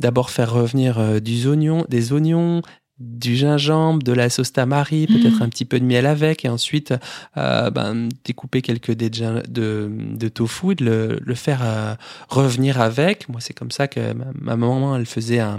d'abord 0.00 0.30
faire 0.30 0.52
revenir 0.52 1.20
du 1.20 1.46
oignon, 1.46 1.84
des 1.88 2.12
oignons, 2.12 2.62
du 2.98 3.36
gingembre, 3.36 4.02
de 4.02 4.12
la 4.12 4.30
sauce 4.30 4.52
tamari, 4.52 5.06
peut-être 5.06 5.36
Mhm. 5.36 5.42
un 5.42 5.48
petit 5.50 5.66
peu 5.66 5.78
de 5.78 5.84
miel 5.84 6.06
avec, 6.06 6.46
et 6.46 6.48
ensuite 6.48 6.94
euh, 7.36 7.70
ben, 7.70 8.08
découper 8.24 8.62
quelques 8.62 8.92
dés 8.92 9.10
de, 9.10 9.42
de, 9.48 9.90
de 10.16 10.28
tofu 10.28 10.74
de 10.74 10.84
le, 10.84 11.20
le 11.22 11.34
faire 11.34 11.60
euh, 11.62 11.94
revenir 12.30 12.80
avec. 12.80 13.28
Moi, 13.28 13.40
c'est 13.42 13.52
comme 13.52 13.70
ça 13.70 13.86
que 13.86 14.14
ma, 14.14 14.24
ma 14.40 14.56
maman, 14.56 14.96
elle 14.96 15.04
faisait 15.04 15.40
un, 15.40 15.58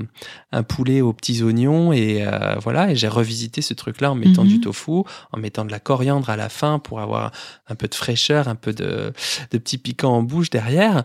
un 0.51 0.63
poulet 0.63 1.01
aux 1.01 1.13
petits 1.13 1.43
oignons, 1.43 1.93
et 1.93 2.25
euh, 2.25 2.55
voilà, 2.59 2.89
et 2.91 2.95
j'ai 2.95 3.07
revisité 3.07 3.61
ce 3.61 3.75
truc-là 3.75 4.11
en 4.11 4.15
mettant 4.15 4.43
du 4.43 4.59
tofu, 4.59 5.03
en 5.31 5.37
mettant 5.37 5.63
de 5.63 5.69
la 5.71 5.79
coriandre 5.79 6.31
à 6.31 6.37
la 6.37 6.49
fin 6.49 6.79
pour 6.79 6.99
avoir 7.01 7.31
un 7.67 7.75
peu 7.75 7.87
de 7.87 7.93
fraîcheur, 7.95 8.47
un 8.47 8.55
peu 8.55 8.73
de, 8.73 9.13
de 9.51 9.57
petit 9.59 9.77
piquant 9.77 10.13
en 10.13 10.23
bouche 10.23 10.49
derrière. 10.49 11.03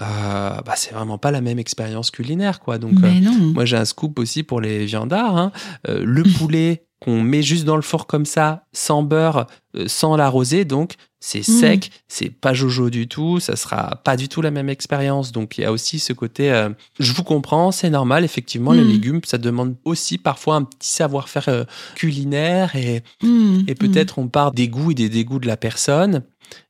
Euh, 0.00 0.50
bah, 0.64 0.74
c'est 0.76 0.92
vraiment 0.94 1.18
pas 1.18 1.30
la 1.30 1.40
même 1.40 1.58
expérience 1.58 2.10
culinaire, 2.10 2.60
quoi. 2.60 2.78
Donc, 2.78 2.94
euh, 3.02 3.10
moi, 3.54 3.64
j'ai 3.64 3.76
un 3.76 3.84
scoop 3.84 4.18
aussi 4.18 4.42
pour 4.42 4.60
les 4.60 4.84
viandards. 4.86 5.36
hein. 5.36 5.52
Euh, 5.88 6.02
le 6.04 6.22
poulet 6.22 6.84
qu'on 7.00 7.22
met 7.22 7.42
juste 7.42 7.64
dans 7.64 7.76
le 7.76 7.82
four 7.82 8.06
comme 8.06 8.26
ça, 8.26 8.66
sans 8.72 9.02
beurre, 9.02 9.46
euh, 9.74 9.88
sans 9.88 10.16
l'arroser, 10.16 10.66
donc 10.66 10.94
c'est 11.18 11.40
Mm. 11.40 11.42
sec, 11.60 11.90
c'est 12.08 12.28
pas 12.28 12.52
jojo 12.52 12.90
du 12.90 13.08
tout, 13.08 13.40
ça 13.40 13.56
sera 13.56 13.96
pas 14.04 14.16
du 14.18 14.28
tout 14.28 14.42
la 14.42 14.50
même 14.50 14.68
expérience. 14.68 15.32
Donc 15.32 15.56
il 15.56 15.62
y 15.62 15.64
a 15.64 15.72
aussi 15.72 15.98
ce 15.98 16.12
côté, 16.12 16.52
euh, 16.52 16.68
je 16.98 17.12
vous 17.14 17.24
comprends, 17.24 17.72
c'est 17.72 17.88
normal, 17.90 18.22
effectivement, 18.24 18.72
les 18.72 18.84
Mm. 18.84 18.88
légumes, 18.88 19.20
ça 19.24 19.38
demande 19.38 19.76
aussi 19.86 20.18
parfois 20.18 20.56
un 20.56 20.64
petit 20.64 20.90
savoir-faire 20.90 21.48
euh, 21.48 21.64
culinaire 21.94 22.76
et, 22.76 23.02
Mm, 23.22 23.60
et 23.66 23.74
peut-être 23.74 24.18
on 24.18 24.28
part 24.28 24.52
des 24.52 24.68
goûts 24.68 24.90
et 24.90 24.94
des 24.94 25.08
dégoûts 25.08 25.38
de 25.38 25.46
la 25.46 25.56
personne. 25.56 26.22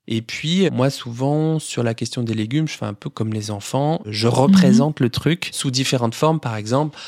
Et 0.06 0.22
puis, 0.22 0.68
moi, 0.72 0.90
souvent, 0.90 1.58
sur 1.60 1.82
la 1.84 1.94
question 1.94 2.22
des 2.24 2.34
légumes, 2.34 2.66
je 2.66 2.76
fais 2.76 2.84
un 2.84 2.94
peu 2.94 3.08
comme 3.08 3.32
les 3.32 3.50
enfants. 3.52 4.00
Je 4.06 4.26
représente 4.26 4.98
le 4.98 5.08
truc 5.08 5.50
sous 5.52 5.70
différentes 5.70 6.16
formes. 6.16 6.40
Par 6.40 6.56
exemple, 6.56 6.98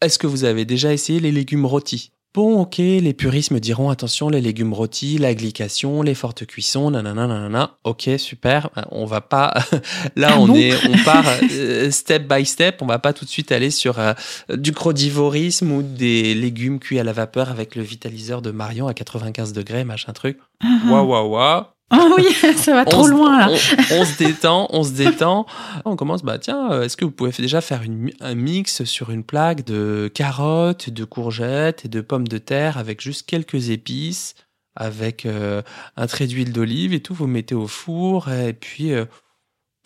est-ce 0.00 0.18
que 0.18 0.26
vous 0.26 0.44
avez 0.44 0.64
déjà 0.64 0.92
essayé 0.92 1.20
les 1.20 1.32
légumes 1.32 1.66
rôtis? 1.66 2.12
Bon, 2.34 2.60
ok, 2.60 2.76
les 2.76 3.14
puristes 3.14 3.50
me 3.50 3.60
diront 3.60 3.88
attention, 3.88 4.28
les 4.28 4.42
légumes 4.42 4.74
rôtis, 4.74 5.16
la 5.16 5.34
glycation, 5.34 6.02
les 6.02 6.14
fortes 6.14 6.44
cuissons, 6.44 6.90
nanana, 6.90 7.26
nanana. 7.26 7.78
Ok, 7.84 8.10
super. 8.18 8.68
Euh, 8.76 8.82
On 8.90 9.06
va 9.06 9.22
pas. 9.22 9.54
Là, 10.16 10.32
Ah 10.32 10.40
on 10.40 10.46
bon 10.48 10.54
est, 10.54 10.74
on 10.86 11.02
part 11.02 11.24
euh, 11.50 11.90
step 11.90 12.30
by 12.30 12.44
step. 12.44 12.82
On 12.82 12.86
va 12.86 12.98
pas 12.98 13.14
tout 13.14 13.24
de 13.24 13.30
suite 13.30 13.52
aller 13.52 13.70
sur 13.70 13.98
euh, 13.98 14.12
du 14.54 14.72
crodivorisme 14.72 15.72
ou 15.72 15.82
des 15.82 16.34
légumes 16.34 16.78
cuits 16.78 16.98
à 16.98 17.04
la 17.04 17.14
vapeur 17.14 17.48
avec 17.48 17.74
le 17.74 17.80
vitaliseur 17.82 18.42
de 18.42 18.50
Marion 18.50 18.86
à 18.86 18.92
95 18.92 19.54
degrés, 19.54 19.84
machin 19.84 20.12
truc. 20.12 20.36
mm. 20.62 20.66
Ah, 20.88 20.92
Waouh, 20.92 21.06
waouh, 21.08 21.30
waouh. 21.30 21.64
Ah 21.90 22.08
oui, 22.16 22.24
ça 22.56 22.74
va 22.74 22.84
trop 22.84 23.06
loin 23.06 23.38
là. 23.38 23.48
On, 23.92 24.00
on 24.00 24.04
se 24.04 24.18
détend, 24.18 24.66
on 24.70 24.82
se 24.82 24.92
détend. 24.92 25.46
On 25.84 25.94
commence, 25.94 26.22
bah 26.22 26.38
tiens, 26.38 26.72
euh, 26.72 26.82
est-ce 26.82 26.96
que 26.96 27.04
vous 27.04 27.12
pouvez 27.12 27.30
déjà 27.30 27.60
faire 27.60 27.82
une 27.82 28.10
un 28.20 28.34
mix 28.34 28.82
sur 28.84 29.10
une 29.10 29.22
plaque 29.22 29.64
de 29.64 30.10
carottes, 30.12 30.90
de 30.90 31.04
courgettes 31.04 31.84
et 31.84 31.88
de 31.88 32.00
pommes 32.00 32.26
de 32.26 32.38
terre 32.38 32.76
avec 32.76 33.00
juste 33.00 33.26
quelques 33.26 33.70
épices, 33.70 34.34
avec 34.74 35.26
euh, 35.26 35.62
un 35.96 36.06
trait 36.06 36.26
d'huile 36.26 36.52
d'olive 36.52 36.92
et 36.92 37.00
tout, 37.00 37.14
vous 37.14 37.28
mettez 37.28 37.54
au 37.54 37.68
four 37.68 38.30
et 38.30 38.52
puis 38.52 38.92
euh, 38.92 39.04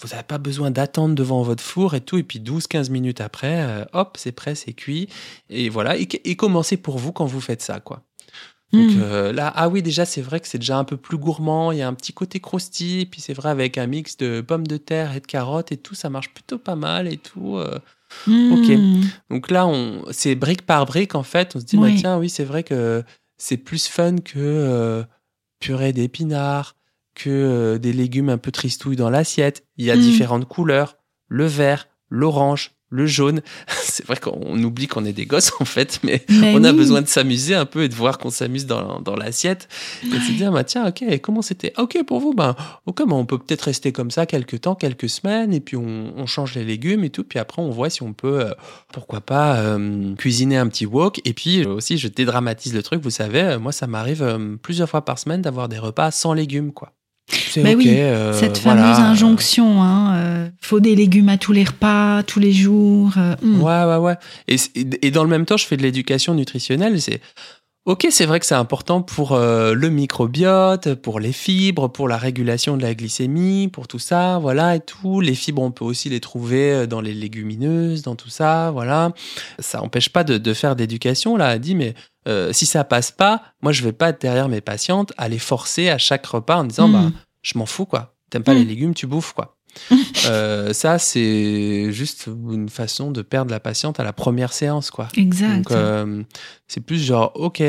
vous 0.01 0.09
n'avez 0.09 0.23
pas 0.23 0.39
besoin 0.39 0.71
d'attendre 0.71 1.15
devant 1.15 1.43
votre 1.43 1.63
four 1.63 1.95
et 1.95 2.01
tout. 2.01 2.17
Et 2.19 2.23
puis 2.23 2.41
12-15 2.41 2.91
minutes 2.91 3.21
après, 3.21 3.63
euh, 3.63 3.85
hop, 3.93 4.17
c'est 4.19 4.33
prêt, 4.33 4.55
c'est 4.55 4.73
cuit. 4.73 5.09
Et 5.49 5.69
voilà, 5.69 5.97
et, 5.97 6.09
et 6.25 6.37
commencez 6.37 6.77
pour 6.77 6.99
vous 6.99 7.13
quand 7.13 7.27
vous 7.27 7.41
faites 7.41 7.63
ça, 7.63 7.81
quoi. 7.81 8.03
Donc 8.73 8.91
Mm. 8.91 9.01
euh, 9.01 9.33
là, 9.33 9.53
ah 9.57 9.69
oui, 9.69 9.83
déjà, 9.83 10.05
c'est 10.05 10.23
vrai 10.23 10.39
que 10.41 10.47
c'est 10.47 10.59
déjà 10.59 10.79
un 10.79 10.85
peu 10.85 10.97
plus 10.97 11.19
gourmand. 11.19 11.73
Il 11.73 11.79
y 11.79 11.83
a 11.83 11.89
un 11.89 11.95
petit 11.95 12.13
côté 12.13 12.39
croustille. 12.41 13.07
Puis 13.07 13.21
c'est 13.21 13.35
vrai, 13.35 13.51
avec 13.51 13.79
un 13.79 13.87
mix 13.87 14.17
de 14.17 14.41
pommes 14.41 14.67
de 14.67 14.77
terre 14.77 15.15
et 15.17 15.21
de 15.21 15.27
carottes 15.27 15.73
et 15.73 15.77
tout, 15.77 15.95
ça 15.95 16.09
marche 16.11 16.33
plutôt 16.33 16.59
pas 16.59 16.77
mal 16.77 17.09
et 17.09 17.17
tout. 17.17 17.57
euh. 17.59 17.79
ok. 18.29 18.69
Mm. 18.69 19.01
Donc 19.31 19.51
là, 19.51 19.67
on, 19.67 20.05
c'est 20.13 20.35
brique 20.37 20.67
par 20.67 20.87
brique, 20.87 21.15
en 21.15 21.23
fait. 21.25 21.57
On 21.57 21.61
se 21.61 21.65
dit, 21.65 21.77
bah, 21.77 21.89
tiens, 21.97 22.19
oui, 22.19 22.29
c'est 22.31 22.45
vrai 22.45 22.63
que 22.63 23.03
c'est 23.39 23.57
plus 23.57 23.89
fun 23.89 24.17
que 24.19 24.39
euh, 24.39 25.03
purée 25.61 25.93
d'épinards, 25.93 26.77
que 27.15 27.29
euh, 27.31 27.79
des 27.79 27.93
légumes 27.93 28.29
un 28.29 28.39
peu 28.39 28.53
tristouilles 28.53 28.97
dans 28.97 29.11
l'assiette. 29.11 29.65
Il 29.79 29.85
y 29.85 29.91
a 29.91 29.97
Mm. 29.97 30.01
différentes 30.01 30.45
couleurs 30.47 30.97
le 31.29 31.47
vert, 31.47 31.89
l'orange, 32.09 32.73
le 32.91 33.07
jaune. 33.07 33.41
c'est 33.69 34.05
vrai 34.07 34.17
qu'on 34.17 34.63
oublie 34.63 34.87
qu'on 34.89 35.05
est 35.05 35.13
des 35.13 35.27
gosses, 35.27 35.53
en 35.61 35.65
fait, 35.65 36.01
mais 36.03 36.25
Mais 36.29 36.53
on 36.55 36.65
a 36.65 36.71
oui. 36.73 36.77
besoin 36.77 37.01
de 37.03 37.07
s'amuser 37.09 37.55
un 37.55 37.67
peu 37.67 37.85
et 37.85 37.89
de 37.89 37.95
voir 37.95 38.19
qu'on 38.19 38.31
s'amuse 38.31 38.67
dans, 38.67 39.01
dans 39.01 39.17
l'assiette. 39.17 39.69
Et 40.05 40.09
de 40.09 40.19
se 40.21 40.33
dire, 40.33 40.53
bah, 40.53 40.65
tiens, 40.65 40.87
ok, 40.89 41.03
comment 41.23 41.43
c'était? 41.43 41.73
Ah, 41.77 41.83
Ok, 41.83 41.99
pour 42.07 42.21
vous, 42.21 42.35
ben, 42.35 42.55
ok, 42.87 42.99
ben, 43.07 43.13
on 43.17 43.25
peut 43.25 43.39
peut-être 43.39 43.63
rester 43.63 43.93
comme 43.93 44.11
ça 44.11 44.27
quelques 44.27 44.61
temps, 44.61 44.75
quelques 44.75 45.09
semaines, 45.09 45.53
et 45.55 45.61
puis 45.61 45.77
on, 45.77 46.13
on 46.17 46.27
change 46.27 46.55
les 46.55 46.65
légumes 46.65 47.05
et 47.05 47.11
tout. 47.11 47.25
Puis 47.25 47.39
après, 47.39 47.63
on 47.63 47.71
voit 47.71 47.91
si 47.91 48.03
on 48.03 48.13
peut, 48.13 48.41
euh, 48.47 48.53
pourquoi 48.93 49.21
pas, 49.21 49.57
euh, 49.57 50.15
cuisiner 50.17 50.57
un 50.57 50.67
petit 50.69 50.87
wok. 50.87 51.21
Et 51.25 51.33
puis 51.33 51.63
euh, 51.65 51.69
aussi, 51.75 51.97
je 51.99 52.09
dédramatise 52.09 52.75
le 52.75 52.83
truc. 52.83 53.03
Vous 53.03 53.11
savez, 53.11 53.57
moi, 53.59 53.73
ça 53.73 53.87
m'arrive 53.87 54.23
euh, 54.23 54.57
plusieurs 54.63 54.89
fois 54.89 55.05
par 55.05 55.19
semaine 55.19 55.43
d'avoir 55.43 55.69
des 55.69 55.79
repas 55.79 56.11
sans 56.11 56.33
légumes, 56.35 56.73
quoi. 56.73 56.93
C'est 57.31 57.63
Bah 57.63 57.71
ok. 57.71 57.77
oui, 57.79 57.89
euh, 57.89 58.33
Cette 58.33 58.59
voilà. 58.61 58.83
fameuse 58.83 58.99
injonction, 58.99 59.83
hein, 59.83 60.15
euh, 60.17 60.49
faut 60.61 60.81
des 60.81 60.95
légumes 60.97 61.29
à 61.29 61.39
tous 61.39 61.53
les 61.53 61.65
repas, 61.65 62.23
tous 62.23 62.41
les 62.41 62.53
jours. 62.53 63.13
euh, 63.17 63.35
mm. 63.43 63.63
Ouais, 63.63 63.85
ouais, 63.85 63.97
ouais. 63.97 64.15
Et, 64.49 64.57
et 65.03 65.11
dans 65.11 65.23
le 65.25 65.31
même 65.31 65.47
temps, 65.47 65.57
je 65.57 65.67
fais 65.67 65.77
de 65.77 65.83
l'éducation 65.83 66.35
nutritionnelle. 66.35 67.01
C'est 67.01 67.21
ok, 67.87 68.07
c'est 68.11 68.27
vrai 68.27 68.39
que 68.41 68.47
c'est 68.47 68.55
important 68.55 69.01
pour 69.03 69.37
le 69.37 69.89
microbiote, 69.89 70.95
pour 70.95 71.19
les 71.19 71.33
fibres, 71.33 71.89
pour 71.89 72.09
la 72.09 72.19
régulation 72.19 72.77
de 72.77 72.83
la 72.83 72.95
glycémie, 72.95 73.69
pour 73.69 73.89
tout 73.89 73.99
ça, 73.99 74.39
voilà 74.39 74.77
et 74.77 74.81
tout. 74.81 75.21
Les 75.21 75.35
fibres, 75.35 75.63
on 75.63 75.71
peut 75.73 75.85
aussi 75.85 76.09
les 76.09 76.21
trouver 76.21 76.87
dans 76.87 77.01
les 77.01 77.15
légumineuses, 77.15 78.03
dans 78.03 78.17
tout 78.17 78.29
ça, 78.31 78.71
voilà. 78.71 79.13
Ça 79.59 79.79
n'empêche 79.79 80.11
pas 80.11 80.25
de, 80.25 80.39
de 80.39 80.55
faire 80.55 80.77
d'éducation. 80.77 81.37
Là, 81.37 81.55
elle 81.55 81.61
dit, 81.61 81.75
mais 81.75 81.95
euh, 82.29 82.53
si 82.53 82.67
ça 82.67 82.85
passe 82.85 83.11
pas, 83.11 83.43
moi, 83.63 83.73
je 83.73 83.83
vais 83.83 83.93
pas 83.93 84.11
être 84.11 84.21
derrière 84.21 84.49
mes 84.49 84.61
patientes 84.61 85.13
à 85.17 85.29
les 85.29 85.39
forcer 85.39 85.89
à 85.89 85.99
chaque 85.99 86.27
repas 86.27 86.57
en 86.59 86.65
disant, 86.65 86.89
Mm. 86.89 86.93
bah 86.93 87.11
je 87.43 87.57
m'en 87.59 87.67
fous, 87.67 87.87
quoi. 87.87 88.15
T'aimes 88.31 88.43
pas 88.45 88.53
Mm. 88.55 88.59
les 88.59 88.65
légumes, 88.65 88.95
tu 88.95 89.07
bouffes, 89.07 89.33
quoi. 89.33 89.57
Euh, 90.27 90.73
ça, 90.75 90.99
c'est 90.99 91.91
juste 91.93 92.27
une 92.27 92.69
façon 92.69 93.11
de 93.11 93.23
perdre 93.23 93.51
la 93.51 93.61
patiente 93.61 93.99
à 94.01 94.05
la 94.05 94.13
première 94.13 94.53
séance, 94.53 94.91
quoi. 94.91 95.09
Exact. 95.17 95.57
Donc, 95.57 95.71
euh, 95.71 96.23
c'est 96.69 96.81
plus 96.85 96.99
genre, 97.03 97.33
ok, 97.37 97.63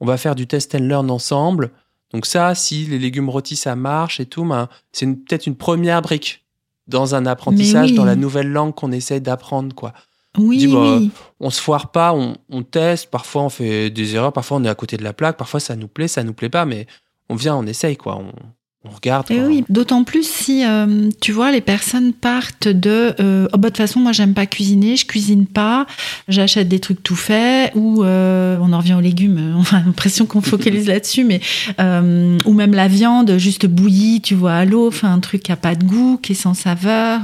on 0.00 0.06
va 0.06 0.16
faire 0.16 0.34
du 0.34 0.46
test 0.46 0.74
and 0.74 0.80
learn 0.80 1.10
ensemble. 1.10 1.70
Donc 2.12 2.26
ça, 2.26 2.54
si 2.54 2.84
les 2.86 2.98
légumes 2.98 3.28
rôtis, 3.28 3.56
ça 3.56 3.74
marche 3.76 4.20
et 4.20 4.26
tout, 4.26 4.44
ben, 4.44 4.68
c'est 4.92 5.06
peut-être 5.06 5.46
une 5.46 5.56
première 5.56 6.02
brique 6.02 6.44
dans 6.86 7.14
un 7.14 7.26
apprentissage, 7.26 7.90
oui. 7.90 7.96
dans 7.96 8.04
la 8.04 8.16
nouvelle 8.16 8.48
langue 8.50 8.74
qu'on 8.74 8.92
essaie 8.92 9.20
d'apprendre, 9.20 9.74
quoi. 9.74 9.92
Oui, 10.36 10.66
bah, 10.66 10.98
oui. 10.98 11.10
On 11.40 11.50
se 11.50 11.60
foire 11.60 11.90
pas, 11.90 12.12
on, 12.12 12.36
on 12.50 12.62
teste, 12.62 13.10
parfois 13.10 13.42
on 13.42 13.48
fait 13.48 13.90
des 13.90 14.14
erreurs, 14.14 14.32
parfois 14.32 14.58
on 14.58 14.64
est 14.64 14.68
à 14.68 14.74
côté 14.74 14.96
de 14.96 15.04
la 15.04 15.12
plaque, 15.12 15.36
parfois 15.36 15.60
ça 15.60 15.74
nous 15.76 15.88
plaît, 15.88 16.08
ça 16.08 16.22
nous 16.22 16.34
plaît 16.34 16.50
pas, 16.50 16.64
mais 16.64 16.86
on 17.28 17.34
vient, 17.34 17.56
on 17.56 17.66
essaye, 17.66 17.96
quoi. 17.96 18.16
On, 18.16 18.32
on 18.84 18.90
regarde. 18.90 19.28
Et. 19.32 19.36
Eh 19.36 19.40
oui, 19.40 19.64
d'autant 19.68 20.04
plus 20.04 20.24
si, 20.28 20.64
euh, 20.64 21.10
tu 21.20 21.32
vois, 21.32 21.50
les 21.50 21.60
personnes 21.60 22.12
partent 22.12 22.68
de 22.68 23.12
euh, 23.18 23.48
oh, 23.52 23.58
bah, 23.58 23.70
de 23.70 23.74
toute 23.74 23.78
façon, 23.78 23.98
moi, 23.98 24.12
j'aime 24.12 24.34
pas 24.34 24.46
cuisiner, 24.46 24.94
je 24.94 25.04
cuisine 25.04 25.46
pas, 25.46 25.86
j'achète 26.28 26.68
des 26.68 26.78
trucs 26.78 27.02
tout 27.02 27.16
faits, 27.16 27.72
ou 27.74 28.04
euh, 28.04 28.56
on 28.60 28.72
en 28.72 28.78
revient 28.78 28.94
aux 28.94 29.00
légumes, 29.00 29.56
on 29.72 29.76
a 29.76 29.80
l'impression 29.80 30.26
qu'on 30.26 30.42
focalise 30.42 30.86
là-dessus, 30.88 31.24
mais 31.24 31.40
ou 32.44 32.52
même 32.52 32.72
la 32.72 32.86
viande 32.86 33.36
juste 33.36 33.66
bouillie, 33.66 34.20
tu 34.20 34.36
vois, 34.36 34.54
à 34.54 34.64
l'eau, 34.64 34.86
enfin, 34.86 35.12
un 35.12 35.20
truc 35.20 35.42
qui 35.42 35.52
a 35.52 35.56
pas 35.56 35.74
de 35.74 35.84
goût, 35.84 36.18
qui 36.22 36.32
est 36.32 36.36
sans 36.36 36.54
saveur. 36.54 37.20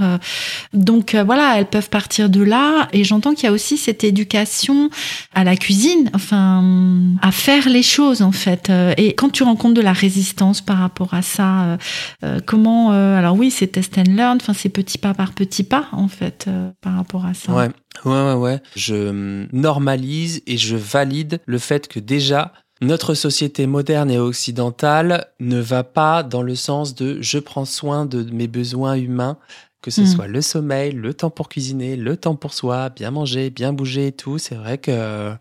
donc 0.73 1.15
voilà, 1.15 1.59
elles 1.59 1.67
peuvent 1.67 1.89
partir 1.89 2.29
de 2.31 2.43
là, 2.43 2.89
et 2.93 3.05
j'entends 3.05 3.35
qu'il 3.35 3.45
y 3.45 3.49
a 3.49 3.53
aussi 3.53 3.77
cette 3.77 4.03
éducation 4.03 4.91
à 5.35 5.45
la 5.45 5.57
cuisine, 5.57 6.11
enfin, 6.15 6.65
à 7.23 7.31
faire 7.31 7.69
les 7.69 7.83
choses, 7.83 8.23
en 8.23 8.33
fait. 8.33 8.73
Et 8.97 9.15
quand 9.15 9.31
tu 9.31 9.45
rencontres 9.45 9.75
de 9.75 9.81
la 9.81 9.93
résistance 9.93 10.61
par 10.61 10.79
rapport 10.79 11.15
à 11.15 11.23
ça, 11.23 11.54
euh, 11.63 11.77
euh, 12.25 12.41
comment 12.45 12.93
euh, 12.93 13.17
alors 13.19 13.37
oui 13.37 13.51
c'est 13.51 13.69
test 13.69 13.97
and 13.99 14.05
learn 14.09 14.37
enfin 14.41 14.53
c'est 14.53 14.69
petit 14.69 14.99
pas 14.99 15.15
par 15.15 15.33
petit 15.33 15.65
pas 15.65 15.87
en 15.93 16.09
fait 16.09 16.49
par 16.81 16.97
rapport 16.97 17.25
à 17.27 17.35
ça 17.35 17.53
Ouais, 17.53 17.69
ouais, 18.05 18.13
ouais, 18.27 18.35
ouais. 18.35 18.61
Je 18.77 19.47
normalise 19.53 20.43
et 20.47 20.57
je 20.57 20.77
valide 20.77 21.41
le 21.47 21.59
fait 21.59 21.89
que 21.89 22.01
déjà, 22.01 22.53
notre 22.81 23.15
société 23.15 23.67
moderne 23.67 24.11
et 24.11 24.19
occidentale 24.19 25.27
ne 25.41 25.59
va 25.61 25.85
pas 25.85 26.23
dans 26.23 26.43
le 26.43 26.55
sens 26.55 26.95
de 26.95 27.19
je 27.21 27.39
prends 27.39 27.65
soin 27.65 28.05
de 28.07 28.23
mes 28.33 28.49
besoins 28.49 28.95
humains, 28.95 29.39
que 29.83 29.91
ce 29.91 30.03
Mm. 30.03 30.07
soit 30.07 30.27
le 30.27 30.41
sommeil, 30.43 30.93
le 30.93 31.15
temps 31.15 31.31
pour 31.31 31.49
cuisiner, 31.49 31.97
le 31.97 32.17
temps 32.17 32.35
pour 32.37 32.53
soi, 32.55 32.89
bien 32.91 33.11
manger, 33.11 33.51
bien 33.51 33.73
bouger 33.73 34.09
et 34.09 34.13
tout. 34.13 34.39
C'est 34.39 34.55
vrai 34.57 34.79
que 34.79 35.33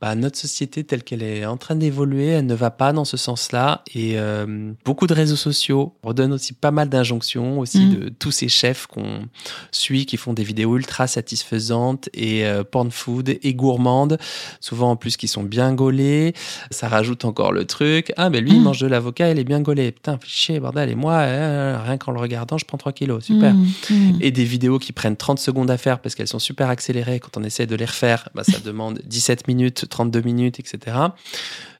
bah, 0.00 0.14
notre 0.14 0.36
société 0.38 0.84
telle 0.84 1.02
qu'elle 1.02 1.22
est 1.22 1.46
en 1.46 1.56
train 1.56 1.74
d'évoluer, 1.74 2.26
elle 2.26 2.46
ne 2.46 2.54
va 2.54 2.70
pas 2.70 2.92
dans 2.92 3.04
ce 3.06 3.16
sens-là. 3.16 3.82
Et 3.94 4.18
euh, 4.18 4.72
beaucoup 4.84 5.06
de 5.06 5.14
réseaux 5.14 5.36
sociaux 5.36 5.94
redonnent 6.02 6.32
aussi 6.34 6.52
pas 6.52 6.70
mal 6.70 6.88
d'injonctions 6.88 7.58
aussi 7.58 7.86
Mm. 7.86 7.94
de 7.94 8.08
tous 8.10 8.30
ces 8.30 8.48
chefs 8.48 8.86
qu'on 8.86 9.26
suit, 9.72 10.04
qui 10.06 10.16
font 10.18 10.32
des 10.34 10.44
vidéos 10.44 10.76
ultra 10.76 11.06
satisfaisantes 11.06 12.08
et 12.14 12.44
euh, 12.46 12.62
porn 12.64 12.90
food 12.90 13.38
et 13.42 13.54
gourmandes, 13.54 14.18
souvent 14.60 14.90
en 14.90 14.96
plus 14.96 15.16
qui 15.16 15.28
sont 15.28 15.42
bien 15.42 15.72
gaulées. 15.74 16.34
Ça 16.70 16.88
rajoute 16.88 17.24
encore 17.24 17.52
le 17.52 17.64
truc. 17.64 18.12
Ah, 18.16 18.28
mais 18.30 18.40
lui, 18.40 18.52
il 18.52 18.60
Mm. 18.60 18.64
mange 18.64 18.80
de 18.80 18.86
l'avocat, 18.86 19.30
il 19.30 19.38
est 19.38 19.44
bien 19.44 19.60
gaulé. 19.60 19.92
Putain, 19.92 20.18
chier, 20.26 20.60
bordel. 20.60 20.90
Et 20.90 20.94
moi, 20.94 21.14
euh, 21.14 21.78
rien 21.82 21.96
qu'en 21.98 22.12
le 22.12 22.20
regardant, 22.20 22.58
je 22.58 22.64
prends 22.64 22.78
3 22.78 22.92
kilos. 22.92 23.24
Super. 23.24 23.54
Mm, 23.54 23.66
mm. 23.90 24.18
Et 24.20 24.30
des 24.30 24.44
vidéos 24.44 24.78
qui 24.78 24.92
prennent 24.92 25.16
30 25.16 25.38
secondes 25.38 25.70
à 25.70 25.78
faire 25.78 26.00
parce 26.00 26.14
qu'elles 26.14 26.28
sont 26.28 26.38
super 26.38 26.68
accélérées. 26.68 27.20
Quand 27.20 27.36
on 27.36 27.44
essaie 27.44 27.66
de 27.66 27.74
les 27.76 27.84
refaire, 27.86 28.28
bah, 28.34 28.44
ça 28.44 28.58
demande 28.64 29.00
17 29.06 29.48
minutes, 29.48 29.86
32 29.96 30.20
minutes, 30.20 30.60
etc. 30.60 30.96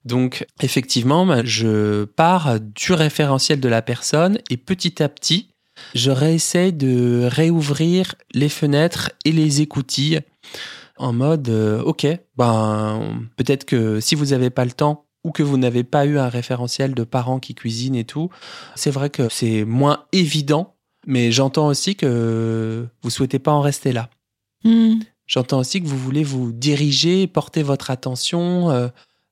Donc, 0.06 0.46
effectivement, 0.62 1.26
bah, 1.26 1.44
je 1.44 2.04
pars 2.04 2.58
du 2.60 2.92
référentiel 2.94 3.60
de 3.60 3.68
la 3.68 3.82
personne 3.82 4.38
et 4.48 4.56
petit 4.56 5.02
à 5.02 5.10
petit, 5.10 5.50
je 5.94 6.10
réessaye 6.10 6.72
de 6.72 7.28
réouvrir 7.30 8.14
les 8.32 8.48
fenêtres 8.48 9.10
et 9.26 9.32
les 9.32 9.60
écoutilles 9.60 10.20
en 10.96 11.12
mode, 11.12 11.50
euh, 11.50 11.82
ok, 11.82 12.06
ben, 12.38 13.28
peut-être 13.36 13.66
que 13.66 14.00
si 14.00 14.14
vous 14.14 14.26
n'avez 14.26 14.48
pas 14.48 14.64
le 14.64 14.70
temps 14.70 15.04
ou 15.24 15.30
que 15.30 15.42
vous 15.42 15.58
n'avez 15.58 15.84
pas 15.84 16.06
eu 16.06 16.18
un 16.18 16.30
référentiel 16.30 16.94
de 16.94 17.04
parents 17.04 17.38
qui 17.38 17.54
cuisinent 17.54 17.96
et 17.96 18.04
tout, 18.04 18.30
c'est 18.76 18.90
vrai 18.90 19.10
que 19.10 19.28
c'est 19.28 19.66
moins 19.66 20.06
évident, 20.12 20.74
mais 21.06 21.32
j'entends 21.32 21.66
aussi 21.66 21.96
que 21.96 22.86
vous 23.02 23.10
souhaitez 23.10 23.38
pas 23.38 23.52
en 23.52 23.60
rester 23.60 23.92
là. 23.92 24.08
Mm. 24.64 25.00
J'entends 25.26 25.58
aussi 25.58 25.82
que 25.82 25.86
vous 25.88 25.98
voulez 25.98 26.24
vous 26.24 26.52
diriger, 26.52 27.26
porter 27.26 27.62
votre 27.62 27.90
attention 27.90 28.70
euh, 28.70 28.88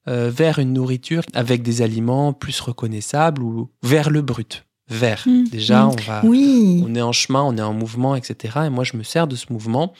euh, 0.08 0.30
vers 0.34 0.58
une 0.58 0.72
nourriture 0.72 1.22
avec 1.34 1.62
des 1.62 1.82
aliments 1.82 2.32
plus 2.32 2.60
reconnaissables 2.60 3.42
ou 3.42 3.70
vers 3.82 4.10
le 4.10 4.20
brut. 4.22 4.66
Vers. 4.88 5.22
Mm. 5.26 5.44
Déjà, 5.44 5.84
Mm. 5.84 5.88
on 5.88 5.96
va. 5.96 6.24
oui 6.24 6.82
On 6.86 6.94
est 6.94 7.00
en 7.02 7.12
chemin, 7.12 7.42
on 7.42 7.56
est 7.56 7.62
en 7.62 7.72
mouvement, 7.72 8.16
etc. 8.16 8.60
Et 8.66 8.70
moi, 8.70 8.84
je 8.84 8.96
me 8.96 9.02
sers 9.02 9.26
de 9.26 9.36
ce 9.36 9.46
mouvement. 9.52 9.94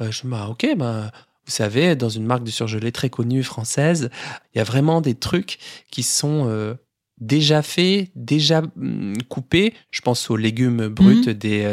Euh, 0.00 0.10
je 0.10 0.26
me 0.26 0.32
dis, 0.34 0.38
ah, 0.42 0.50
ok, 0.50 0.66
ben, 0.76 1.10
vous 1.46 1.52
savez, 1.52 1.94
dans 1.96 2.08
une 2.10 2.26
marque 2.26 2.42
de 2.44 2.50
surgelé 2.50 2.90
très 2.92 3.08
connue 3.08 3.42
française, 3.44 4.10
il 4.54 4.58
y 4.58 4.60
a 4.60 4.64
vraiment 4.64 5.00
des 5.00 5.14
trucs 5.14 5.58
qui 5.92 6.02
sont 6.02 6.76
déjà 7.18 7.62
faits, 7.62 8.10
déjà 8.16 8.62
hum, 8.76 9.14
coupés. 9.28 9.72
Je 9.92 10.00
pense 10.00 10.28
aux 10.28 10.36
légumes 10.36 10.88
bruts, 10.88 11.34
des. 11.34 11.72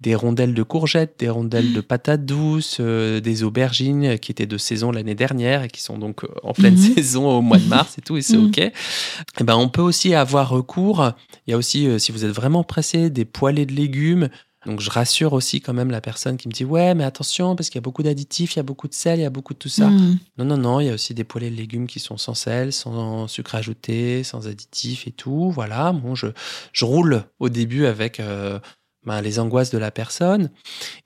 Des 0.00 0.14
rondelles 0.14 0.54
de 0.54 0.62
courgettes, 0.62 1.16
des 1.18 1.28
rondelles 1.28 1.72
de 1.74 1.80
patates 1.82 2.24
douces, 2.24 2.78
euh, 2.80 3.20
des 3.20 3.42
aubergines 3.42 4.18
qui 4.18 4.32
étaient 4.32 4.46
de 4.46 4.56
saison 4.58 4.90
l'année 4.90 5.14
dernière 5.14 5.62
et 5.64 5.68
qui 5.68 5.82
sont 5.82 5.98
donc 5.98 6.24
euh, 6.24 6.28
en 6.42 6.52
pleine 6.54 6.74
Mhm. 6.74 6.94
saison 6.94 7.28
au 7.38 7.42
mois 7.42 7.58
de 7.58 7.68
mars 7.68 7.98
et 7.98 8.00
tout, 8.00 8.16
et 8.16 8.22
c'est 8.22 8.38
Mhm. 8.38 8.46
OK. 8.46 8.58
Et 8.58 8.72
ben, 9.44 9.56
on 9.56 9.68
peut 9.68 9.82
aussi 9.82 10.14
avoir 10.14 10.48
recours, 10.48 11.12
il 11.46 11.50
y 11.50 11.54
a 11.54 11.56
aussi, 11.58 11.86
euh, 11.86 11.98
si 11.98 12.12
vous 12.12 12.24
êtes 12.24 12.32
vraiment 12.32 12.64
pressé, 12.64 13.10
des 13.10 13.24
poêlés 13.26 13.66
de 13.66 13.72
légumes. 13.74 14.28
Donc 14.66 14.80
je 14.80 14.90
rassure 14.90 15.32
aussi 15.32 15.62
quand 15.62 15.72
même 15.72 15.90
la 15.90 16.02
personne 16.02 16.36
qui 16.36 16.46
me 16.46 16.52
dit 16.52 16.66
ouais 16.66 16.94
mais 16.94 17.04
attention 17.04 17.56
parce 17.56 17.70
qu'il 17.70 17.78
y 17.78 17.82
a 17.82 17.88
beaucoup 17.88 18.02
d'additifs, 18.02 18.56
il 18.56 18.58
y 18.58 18.60
a 18.60 18.62
beaucoup 18.62 18.88
de 18.88 18.92
sel, 18.92 19.18
il 19.18 19.22
y 19.22 19.24
a 19.24 19.30
beaucoup 19.30 19.54
de 19.54 19.58
tout 19.58 19.70
ça. 19.70 19.88
Mm. 19.88 20.18
Non 20.36 20.44
non 20.44 20.56
non, 20.58 20.80
il 20.80 20.86
y 20.88 20.90
a 20.90 20.92
aussi 20.92 21.14
des 21.14 21.24
poêlés 21.24 21.48
de 21.48 21.56
légumes 21.56 21.86
qui 21.86 21.98
sont 21.98 22.18
sans 22.18 22.34
sel, 22.34 22.70
sans 22.74 23.26
sucre 23.26 23.54
ajouté, 23.54 24.22
sans 24.22 24.48
additifs 24.48 25.06
et 25.06 25.12
tout. 25.12 25.50
Voilà, 25.50 25.92
bon 25.92 26.14
je 26.14 26.26
je 26.74 26.84
roule 26.84 27.24
au 27.38 27.48
début 27.48 27.86
avec 27.86 28.20
euh, 28.20 28.58
ben, 29.04 29.20
les 29.20 29.38
angoisses 29.38 29.70
de 29.70 29.78
la 29.78 29.90
personne. 29.90 30.50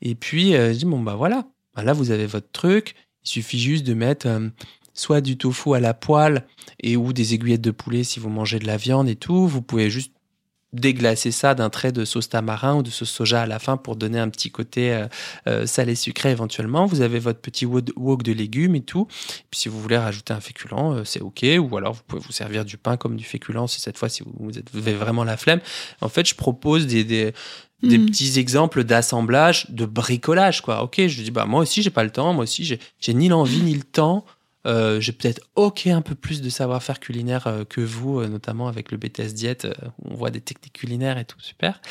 Et 0.02 0.14
puis, 0.14 0.54
euh, 0.54 0.72
je 0.72 0.78
dis, 0.78 0.84
bon, 0.84 1.00
bah 1.00 1.14
voilà, 1.14 1.46
Ben 1.74 1.82
là, 1.82 1.92
vous 1.92 2.10
avez 2.10 2.26
votre 2.26 2.50
truc. 2.50 2.94
Il 3.24 3.28
suffit 3.28 3.58
juste 3.58 3.86
de 3.86 3.94
mettre 3.94 4.26
euh, 4.26 4.48
soit 4.92 5.20
du 5.20 5.36
tofu 5.36 5.74
à 5.74 5.80
la 5.80 5.94
poêle 5.94 6.46
et 6.80 6.96
ou 6.96 7.12
des 7.12 7.34
aiguillettes 7.34 7.60
de 7.60 7.70
poulet 7.70 8.04
si 8.04 8.20
vous 8.20 8.30
mangez 8.30 8.58
de 8.58 8.66
la 8.66 8.76
viande 8.76 9.08
et 9.08 9.16
tout. 9.16 9.46
Vous 9.46 9.62
pouvez 9.62 9.90
juste 9.90 10.12
déglacer 10.72 11.30
ça 11.30 11.54
d'un 11.54 11.70
trait 11.70 11.92
de 11.92 12.04
sauce 12.04 12.28
tamarin 12.28 12.74
ou 12.74 12.82
de 12.82 12.90
sauce 12.90 13.08
soja 13.08 13.42
à 13.42 13.46
la 13.46 13.60
fin 13.60 13.76
pour 13.76 13.94
donner 13.94 14.18
un 14.18 14.28
petit 14.28 14.50
côté 14.50 15.06
euh, 15.46 15.66
salé 15.66 15.94
sucré 15.94 16.32
éventuellement. 16.32 16.86
Vous 16.86 17.00
avez 17.00 17.20
votre 17.20 17.38
petit 17.38 17.64
wok 17.64 18.24
de 18.24 18.32
légumes 18.32 18.74
et 18.74 18.80
tout. 18.80 19.06
Puis 19.50 19.60
si 19.60 19.68
vous 19.68 19.80
voulez 19.80 19.96
rajouter 19.96 20.32
un 20.32 20.40
féculent, 20.40 21.04
c'est 21.04 21.20
ok. 21.20 21.46
Ou 21.60 21.76
alors 21.76 21.92
vous 21.92 22.02
pouvez 22.08 22.20
vous 22.20 22.32
servir 22.32 22.64
du 22.64 22.76
pain 22.76 22.96
comme 22.96 23.14
du 23.14 23.22
féculent 23.22 23.68
si 23.68 23.80
cette 23.80 23.96
fois 23.96 24.08
si 24.08 24.24
vous 24.24 24.50
avez 24.58 24.94
vraiment 24.94 25.22
la 25.22 25.36
flemme. 25.36 25.60
En 26.00 26.08
fait, 26.08 26.28
je 26.28 26.34
propose 26.34 26.88
des, 26.88 27.04
des, 27.04 27.32
des 27.88 27.98
Mm. 27.98 28.06
petits 28.06 28.38
exemples 28.38 28.84
d'assemblage, 28.84 29.70
de 29.70 29.84
bricolage, 29.86 30.60
quoi. 30.62 30.82
Ok, 30.82 30.96
je 31.06 31.22
dis, 31.22 31.30
bah, 31.30 31.46
moi 31.46 31.60
aussi, 31.60 31.82
j'ai 31.82 31.90
pas 31.90 32.04
le 32.04 32.10
temps. 32.10 32.32
Moi 32.32 32.44
aussi, 32.44 32.64
j'ai 32.64 33.14
ni 33.14 33.28
l'envie 33.28 33.60
ni 33.62 33.74
le 33.74 33.82
temps. 33.82 34.24
Euh, 34.66 34.98
j'ai 34.98 35.12
peut-être 35.12 35.42
ok 35.56 35.88
un 35.88 36.00
peu 36.00 36.14
plus 36.14 36.40
de 36.40 36.48
savoir-faire 36.48 36.98
culinaire 36.98 37.46
euh, 37.46 37.64
que 37.64 37.82
vous, 37.82 38.20
euh, 38.20 38.28
notamment 38.28 38.66
avec 38.66 38.90
le 38.92 38.96
BTS 38.96 39.34
Diète, 39.34 39.68
on 40.02 40.14
voit 40.14 40.30
des 40.30 40.40
techniques 40.40 40.72
culinaires 40.72 41.18
et 41.18 41.26
tout, 41.26 41.38
super. 41.38 41.82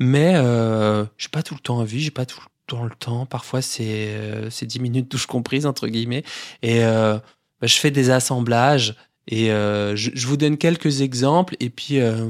Mais 0.00 0.32
euh, 0.34 1.04
j'ai 1.18 1.28
pas 1.28 1.44
tout 1.44 1.54
le 1.54 1.60
temps 1.60 1.78
envie, 1.78 2.00
j'ai 2.00 2.10
pas 2.10 2.26
tout 2.26 2.40
le 2.40 2.46
temps 2.66 2.82
le 2.84 2.90
temps. 2.98 3.26
Parfois, 3.26 3.62
c'est 3.62 3.84
euh, 4.08 4.50
c'est 4.50 4.66
10 4.66 4.80
minutes 4.80 5.08
douche 5.10 5.26
comprise, 5.26 5.66
entre 5.66 5.86
guillemets. 5.86 6.24
Et 6.62 6.82
euh, 6.84 7.14
bah, 7.60 7.66
je 7.68 7.76
fais 7.76 7.92
des 7.92 8.10
assemblages 8.10 8.96
et 9.28 9.52
euh, 9.52 9.94
je, 9.94 10.10
je 10.12 10.26
vous 10.26 10.36
donne 10.36 10.56
quelques 10.56 11.02
exemples 11.02 11.54
et 11.60 11.70
puis 11.70 12.00
euh, 12.00 12.28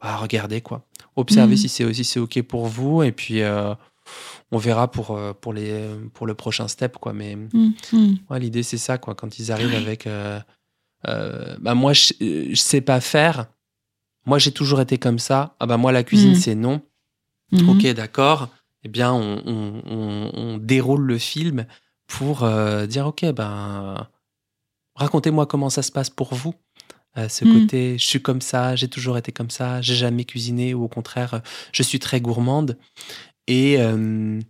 bah, 0.00 0.16
regardez 0.18 0.60
quoi. 0.60 0.84
Observez 1.16 1.52
Mhm. 1.52 1.56
si 1.56 1.68
c'est 1.68 1.84
aussi 1.84 2.04
c'est 2.04 2.20
ok 2.20 2.42
pour 2.42 2.66
vous 2.66 3.02
et 3.02 3.10
puis 3.12 3.42
euh, 3.42 3.74
on 4.52 4.58
verra 4.58 4.90
pour 4.90 5.12
euh, 5.16 5.32
pour 5.32 5.52
les 5.52 5.88
pour 6.14 6.26
le 6.26 6.34
prochain 6.34 6.68
step 6.68 6.98
quoi. 6.98 7.12
Mais 7.12 7.36
ouais, 8.30 8.38
l'idée 8.40 8.62
c'est 8.62 8.78
ça 8.78 8.98
quoi. 8.98 9.14
Quand 9.14 9.38
ils 9.38 9.50
arrivent 9.50 9.74
avec 9.74 10.06
euh, 10.06 10.38
euh, 11.08 11.56
bah 11.60 11.74
moi 11.74 11.92
je, 11.94 12.12
je 12.20 12.54
sais 12.54 12.80
pas 12.82 13.00
faire. 13.00 13.46
Moi 14.26 14.38
j'ai 14.38 14.52
toujours 14.52 14.80
été 14.80 14.98
comme 14.98 15.18
ça. 15.18 15.56
Ah 15.60 15.66
bah 15.66 15.76
moi 15.78 15.90
la 15.92 16.04
cuisine 16.04 16.30
Mhm. 16.30 16.36
c'est 16.36 16.54
non. 16.54 16.82
Mhm. 17.52 17.68
Ok, 17.70 17.86
d'accord. 17.94 18.48
Eh 18.84 18.88
bien, 18.88 19.12
on, 19.12 19.42
on- 19.46 19.82
on- 19.86 20.30
on 20.34 20.58
déroule 20.58 21.02
le 21.02 21.18
film 21.18 21.66
pour 22.06 22.48
dire, 22.88 23.06
ok, 23.06 23.24
ben, 23.32 24.06
racontez-moi 24.94 25.46
comment 25.46 25.70
ça 25.70 25.82
se 25.82 25.90
passe 25.90 26.10
pour 26.10 26.34
vous. 26.34 26.54
Euh, 27.18 27.28
ce 27.28 27.44
Mm. 27.44 27.52
côté, 27.60 27.98
je 27.98 28.06
suis 28.06 28.20
comme 28.22 28.40
ça, 28.40 28.76
j'ai 28.76 28.88
toujours 28.88 29.16
été 29.18 29.32
comme 29.32 29.50
ça, 29.50 29.80
j'ai 29.80 29.94
jamais 29.94 30.24
cuisiné, 30.24 30.74
ou 30.74 30.84
au 30.84 30.88
contraire, 30.88 31.40
je 31.72 31.82
suis 31.82 31.98
très 31.98 32.20
gourmande. 32.20 32.76
Et 33.46 33.76
euh, 33.80 34.40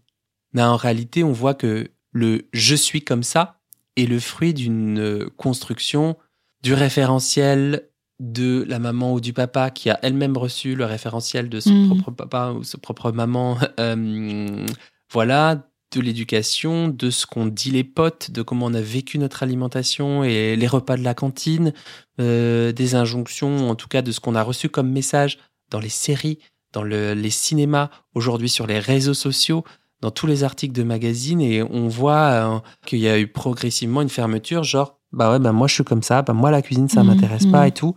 ben, 0.52 0.68
en 0.70 0.76
réalité, 0.76 1.22
on 1.24 1.32
voit 1.32 1.54
que 1.54 1.90
le 2.12 2.46
je 2.52 2.74
suis 2.74 3.02
comme 3.02 3.22
ça 3.22 3.60
est 3.96 4.06
le 4.06 4.18
fruit 4.20 4.54
d'une 4.54 5.28
construction 5.36 6.16
du 6.62 6.74
référentiel 6.74 7.88
de 8.20 8.64
la 8.66 8.78
maman 8.78 9.12
ou 9.12 9.20
du 9.20 9.34
papa 9.34 9.70
qui 9.70 9.90
a 9.90 9.98
elle-même 10.02 10.36
reçu 10.38 10.74
le 10.74 10.86
référentiel 10.86 11.50
de 11.50 11.60
son 11.60 11.74
Mhm. 11.74 11.88
propre 11.88 12.10
papa 12.12 12.52
ou 12.52 12.62
sa 12.64 12.78
propre 12.78 13.12
maman. 13.12 13.58
Euh, 13.78 14.66
voilà, 15.12 15.68
de 15.94 16.00
l'éducation, 16.00 16.88
de 16.88 17.10
ce 17.10 17.26
qu'ont 17.26 17.46
dit 17.46 17.70
les 17.70 17.84
potes, 17.84 18.30
de 18.30 18.42
comment 18.42 18.66
on 18.66 18.74
a 18.74 18.80
vécu 18.80 19.18
notre 19.18 19.42
alimentation 19.42 20.24
et 20.24 20.56
les 20.56 20.66
repas 20.66 20.96
de 20.96 21.02
la 21.04 21.14
cantine, 21.14 21.72
euh, 22.20 22.72
des 22.72 22.94
injonctions, 22.94 23.70
en 23.70 23.74
tout 23.74 23.88
cas 23.88 24.02
de 24.02 24.10
ce 24.12 24.20
qu'on 24.20 24.34
a 24.34 24.42
reçu 24.42 24.68
comme 24.68 24.90
message 24.90 25.38
dans 25.70 25.80
les 25.80 25.88
séries, 25.88 26.38
dans 26.72 26.82
le- 26.82 27.14
les 27.14 27.30
cinémas, 27.30 27.90
aujourd'hui 28.14 28.48
sur 28.48 28.66
les 28.66 28.78
réseaux 28.78 29.14
sociaux, 29.14 29.64
dans 30.02 30.10
tous 30.10 30.26
les 30.26 30.44
articles 30.44 30.74
de 30.74 30.82
magazines, 30.82 31.40
et 31.40 31.62
on 31.62 31.88
voit 31.88 32.14
euh, 32.30 32.58
qu'il 32.84 32.98
y 32.98 33.08
a 33.08 33.18
eu 33.18 33.26
progressivement 33.28 34.02
une 34.02 34.10
fermeture, 34.10 34.62
genre, 34.64 34.98
bah 35.12 35.30
ouais, 35.30 35.38
bah 35.38 35.52
moi 35.52 35.68
je 35.68 35.74
suis 35.74 35.84
comme 35.84 36.02
ça, 36.02 36.20
bah 36.22 36.34
moi 36.34 36.50
la 36.50 36.60
cuisine 36.62 36.88
ça 36.88 37.02
Mhm, 37.02 37.06
m'intéresse 37.10 37.46
pas 37.46 37.62
mhm. 37.62 37.68
et 37.68 37.72
tout. 37.72 37.94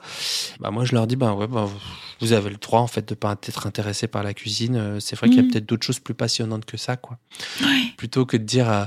Bah 0.60 0.72
moi 0.72 0.86
je 0.86 0.94
leur 0.94 1.08
dis, 1.08 1.16
bah 1.18 1.34
ouais, 1.34 1.48
bah, 1.48 1.68
vous 2.22 2.34
avez 2.34 2.50
le 2.50 2.58
droit 2.58 2.80
en 2.82 2.88
fait 2.88 3.08
de 3.08 3.16
pas 3.16 3.36
être 3.48 3.68
intéressé 3.68 4.08
par 4.08 4.24
la 4.24 4.34
cuisine. 4.34 4.76
Euh, 4.76 5.00
C'est 5.00 5.16
vrai 5.18 5.28
qu'il 5.30 5.38
y 5.38 5.40
a 5.40 5.44
Mhm. 5.44 5.52
peut-être 5.52 5.66
d'autres 5.66 5.86
choses 5.86 6.00
plus 6.00 6.14
passionnantes 6.14 6.66
que 6.66 6.78
ça, 6.78 6.98
quoi. 6.98 7.18
Ouais. 7.62 7.68
Plutôt 7.98 8.26
que 8.26 8.38
de 8.38 8.44
dire, 8.44 8.70
euh, 8.72 8.86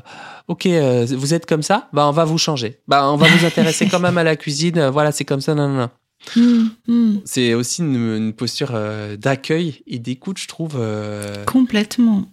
ok, 0.49 0.67
euh, 0.67 1.07
vous 1.11 1.35
êtes 1.35 1.47
comme 1.47 1.63
ça, 1.63 1.89
bah 1.93 2.07
on 2.09 2.13
va 2.13 2.25
vous 2.25 2.39
changer. 2.39 2.81
Bah 2.89 3.09
on 3.11 3.17
va 3.17 3.29
vous 3.29 3.45
intéresser 3.47 3.87
quand 3.89 4.01
même 4.01 4.19
à 4.19 4.25
la 4.25 4.37
cuisine. 4.37 4.89
voilà, 4.89 5.13
c'est 5.13 5.25
comme 5.25 5.41
ça, 5.41 5.55
non, 5.55 5.69
non, 5.69 5.77
non. 5.77 5.91
Mm, 6.37 6.69
mm. 6.87 7.21
C'est 7.25 7.55
aussi 7.55 7.83
une, 7.83 7.97
une 8.17 8.33
posture 8.33 8.71
euh, 8.75 9.17
d'accueil 9.17 9.83
et 9.87 9.99
d'écoute, 9.99 10.39
je 10.39 10.47
trouve. 10.47 10.75
euh, 10.77 11.45
Complètement. 11.47 12.27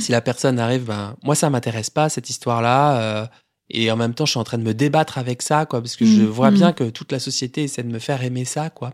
si 0.00 0.12
la 0.12 0.20
personne 0.20 0.58
arrive, 0.58 0.84
ben, 0.84 1.16
moi, 1.22 1.34
ça 1.34 1.50
m'intéresse 1.50 1.90
pas, 1.90 2.08
cette 2.08 2.30
histoire-là. 2.30 3.00
euh, 3.00 3.26
et 3.70 3.90
en 3.90 3.96
même 3.96 4.14
temps, 4.14 4.24
je 4.26 4.30
suis 4.32 4.38
en 4.40 4.44
train 4.44 4.58
de 4.58 4.62
me 4.62 4.74
débattre 4.74 5.16
avec 5.18 5.40
ça, 5.42 5.66
quoi, 5.66 5.80
parce 5.80 5.96
que 5.96 6.04
je 6.06 6.22
Mm, 6.22 6.26
vois 6.26 6.50
mm. 6.50 6.54
bien 6.54 6.72
que 6.72 6.84
toute 6.90 7.12
la 7.12 7.18
société 7.18 7.64
essaie 7.64 7.82
de 7.82 7.88
me 7.92 7.98
faire 7.98 8.22
aimer 8.22 8.44
ça, 8.44 8.70
quoi. 8.70 8.92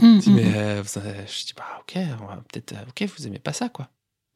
Mm, 0.00 0.16
Je 0.16 0.20
dis, 0.20 0.30
mm, 0.30 0.34
mais, 0.34 0.42
mm. 0.44 0.54
euh, 0.56 0.82
je 0.84 1.44
dis, 1.46 1.54
bah, 1.56 1.64
ok, 1.80 1.94
peut-être, 2.52 2.72
euh, 2.72 2.84
ok, 2.88 3.08
vous 3.16 3.26
aimez 3.26 3.38
pas 3.38 3.52
ça, 3.52 3.68
quoi. 3.68 3.88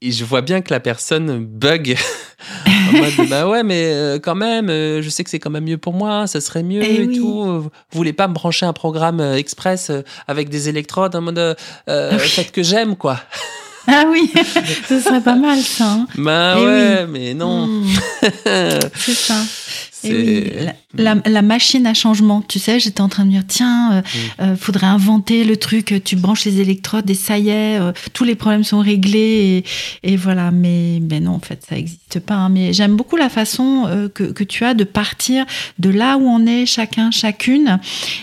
Et 0.02 0.12
je 0.12 0.24
vois 0.24 0.40
bien 0.40 0.62
que 0.62 0.72
la 0.72 0.80
personne 0.80 1.44
bug 1.44 1.94
en 2.66 2.92
mode, 2.96 3.28
bah 3.28 3.46
ouais, 3.46 3.62
mais 3.62 3.84
euh, 3.92 4.18
quand 4.18 4.34
même, 4.34 4.68
je 4.68 5.08
sais 5.10 5.22
que 5.24 5.28
c'est 5.28 5.38
quand 5.38 5.50
même 5.50 5.64
mieux 5.64 5.76
pour 5.76 5.92
moi, 5.92 6.26
ça 6.26 6.40
serait 6.40 6.62
mieux 6.62 6.82
Eh 6.82 7.02
et 7.02 7.06
oui. 7.06 7.18
tout. 7.18 7.44
Vous 7.44 7.70
voulez 7.92 8.14
pas 8.14 8.26
me 8.26 8.32
brancher 8.32 8.64
un 8.64 8.72
programme 8.72 9.20
express 9.20 9.90
avec 10.26 10.48
des 10.48 10.70
électrodes 10.70 11.14
en 11.16 11.20
mode, 11.20 11.38
euh, 11.38 11.54
Ah 11.86 12.18
faites 12.18 12.50
que 12.50 12.62
j'aime, 12.62 12.96
quoi. 12.96 13.20
Ah 13.86 14.04
oui, 14.08 14.30
ce 14.88 15.00
serait 15.00 15.22
pas 15.22 15.34
mal 15.36 15.58
ça. 15.58 15.90
hein. 15.92 16.06
Bah 16.16 16.56
Eh 16.58 16.64
ouais, 16.64 17.06
mais 17.06 17.32
non. 17.34 17.66
Mm, 17.66 17.86
c'est 18.94 19.14
ça. 19.14 19.42
Et 20.04 20.12
oui, 20.12 20.50
la, 20.66 20.74
la- 20.96 21.16
la 21.24 21.42
machine 21.42 21.86
à 21.86 21.94
changement, 21.94 22.42
tu 22.42 22.58
sais, 22.58 22.80
j'étais 22.80 23.00
en 23.00 23.08
train 23.08 23.24
de 23.24 23.30
dire, 23.30 23.44
tiens, 23.46 23.92
euh, 23.92 24.00
Mm. 24.00 24.42
euh, 24.42 24.56
faudrait 24.56 24.86
inventer 24.88 25.44
le 25.44 25.56
truc, 25.56 25.94
tu 26.04 26.16
branches 26.16 26.44
les 26.44 26.60
électrodes 26.60 27.08
et 27.08 27.14
ça 27.14 27.38
y 27.38 27.48
est, 27.50 27.78
euh, 27.80 27.92
tous 28.12 28.24
les 28.24 28.34
problèmes 28.34 28.64
sont 28.64 28.80
réglés 28.80 29.64
et, 30.02 30.12
et 30.12 30.16
voilà. 30.16 30.50
Mais, 30.50 31.00
mais 31.08 31.20
non, 31.20 31.32
en 31.34 31.38
fait, 31.40 31.64
ça 31.68 31.76
n'existe 31.76 32.18
pas. 32.20 32.34
hein. 32.34 32.48
Mais 32.48 32.72
j'aime 32.72 32.96
beaucoup 32.96 33.16
la 33.16 33.28
façon 33.28 33.84
euh, 33.86 34.08
que, 34.08 34.24
que 34.24 34.42
tu 34.44 34.64
as 34.64 34.74
de 34.74 34.84
partir 34.84 35.44
de 35.78 35.90
là 35.90 36.16
où 36.16 36.26
on 36.26 36.44
est 36.46 36.66
chacun, 36.66 37.10
chacune, 37.12 37.78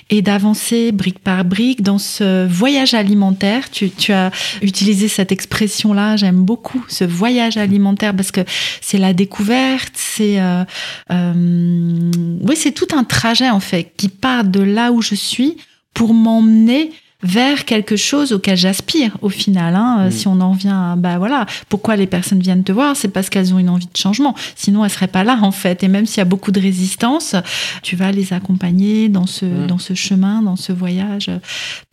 et 0.10 0.22
d'avancer 0.22 0.92
brique 0.92 1.20
par 1.20 1.46
brique 1.46 1.82
dans 1.84 1.98
ce 2.00 2.46
voyage 2.48 2.94
alimentaire. 2.94 3.70
Tu, 3.72 3.90
tu 3.92 4.12
as 4.12 4.32
utilisé 4.62 5.08
cette 5.08 5.32
expression-là, 5.32 6.18
j'aime 6.18 6.42
beaucoup 6.44 6.84
ce 6.90 7.06
voyage 7.06 7.56
alimentaire 7.58 8.14
parce 8.16 8.32
que 8.32 8.42
c'est 8.82 8.98
la 8.98 9.14
découverte, 9.14 9.94
c'est 9.96 10.40
euh, 10.42 10.64
euh, 11.12 12.12
oui, 12.42 12.56
c'est 12.58 12.74
tout 12.74 12.88
un 12.94 13.04
trajet 13.06 13.50
en 13.50 13.62
fait 13.62 13.94
qui 13.96 14.10
part 14.10 14.44
de 14.44 14.60
là 14.60 14.92
où 14.92 15.02
je 15.02 15.16
suis 15.16 15.56
pour 15.94 16.14
m'emmener 16.14 16.92
vers 17.24 17.66
quelque 17.66 17.96
chose 17.96 18.32
auquel 18.32 18.56
j'aspire 18.56 19.18
au 19.24 19.30
final. 19.30 19.74
Hein, 19.76 20.06
Mm. 20.08 20.12
Si 20.12 20.28
on 20.28 20.40
en 20.40 20.52
vient, 20.52 20.96
bah 20.98 21.18
voilà, 21.18 21.48
pourquoi 21.68 21.96
les 21.96 22.06
personnes 22.06 22.40
viennent 22.40 22.64
te 22.64 22.72
voir, 22.72 22.96
c'est 22.96 23.08
parce 23.08 23.30
qu'elles 23.32 23.56
ont 23.56 23.60
une 23.60 23.70
envie 23.70 23.88
de 23.88 23.98
changement. 23.98 24.36
Sinon, 24.56 24.86
elles 24.86 24.92
seraient 24.92 25.08
pas 25.08 25.24
là 25.24 25.40
en 25.42 25.52
fait. 25.52 25.82
Et 25.84 25.88
même 25.88 26.06
s'il 26.06 26.20
y 26.20 26.22
a 26.22 26.26
beaucoup 26.26 26.52
de 26.52 26.60
résistance, 26.60 27.36
tu 27.82 27.96
vas 27.96 28.12
les 28.12 28.34
accompagner 28.34 29.10
dans 29.10 29.26
ce 29.26 29.46
Mm. 29.46 29.68
dans 29.68 29.80
ce 29.80 29.96
chemin, 29.96 30.44
dans 30.44 30.56
ce 30.56 30.72
voyage, 30.72 31.32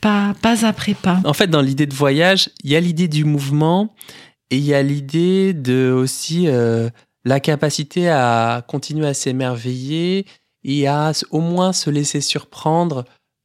pas 0.02 0.34
pas 0.42 0.66
après 0.66 0.92
pas. 0.94 1.20
En 1.24 1.32
fait, 1.32 1.48
dans 1.48 1.62
l'idée 1.62 1.86
de 1.86 1.94
voyage, 1.94 2.50
il 2.62 2.70
y 2.72 2.76
a 2.76 2.80
l'idée 2.80 3.08
du 3.08 3.24
mouvement 3.24 3.94
et 4.50 4.58
il 4.58 4.64
y 4.64 4.74
a 4.74 4.82
l'idée 4.82 5.54
de 5.54 5.90
aussi 5.90 6.48
euh, 6.48 6.90
la 7.24 7.40
capacité 7.40 8.10
à 8.10 8.62
continuer 8.68 9.06
à 9.06 9.14
s'émerveiller 9.14 10.26
et 10.64 10.86
à 10.86 11.12
au 11.30 11.40
moins 11.40 11.72
se 11.72 11.90
laisser 11.90 12.20
surprendre 12.20 13.04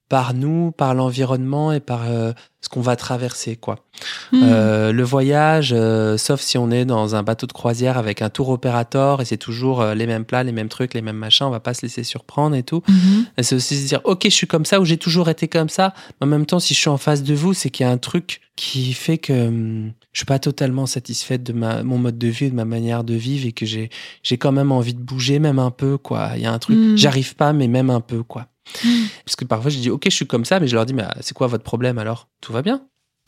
par 0.09 0.33
nous, 0.33 0.71
par 0.71 0.95
l'environnement 0.95 1.71
et 1.71 1.79
par 1.79 2.01
euh, 2.09 2.33
ce 2.61 2.67
qu'on 2.67 2.81
va 2.81 2.95
traverser, 2.95 3.55
quoi. 3.55 3.85
Mm. 4.31 4.41
Euh, 4.43 4.91
le 4.91 5.03
voyage, 5.03 5.71
euh, 5.71 6.17
sauf 6.17 6.41
si 6.41 6.57
on 6.57 6.71
est 6.71 6.83
dans 6.83 7.15
un 7.15 7.21
bateau 7.21 7.45
de 7.45 7.53
croisière 7.53 7.97
avec 7.97 8.21
un 8.23 8.29
tour 8.29 8.49
opérateur 8.49 9.21
et 9.21 9.25
c'est 9.25 9.37
toujours 9.37 9.81
euh, 9.81 9.93
les 9.93 10.07
mêmes 10.07 10.25
plats, 10.25 10.43
les 10.43 10.51
mêmes 10.51 10.67
trucs, 10.67 10.95
les 10.95 11.03
mêmes 11.03 11.15
machins, 11.15 11.45
on 11.45 11.51
va 11.51 11.59
pas 11.59 11.75
se 11.75 11.83
laisser 11.83 12.03
surprendre 12.03 12.55
et 12.55 12.63
tout. 12.63 12.81
Mhm. 12.87 13.25
C'est 13.41 13.55
aussi 13.55 13.77
se 13.77 13.87
dire, 13.87 14.01
ok, 14.03 14.21
je 14.25 14.29
suis 14.29 14.47
comme 14.47 14.65
ça 14.65 14.81
ou 14.81 14.85
j'ai 14.85 14.97
toujours 14.97 15.29
été 15.29 15.47
comme 15.47 15.69
ça. 15.69 15.93
Mais 16.19 16.25
en 16.25 16.29
même 16.29 16.47
temps, 16.47 16.59
si 16.59 16.73
je 16.73 16.79
suis 16.79 16.89
en 16.89 16.97
face 16.97 17.21
de 17.21 17.35
vous, 17.35 17.53
c'est 17.53 17.69
qu'il 17.69 17.85
y 17.85 17.89
a 17.89 17.91
un 17.91 17.97
truc 17.99 18.41
qui 18.55 18.93
fait 18.93 19.19
que 19.19 19.47
hum, 19.47 19.91
je 20.11 20.19
suis 20.19 20.25
pas 20.25 20.39
totalement 20.39 20.87
satisfaite 20.87 21.43
de 21.43 21.53
ma, 21.53 21.83
mon 21.83 21.99
mode 21.99 22.17
de 22.17 22.27
vie, 22.27 22.45
et 22.45 22.49
de 22.49 22.55
ma 22.55 22.65
manière 22.65 23.03
de 23.03 23.13
vivre 23.13 23.45
et 23.47 23.51
que 23.51 23.65
j'ai, 23.67 23.89
j'ai 24.23 24.37
quand 24.37 24.51
même 24.51 24.71
envie 24.71 24.95
de 24.95 24.99
bouger, 24.99 25.37
même 25.37 25.59
un 25.59 25.71
peu, 25.71 25.97
quoi. 25.99 26.31
Il 26.35 26.41
y 26.41 26.45
a 26.47 26.51
un 26.51 26.59
truc, 26.59 26.77
Mm. 26.77 26.97
j'arrive 26.97 27.35
pas, 27.35 27.53
mais 27.53 27.67
même 27.67 27.89
un 27.91 28.01
peu, 28.01 28.23
quoi. 28.23 28.47
Mm. 28.83 28.87
Parce 29.25 29.35
que 29.35 29.45
parfois, 29.45 29.71
je 29.71 29.77
dis, 29.79 29.89
ok, 29.89 30.03
je 30.05 30.09
suis 30.15 30.27
comme 30.27 30.45
ça, 30.45 30.59
mais 30.59 30.67
je 30.67 30.75
leur 30.75 30.85
dis, 30.85 30.93
mais 30.93 31.03
ah, 31.03 31.17
c'est 31.21 31.33
quoi 31.33 31.47
votre 31.47 31.63
problème 31.63 31.97
alors? 31.97 32.27
Tout 32.41 32.53
va 32.53 32.61
bien? 32.61 32.77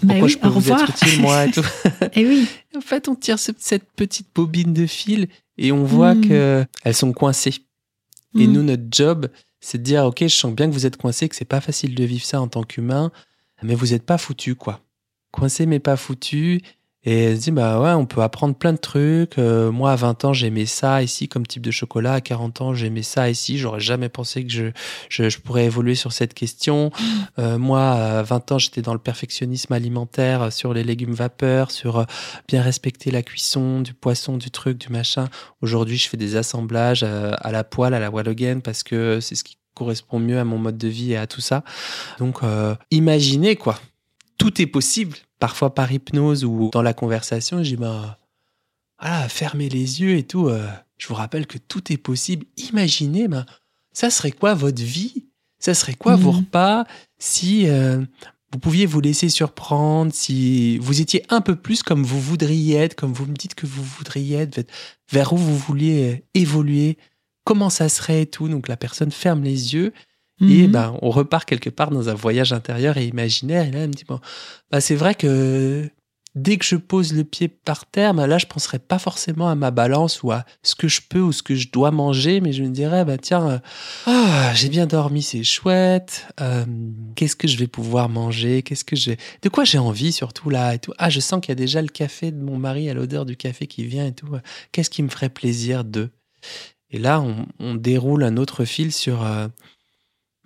Bah 0.04 0.14
Pourquoi 0.16 0.26
oui, 0.26 0.30
je 0.32 0.38
peux 0.40 0.48
vous 0.48 0.72
être 0.72 0.90
utile, 0.90 1.22
moi 1.22 1.46
et 1.46 1.52
tout 1.52 1.64
Et 2.14 2.26
oui. 2.26 2.48
En 2.76 2.82
fait, 2.82 3.08
on 3.08 3.16
tire 3.16 3.38
ce- 3.40 3.52
cette 3.58 3.92
petite 3.94 4.28
bobine 4.34 4.74
de 4.74 4.86
fil 4.88 5.28
et 5.58 5.72
on 5.72 5.84
voit 5.84 6.16
Mm. 6.16 6.28
que 6.28 6.66
elles 6.84 6.96
sont 6.96 7.14
coincées. 7.14 7.54
Et 8.40 8.48
Mm. 8.48 8.52
nous, 8.52 8.64
notre 8.64 8.84
job, 8.92 9.28
c'est 9.60 9.78
de 9.78 9.84
dire, 9.84 10.06
OK, 10.06 10.20
je 10.22 10.28
sens 10.28 10.54
bien 10.54 10.68
que 10.68 10.74
vous 10.74 10.86
êtes 10.88 10.98
coincé, 10.98 11.30
que 11.30 11.36
c'est 11.36 11.46
pas 11.46 11.62
facile 11.62 11.94
de 11.94 12.04
vivre 12.04 12.26
ça 12.26 12.42
en 12.42 12.48
tant 12.48 12.64
qu'humain, 12.64 13.12
mais 13.62 13.76
vous 13.76 13.94
êtes 13.94 14.04
pas 14.04 14.18
foutu, 14.18 14.56
quoi. 14.56 14.80
Coincé, 15.32 15.66
mais 15.68 15.80
pas 15.80 15.98
foutu. 15.98 16.62
Et 17.04 17.24
elle 17.24 17.38
se 17.38 17.42
dit, 17.42 17.52
bah 17.52 17.82
ouais, 17.82 17.94
on 17.94 18.06
peut 18.06 18.22
apprendre 18.22 18.54
plein 18.54 18.74
de 18.74 18.78
trucs. 18.78 19.40
Euh, 19.40 19.72
moi, 19.72 19.92
à 19.92 19.96
20 19.96 20.26
ans, 20.26 20.34
j'aimais 20.34 20.68
ça 20.68 21.02
ici 21.02 21.28
comme 21.28 21.48
type 21.48 21.64
de 21.64 21.72
chocolat. 21.72 22.14
À 22.14 22.22
40 22.22 22.62
ans, 22.62 22.74
j'aimais 22.76 23.02
ça 23.02 23.28
ici. 23.28 23.58
J'aurais 23.58 23.80
jamais 23.80 24.08
pensé 24.08 24.46
que 24.46 24.52
je, 24.52 24.66
je, 25.10 25.28
je 25.28 25.40
pourrais 25.40 25.66
évoluer 25.66 25.96
sur 25.96 26.14
cette 26.14 26.36
question. 26.36 26.92
Euh, 27.40 27.58
moi, 27.58 27.90
à 27.90 28.22
20 28.22 28.52
ans, 28.52 28.58
j'étais 28.60 28.84
dans 28.84 28.94
le 28.94 29.00
perfectionnisme 29.00 29.74
alimentaire, 29.74 30.44
euh, 30.44 30.50
sur 30.52 30.76
les 30.76 30.84
légumes 30.84 31.14
vapeur, 31.14 31.72
sur 31.72 32.06
bien 32.48 32.62
respecter 32.62 33.10
la 33.10 33.24
cuisson, 33.24 33.82
du 33.82 33.96
poisson, 33.96 34.38
du 34.38 34.52
truc, 34.52 34.78
du 34.78 34.90
machin. 34.90 35.28
Aujourd'hui, 35.62 35.98
je 35.98 36.08
fais 36.08 36.18
des 36.18 36.36
assemblages 36.36 37.04
à 37.04 37.52
la 37.52 37.64
poêle, 37.64 37.96
à 37.96 38.00
la 38.00 38.12
Wallogen, 38.12 38.62
parce 38.62 38.84
que 38.84 39.20
c'est 39.20 39.36
ce 39.36 39.44
qui 39.44 39.58
correspond 39.74 40.20
mieux 40.20 40.38
à 40.38 40.44
mon 40.44 40.60
mode 40.60 40.78
de 40.78 40.88
vie 40.88 41.14
et 41.14 41.18
à 41.18 41.26
tout 41.26 41.42
ça. 41.42 41.64
Donc, 42.20 42.42
imaginez 42.92 43.56
quoi. 43.56 43.80
Tout 44.38 44.62
est 44.62 44.68
possible, 44.68 45.18
parfois 45.42 45.74
par 45.76 45.92
hypnose 45.92 46.46
ou 46.46 46.70
dans 46.72 46.82
la 46.84 46.94
conversation. 46.94 47.62
J'ai 47.64 47.76
bah, 47.76 48.18
voilà, 49.02 49.28
fermez 49.28 49.68
les 49.68 50.02
yeux 50.02 50.16
et 50.16 50.24
tout. 50.24 50.48
euh, 50.48 50.66
je 50.98 51.08
vous 51.08 51.16
rappelle 51.16 51.48
que 51.48 51.58
tout 51.58 51.92
est 51.92 51.98
possible. 51.98 52.46
Imaginez, 52.70 53.28
ben, 53.28 53.46
ça 53.92 54.10
serait 54.10 54.32
quoi 54.32 54.54
votre 54.54 54.82
vie? 54.82 55.26
Ça 55.60 55.74
serait 55.74 55.96
quoi 55.96 56.16
vos 56.16 56.32
Mhm. 56.32 56.38
repas 56.38 56.86
si 57.20 57.68
euh, 57.68 58.04
vous 58.52 58.60
pouviez 58.60 58.86
vous 58.86 59.02
laisser 59.02 59.30
surprendre, 59.30 60.14
si 60.14 60.78
vous 60.80 61.02
étiez 61.02 61.24
un 61.30 61.42
peu 61.42 61.56
plus 61.56 61.84
comme 61.84 62.04
vous 62.04 62.20
voudriez 62.20 62.76
être, 62.78 62.96
comme 62.96 63.14
vous 63.14 63.26
me 63.26 63.34
dites 63.34 63.56
que 63.56 63.66
vous 63.66 63.84
voudriez 63.84 64.38
être, 64.38 64.56
vers- 64.56 64.66
vers 65.12 65.34
où 65.34 65.38
vous 65.38 65.58
vouliez 65.58 66.14
euh, 66.14 66.18
évoluer, 66.36 66.98
comment 67.44 67.70
ça 67.70 67.90
serait 67.90 68.24
et 68.24 68.26
tout? 68.28 68.48
Donc 68.48 68.68
la 68.68 68.78
personne 68.78 69.12
ferme 69.12 69.44
les 69.44 69.74
yeux 69.74 69.94
et 70.48 70.64
Mhm. 70.68 70.72
ben, 70.72 70.98
on 71.02 71.10
repart 71.12 71.46
quelque 71.48 71.70
part 71.70 71.92
dans 71.92 72.10
un 72.10 72.14
voyage 72.16 72.54
intérieur 72.54 72.98
et 72.98 73.06
imaginaire. 73.06 73.68
Et 73.68 73.72
là, 73.72 73.80
elle 73.80 73.90
me 73.90 73.94
dit, 73.94 74.06
bon, 74.08 74.20
bah, 74.72 74.82
c'est 74.82 74.96
vrai 74.96 75.14
que 75.16 75.90
dès 76.34 76.56
que 76.58 76.64
je 76.66 76.78
pose 76.78 77.12
le 77.14 77.26
pied 77.26 77.50
par 77.50 77.86
terre, 77.86 78.14
bah, 78.14 78.26
là, 78.26 78.38
je 78.38 78.46
penserais 78.46 78.80
pas 78.80 78.98
forcément 79.00 79.50
à 79.50 79.56
ma 79.56 79.70
balance 79.70 80.24
ou 80.24 80.32
à 80.32 80.46
ce 80.64 80.76
que 80.76 80.88
je 80.88 81.02
peux 81.08 81.20
ou 81.20 81.32
ce 81.34 81.44
que 81.44 81.56
je 81.56 81.70
dois 81.70 81.92
manger, 81.92 82.40
mais 82.42 82.54
je 82.54 82.64
me 82.64 82.70
dirais, 82.70 83.04
bah, 83.06 83.18
tiens, 83.18 83.50
euh, 83.50 83.60
ah, 84.08 84.52
j'ai 84.56 84.70
bien 84.70 84.88
dormi, 84.88 85.22
c'est 85.22 85.44
chouette. 85.44 86.26
Euh, 86.40 86.66
Qu'est-ce 87.16 87.36
que 87.36 87.48
je 87.50 87.58
vais 87.58 87.68
pouvoir 87.68 88.08
manger 88.10 88.64
Qu'est-ce 88.64 88.86
que 88.86 88.96
j'ai 88.96 89.18
De 89.42 89.50
quoi 89.50 89.64
j'ai 89.66 89.78
envie 89.78 90.12
surtout 90.14 90.50
là 90.50 90.74
et 90.74 90.80
tout. 90.80 90.94
Ah, 90.98 91.10
je 91.10 91.20
sens 91.20 91.42
qu'il 91.42 91.50
y 91.50 91.52
a 91.52 91.56
déjà 91.56 91.82
le 91.82 91.90
café 91.90 92.32
de 92.32 92.42
mon 92.42 92.58
mari 92.58 92.90
à 92.90 92.94
l'odeur 92.94 93.26
du 93.26 93.36
café 93.36 93.68
qui 93.68 93.84
vient 93.86 94.08
et 94.08 94.14
tout. 94.14 94.28
Qu'est-ce 94.72 94.90
qui 94.90 95.04
me 95.04 95.10
ferait 95.10 95.30
plaisir 95.30 95.84
de 95.84 96.10
Et 96.92 96.98
là, 96.98 97.20
on, 97.22 97.46
on 97.60 97.76
déroule 97.76 98.24
un 98.24 98.38
autre 98.38 98.64
fil 98.66 98.92
sur. 98.94 99.24
euh, 99.26 99.48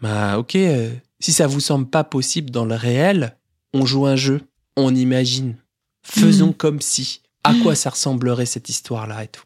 bah, 0.06 0.38
ok, 0.38 0.56
euh, 0.56 0.94
si 1.20 1.32
ça 1.34 1.48
vous 1.48 1.60
semble 1.60 1.90
pas 1.90 2.04
possible 2.04 2.52
dans 2.52 2.66
le 2.66 2.76
réel, 2.76 3.36
on 3.74 3.86
joue 3.86 4.06
un 4.06 4.16
jeu, 4.16 4.42
on 4.78 4.94
imagine. 4.94 5.58
Faisons 6.04 6.48
Mhm. 6.48 6.54
comme 6.54 6.82
si. 6.82 7.22
À 7.44 7.54
quoi 7.64 7.76
ça 7.76 7.90
ressemblerait 7.92 8.46
cette 8.46 8.70
histoire-là 8.70 9.24
et 9.24 9.28
tout. 9.28 9.44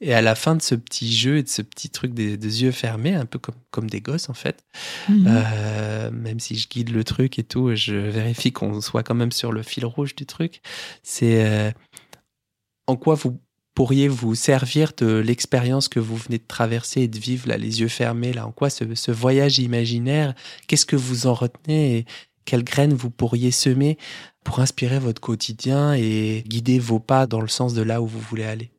Et 0.00 0.12
à 0.12 0.22
la 0.22 0.34
fin 0.34 0.54
de 0.56 0.62
ce 0.62 0.74
petit 0.74 1.12
jeu 1.16 1.38
et 1.38 1.42
de 1.42 1.48
ce 1.48 1.62
petit 1.62 1.88
truc 1.88 2.12
des, 2.14 2.36
yeux 2.62 2.72
fermés, 2.72 3.14
un 3.14 3.26
peu 3.26 3.38
comme, 3.38 3.54
comme 3.70 3.88
des 3.88 4.00
gosses 4.00 4.28
en 4.28 4.34
fait, 4.34 4.64
Mhm. 5.08 5.24
euh, 5.28 6.10
même 6.10 6.40
si 6.40 6.56
je 6.56 6.68
guide 6.68 6.90
le 6.90 7.04
truc 7.04 7.38
et 7.38 7.44
tout, 7.44 7.74
je 7.74 7.94
vérifie 7.94 8.52
qu'on 8.52 8.80
soit 8.80 9.02
quand 9.02 9.14
même 9.14 9.32
sur 9.32 9.52
le 9.52 9.62
fil 9.62 9.86
rouge 9.86 10.14
du 10.14 10.26
truc, 10.26 10.60
c'est 11.02 11.44
euh, 11.46 11.70
en 12.86 12.96
quoi 12.96 13.14
vous 13.14 13.40
pourriez 13.76 14.08
vous 14.08 14.34
servir 14.34 14.92
de 14.96 15.18
l'expérience 15.18 15.88
que 15.88 16.00
vous 16.00 16.16
venez 16.16 16.38
de 16.38 16.46
traverser 16.48 17.02
et 17.02 17.08
de 17.08 17.18
vivre, 17.18 17.46
là, 17.46 17.58
les 17.58 17.80
yeux 17.82 17.88
fermés, 17.88 18.32
là, 18.32 18.46
en 18.46 18.50
quoi 18.50 18.70
ce, 18.70 18.84
ce 18.94 19.10
voyage 19.12 19.58
imaginaire, 19.58 20.32
qu'est-ce 20.66 20.86
que 20.86 20.96
vous 20.96 21.26
en 21.26 21.34
retenez 21.34 21.98
et 21.98 22.06
quelles 22.46 22.64
graines 22.64 22.94
vous 22.94 23.10
pourriez 23.10 23.50
semer 23.50 23.98
pour 24.44 24.60
inspirer 24.60 24.98
votre 24.98 25.20
quotidien 25.20 25.92
et 25.94 26.42
guider 26.48 26.78
vos 26.78 27.00
pas 27.00 27.26
dans 27.26 27.42
le 27.42 27.48
sens 27.48 27.74
de 27.74 27.82
là 27.82 28.00
où 28.00 28.06
vous 28.06 28.18
voulez 28.20 28.44
aller? 28.44 28.70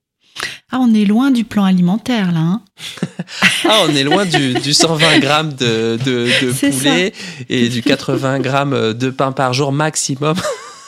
Ah, 0.72 0.80
on 0.82 0.94
est 0.94 1.06
loin 1.06 1.32
du 1.32 1.44
plan 1.44 1.64
alimentaire 1.64 2.32
là. 2.32 2.40
hein. 2.40 2.62
Ah, 3.66 3.84
on 3.88 3.96
est 3.96 4.04
loin 4.04 4.26
du, 4.26 4.54
du 4.56 4.74
120 4.74 5.20
grammes 5.20 5.54
de, 5.54 5.98
de, 6.06 6.30
de 6.46 6.52
C'est 6.54 6.72
poulet 6.72 7.14
et 7.50 7.70
du 7.70 7.82
80 7.82 8.40
grammes 8.40 8.94
de 8.94 9.10
pain 9.10 9.32
par 9.32 9.54
jour 9.54 9.72
maximum. 9.72 10.36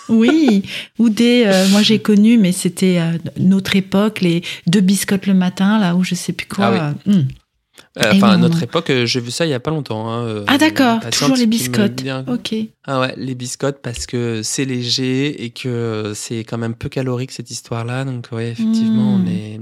Oui, 0.09 0.63
ou 0.97 1.09
des. 1.09 1.43
euh, 1.45 1.67
moi 1.69 1.81
j'ai 1.81 1.99
connu, 1.99 2.37
mais 2.37 2.51
c'était 2.51 2.99
euh, 2.99 3.17
notre 3.37 3.75
époque, 3.75 4.21
les 4.21 4.43
deux 4.67 4.81
biscottes 4.81 5.27
le 5.27 5.33
matin 5.33 5.79
là, 5.79 5.95
ou 5.95 6.03
je 6.03 6.15
sais 6.15 6.33
plus 6.33 6.47
quoi. 6.47 6.65
Ah. 6.67 6.93
Euh, 7.07 7.23
Et 8.13 8.17
Enfin, 8.17 8.29
à 8.31 8.37
notre 8.37 8.61
époque, 8.61 8.89
euh, 8.91 9.05
j'ai 9.05 9.19
vu 9.19 9.31
ça 9.31 9.45
il 9.45 9.49
y 9.49 9.53
a 9.53 9.59
pas 9.59 9.71
longtemps. 9.71 10.09
hein, 10.09 10.23
euh, 10.25 10.43
Ah 10.47 10.57
d'accord, 10.57 10.99
toujours 11.11 11.35
les 11.35 11.47
biscottes. 11.47 12.03
Ok. 12.27 12.53
Ah 12.85 12.99
ouais, 12.99 13.13
les 13.17 13.35
biscottes 13.35 13.81
parce 13.81 14.05
que 14.05 14.41
c'est 14.43 14.65
léger 14.65 15.43
et 15.43 15.49
que 15.49 16.11
c'est 16.15 16.43
quand 16.43 16.57
même 16.57 16.75
peu 16.75 16.89
calorique 16.89 17.31
cette 17.31 17.49
histoire-là. 17.51 18.05
Donc 18.05 18.27
ouais, 18.31 18.49
effectivement, 18.51 19.17
Mm. 19.17 19.23
on 19.23 19.27
est. 19.29 19.59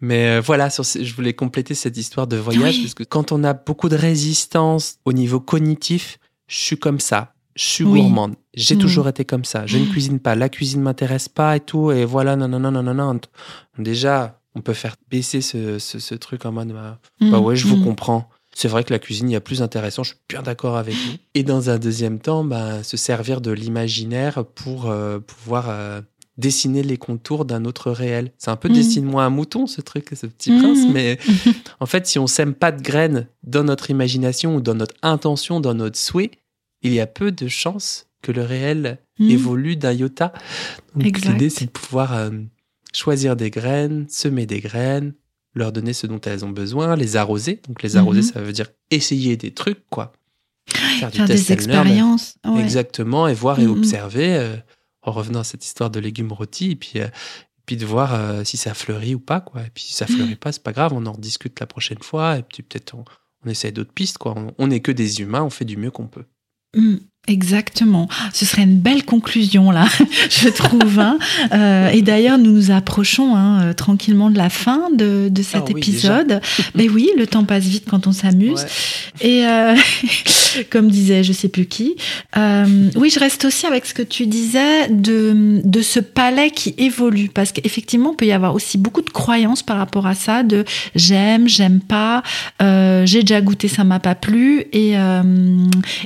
Mais 0.00 0.26
euh, 0.36 0.40
voilà, 0.40 0.70
sur 0.70 0.84
ce- 0.84 1.02
je 1.02 1.14
voulais 1.14 1.32
compléter 1.32 1.74
cette 1.74 1.96
histoire 1.96 2.26
de 2.26 2.36
voyage 2.36 2.74
Oui. 2.76 2.82
parce 2.82 2.94
que 2.94 3.04
quand 3.04 3.32
on 3.32 3.42
a 3.44 3.54
beaucoup 3.54 3.88
de 3.88 3.96
résistance 3.96 4.96
au 5.04 5.12
niveau 5.12 5.40
cognitif, 5.40 6.18
je 6.46 6.56
suis 6.58 6.76
comme 6.78 7.00
ça. 7.00 7.33
Je 7.56 7.64
suis 7.64 7.84
Oui. 7.84 8.00
gourmande. 8.00 8.34
J'ai 8.54 8.74
Mm. 8.74 8.78
toujours 8.78 9.08
été 9.08 9.24
comme 9.24 9.44
ça. 9.44 9.66
Je 9.66 9.78
ne 9.78 9.86
cuisine 9.86 10.18
pas. 10.18 10.34
La 10.34 10.48
cuisine 10.48 10.80
m'intéresse 10.82 11.28
pas 11.28 11.56
et 11.56 11.60
tout. 11.60 11.92
Et 11.92 12.04
voilà, 12.04 12.34
non, 12.36 12.48
non, 12.48 12.58
non, 12.58 12.70
non, 12.72 12.82
non, 12.82 12.94
non. 12.94 13.20
Déjà, 13.78 14.40
on 14.54 14.60
peut 14.60 14.72
faire 14.72 14.96
baisser 15.10 15.40
ce, 15.40 15.78
ce, 15.78 15.98
ce 15.98 16.14
truc 16.14 16.44
en 16.46 16.52
mode, 16.52 16.68
bah, 16.72 16.98
bah 17.20 17.38
Hum, 17.38 17.44
ouais, 17.44 17.56
je 17.56 17.66
vous 17.66 17.82
comprends. 17.82 18.28
C'est 18.56 18.68
vrai 18.68 18.84
que 18.84 18.92
la 18.92 19.00
cuisine, 19.00 19.28
il 19.28 19.32
y 19.32 19.36
a 19.36 19.40
plus 19.40 19.62
intéressant, 19.62 20.04
je 20.04 20.10
suis 20.10 20.18
bien 20.28 20.42
d'accord 20.42 20.76
avec 20.76 20.94
vous. 20.94 21.14
Et 21.34 21.42
dans 21.42 21.70
un 21.70 21.78
deuxième 21.78 22.20
temps, 22.20 22.44
bah, 22.44 22.84
se 22.84 22.96
servir 22.96 23.40
de 23.40 23.50
l'imaginaire 23.50 24.44
pour 24.44 24.88
euh, 24.88 25.18
pouvoir 25.18 25.66
euh, 25.70 26.00
dessiner 26.38 26.84
les 26.84 26.96
contours 26.96 27.44
d'un 27.44 27.64
autre 27.64 27.90
réel. 27.90 28.32
C'est 28.38 28.50
un 28.52 28.56
peu 28.56 28.68
Mhm. 28.68 28.74
dessine-moi 28.74 29.24
un 29.24 29.30
mouton, 29.30 29.66
ce 29.66 29.80
truc, 29.80 30.08
ce 30.14 30.26
petit 30.26 30.56
prince, 30.56 30.86
mais 30.88 31.18
en 31.80 31.86
fait, 31.86 32.06
si 32.06 32.18
on 32.20 32.26
sème 32.28 32.54
pas 32.54 32.70
de 32.72 32.80
graines 32.80 33.26
dans 33.42 33.64
notre 33.64 33.90
imagination 33.90 34.54
ou 34.56 34.60
dans 34.60 34.74
notre 34.74 34.94
intention, 35.02 35.58
dans 35.60 35.74
notre 35.74 35.98
souhait, 35.98 36.30
il 36.84 36.92
y 36.94 37.00
a 37.00 37.06
peu 37.06 37.32
de 37.32 37.48
chances 37.48 38.06
que 38.22 38.32
le 38.32 38.42
réel 38.42 38.98
Hum. 39.20 39.30
évolue 39.30 39.76
d'un 39.76 39.92
iota. 39.92 40.32
Donc 40.96 41.04
l'idée, 41.34 41.50
c'est 41.50 41.66
de 41.66 41.70
pouvoir 41.70 42.14
euh, 42.14 42.30
choisir 42.92 43.36
des 43.36 43.50
graines, 43.50 44.06
semer 44.08 44.44
des 44.46 44.60
graines, 44.60 45.14
leur 45.54 45.70
donner 45.70 45.92
ce 45.92 46.06
dont 46.08 46.20
elles 46.22 46.44
ont 46.44 46.50
besoin, 46.50 46.96
les 46.96 47.14
arroser. 47.16 47.60
Donc 47.68 47.82
les 47.84 47.96
arroser, 47.96 48.22
Mhm. 48.22 48.26
ça 48.32 48.40
veut 48.42 48.52
dire 48.52 48.70
essayer 48.90 49.36
des 49.36 49.52
trucs, 49.52 49.84
quoi. 49.88 50.12
Faire 50.68 51.10
des 51.10 51.52
expériences. 51.52 52.36
ouais. 52.44 52.60
Exactement, 52.60 53.28
et 53.28 53.34
voir 53.34 53.60
et 53.60 53.66
Mhm. 53.66 53.70
observer, 53.78 54.34
euh, 54.36 54.56
en 55.02 55.12
revenant 55.12 55.40
à 55.40 55.44
cette 55.44 55.64
histoire 55.64 55.90
de 55.90 56.00
légumes 56.00 56.32
rôtis, 56.32 56.72
et 56.72 56.76
puis, 56.76 56.92
euh, 57.00 57.06
puis 57.66 57.76
de 57.76 57.86
voir 57.86 58.14
euh, 58.14 58.42
si 58.44 58.56
ça 58.56 58.74
fleurit 58.74 59.14
ou 59.14 59.20
pas, 59.20 59.40
quoi. 59.40 59.62
Et 59.62 59.70
puis 59.72 59.84
si 59.84 59.94
ça 59.94 60.06
fleurit 60.06 60.34
pas, 60.36 60.50
c'est 60.50 60.62
pas 60.62 60.72
grave, 60.72 60.92
on 60.92 61.06
en 61.06 61.12
rediscute 61.12 61.60
la 61.60 61.66
prochaine 61.66 62.02
fois, 62.02 62.38
et 62.38 62.42
puis 62.42 62.62
peut-être 62.64 62.94
on, 62.94 63.04
on 63.46 63.50
essaye 63.50 63.70
d'autres 63.72 63.92
pistes, 63.92 64.18
quoi. 64.18 64.34
On 64.58 64.66
n'est 64.66 64.80
que 64.80 64.90
des 64.92 65.20
humains, 65.20 65.42
on 65.44 65.50
fait 65.50 65.64
du 65.64 65.76
mieux 65.76 65.90
qu'on 65.92 66.06
peut. 66.08 66.24
Hum, 66.74 67.10
Exactement. 67.26 68.06
Ce 68.34 68.44
serait 68.44 68.62
une 68.64 68.78
belle 68.78 69.04
conclusion 69.04 69.70
là, 69.70 69.86
je 70.30 70.48
trouve. 70.50 70.98
hein. 70.98 71.18
Euh, 71.52 71.88
et 71.88 72.02
d'ailleurs, 72.02 72.36
nous 72.36 72.52
nous 72.52 72.70
approchons 72.70 73.34
hein, 73.34 73.62
euh, 73.62 73.72
tranquillement 73.72 74.28
de 74.30 74.36
la 74.36 74.50
fin 74.50 74.90
de, 74.94 75.28
de 75.30 75.42
cet 75.42 75.62
Ah 75.62 75.70
oui, 75.72 75.80
épisode. 75.80 76.40
Mais 76.74 76.88
oui, 76.88 77.08
le 77.16 77.26
temps 77.26 77.44
passe 77.44 77.64
vite 77.64 77.84
quand 77.88 78.06
on 78.06 78.12
s'amuse. 78.12 78.60
Ouais. 79.22 79.26
Et 79.26 79.46
euh, 79.46 79.74
comme 80.70 80.90
disait 80.90 81.24
je 81.24 81.32
sais 81.32 81.48
plus 81.48 81.64
qui, 81.66 81.96
euh, 82.36 82.90
oui, 82.96 83.08
je 83.08 83.18
reste 83.18 83.46
aussi 83.46 83.66
avec 83.66 83.86
ce 83.86 83.94
que 83.94 84.02
tu 84.02 84.26
disais 84.26 84.88
de, 84.90 85.62
de 85.64 85.80
ce 85.82 86.00
palais 86.00 86.50
qui 86.50 86.74
évolue. 86.76 87.30
Parce 87.32 87.52
qu'effectivement, 87.52 88.10
il 88.12 88.16
peut 88.16 88.26
y 88.26 88.32
avoir 88.32 88.54
aussi 88.54 88.76
beaucoup 88.76 89.00
de 89.02 89.10
croyances 89.10 89.62
par 89.62 89.78
rapport 89.78 90.06
à 90.06 90.14
ça, 90.14 90.42
de 90.42 90.64
j'aime, 90.94 91.48
j'aime 91.48 91.80
pas, 91.80 92.22
j'ai 92.60 93.20
déjà 93.22 93.40
goûté, 93.40 93.68
ça 93.68 93.82
m'a 93.82 93.98
pas 93.98 94.14
plu. 94.14 94.64
Et, 94.74 94.92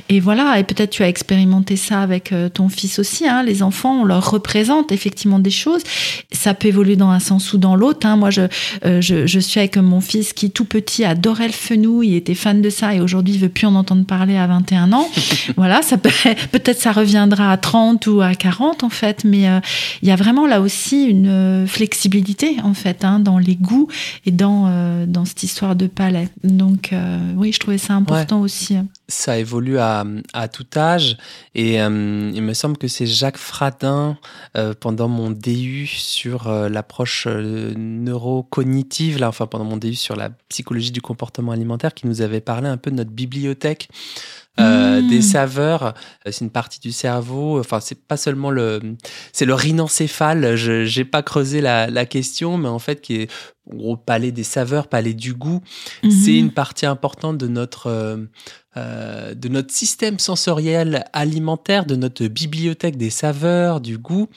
et 0.09 0.19
voilà, 0.21 0.57
et 0.59 0.63
peut-être 0.63 0.91
tu 0.91 1.03
as 1.03 1.08
expérimenté 1.09 1.75
ça 1.75 2.01
avec 2.01 2.31
euh, 2.31 2.49
ton 2.49 2.69
fils 2.69 2.99
aussi. 2.99 3.27
Hein. 3.27 3.43
Les 3.43 3.63
enfants, 3.63 4.01
on 4.01 4.03
leur 4.05 4.31
représente 4.31 4.91
effectivement 4.91 5.39
des 5.39 5.51
choses. 5.51 5.81
Ça 6.31 6.53
peut 6.53 6.67
évoluer 6.67 6.95
dans 6.95 7.09
un 7.09 7.19
sens 7.19 7.53
ou 7.53 7.57
dans 7.57 7.75
l'autre. 7.75 8.05
Hein. 8.05 8.15
Moi, 8.15 8.29
je, 8.29 8.41
euh, 8.85 9.01
je, 9.01 9.27
je 9.27 9.39
suis 9.39 9.59
avec 9.59 9.77
mon 9.77 10.01
fils 10.01 10.33
qui, 10.33 10.51
tout 10.51 10.65
petit, 10.65 11.03
adorait 11.03 11.47
le 11.47 11.53
fenouil, 11.53 12.09
il 12.09 12.15
était 12.15 12.35
fan 12.35 12.61
de 12.61 12.69
ça 12.69 12.93
et 12.93 13.01
aujourd'hui, 13.01 13.35
il 13.35 13.39
veut 13.39 13.49
plus 13.49 13.67
en 13.67 13.75
entendre 13.75 14.05
parler 14.05 14.37
à 14.37 14.47
21 14.47 14.93
ans. 14.93 15.09
voilà, 15.57 15.81
ça 15.81 15.97
peut, 15.97 16.09
peut-être 16.51 16.79
ça 16.79 16.91
reviendra 16.91 17.51
à 17.51 17.57
30 17.57 18.07
ou 18.07 18.21
à 18.21 18.33
40 18.35 18.83
en 18.83 18.89
fait, 18.89 19.23
mais 19.23 19.49
euh, 19.49 19.59
il 20.01 20.07
y 20.07 20.11
a 20.11 20.15
vraiment 20.15 20.47
là 20.47 20.61
aussi 20.61 21.05
une 21.05 21.65
flexibilité 21.67 22.57
en 22.63 22.73
fait 22.73 23.03
hein, 23.03 23.19
dans 23.19 23.37
les 23.37 23.55
goûts 23.55 23.87
et 24.25 24.31
dans, 24.31 24.65
euh, 24.67 25.05
dans 25.05 25.25
cette 25.25 25.43
histoire 25.43 25.75
de 25.75 25.87
palais. 25.87 26.29
Donc 26.43 26.93
euh, 26.93 27.17
oui, 27.35 27.51
je 27.53 27.59
trouvais 27.59 27.77
ça 27.77 27.93
important 27.93 28.41
aussi. 28.41 28.77
ça 29.07 29.37
évolue 29.37 29.77
à, 29.77 30.05
à 30.33 30.47
tout 30.47 30.65
âge 30.75 30.98
et 31.55 31.81
euh, 31.81 32.31
il 32.33 32.41
me 32.41 32.53
semble 32.53 32.77
que 32.77 32.87
c'est 32.87 33.05
Jacques 33.05 33.37
Fradin 33.37 34.17
euh, 34.57 34.73
pendant 34.79 35.07
mon 35.07 35.31
DU 35.31 35.87
sur 35.87 36.47
euh, 36.47 36.69
l'approche 36.69 37.27
neurocognitive 37.27 39.19
là 39.19 39.29
enfin 39.29 39.47
pendant 39.47 39.65
mon 39.65 39.77
DU 39.77 39.95
sur 39.95 40.15
la 40.15 40.29
psychologie 40.49 40.91
du 40.91 41.01
comportement 41.01 41.51
alimentaire 41.51 41.93
qui 41.93 42.07
nous 42.07 42.21
avait 42.21 42.41
parlé 42.41 42.67
un 42.67 42.77
peu 42.77 42.91
de 42.91 42.95
notre 42.95 43.11
bibliothèque 43.11 43.89
Mmh. 44.57 45.07
des 45.07 45.21
saveurs. 45.21 45.93
C'est 46.25 46.41
une 46.41 46.49
partie 46.49 46.81
du 46.81 46.91
cerveau. 46.91 47.59
Enfin 47.59 47.79
c'est 47.79 48.07
pas 48.07 48.17
seulement 48.17 48.51
le 48.51 48.97
c'est 49.31 49.45
le 49.45 49.53
rhinencéphale 49.53 50.55
je 50.57 50.83
j'ai 50.83 51.05
pas 51.05 51.23
creusé 51.23 51.61
la, 51.61 51.87
la 51.87 52.05
question 52.05 52.57
mais 52.57 52.67
en 52.67 52.79
fait 52.79 52.99
qui 52.99 53.21
est 53.21 53.31
en 53.71 53.75
gros 53.75 53.97
palais 53.97 54.31
des 54.31 54.43
saveurs 54.43 54.87
palais 54.87 55.13
du 55.13 55.33
goût 55.33 55.61
c'est 56.03 56.31
Mhm. 56.31 56.37
une 56.37 56.51
partie 56.51 56.85
importante 56.85 57.37
de 57.37 57.47
notre, 57.47 57.87
euh, 57.87 58.17
euh, 58.77 59.33
de 59.33 59.49
notre 59.49 59.73
système 59.73 60.19
sensoriel 60.19 61.03
alimentaire, 61.11 61.85
de 61.85 61.95
notre 61.95 62.25
bibliothèque 62.27 62.97
des 62.97 63.09
saveurs, 63.09 63.81
du 63.81 63.97
goût. 63.97 64.27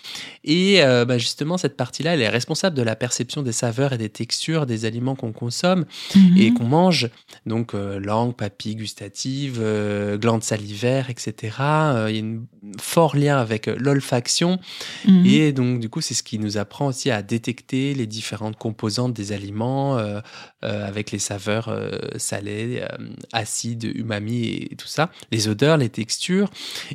Et 0.42 0.82
euh, 0.82 1.04
bah, 1.04 1.18
justement, 1.18 1.58
cette 1.58 1.76
partie-là, 1.76 2.14
elle 2.14 2.22
est 2.22 2.28
responsable 2.28 2.74
de 2.76 2.82
la 2.82 2.96
perception 2.96 3.42
des 3.42 3.52
saveurs 3.52 3.92
et 3.92 3.98
des 3.98 4.08
textures 4.08 4.64
des 4.66 4.84
aliments 4.86 5.14
qu'on 5.14 5.32
consomme 5.32 5.84
Mhm. 6.16 6.36
et 6.38 6.52
qu'on 6.54 6.64
mange. 6.64 7.10
Donc, 7.46 7.74
langue, 7.74 8.34
papille 8.34 8.74
gustative, 8.74 9.62
glandes 10.18 10.42
salivaires, 10.44 11.10
etc. 11.10 11.34
Il 12.08 12.16
y 12.16 12.20
a 12.20 12.24
un 12.24 12.40
fort 12.80 13.14
lien 13.16 13.36
avec 13.38 13.66
l'olfaction. 13.66 14.58
Mhm. 15.06 15.26
Et 15.26 15.52
donc, 15.52 15.78
du 15.80 15.88
coup, 15.88 16.00
c'est 16.00 16.14
ce 16.14 16.22
qui 16.22 16.38
nous 16.38 16.56
apprend 16.56 16.86
aussi 16.86 17.10
à 17.10 17.22
détecter 17.22 17.92
les 17.94 18.06
différentes 18.06 18.56
composantes 18.56 19.12
des 19.12 19.21
aliments 19.30 19.98
euh, 19.98 20.20
euh, 20.64 20.86
avec 20.86 21.12
les 21.12 21.20
saveurs 21.20 21.68
euh, 21.68 21.90
salées, 22.16 22.84
acides, 23.32 23.84
umami 23.84 24.68
et 24.70 24.76
tout 24.76 24.88
ça, 24.88 25.10
les 25.30 25.46
odeurs, 25.46 25.76
les 25.76 25.88
textures. 25.88 26.50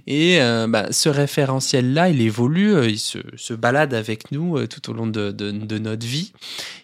Et 0.05 0.39
bah, 0.67 0.91
ce 0.91 1.07
référentiel-là, 1.07 2.09
il 2.09 2.21
évolue, 2.21 2.89
il 2.89 2.99
se, 2.99 3.53
balade 3.53 3.93
avec 3.93 4.31
nous 4.31 4.67
tout 4.67 4.89
au 4.89 4.93
long 4.93 5.07
de, 5.07 5.77
notre 5.77 6.05
vie. 6.05 6.33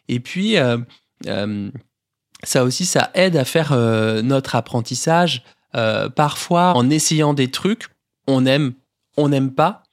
Et 0.08 0.20
puis, 0.20 0.56
ça 2.44 2.64
aussi, 2.64 2.86
ça 2.86 3.12
aide 3.14 3.36
à 3.36 3.46
faire 3.46 3.76
notre 4.24 4.56
apprentissage. 4.56 5.44
Parfois, 6.16 6.74
en 6.76 6.90
essayant 6.90 7.34
des 7.34 7.50
trucs, 7.50 7.88
on 8.28 8.46
aime, 8.46 8.74
on 9.18 9.30
n'aime 9.30 9.52
pas. 9.52 9.84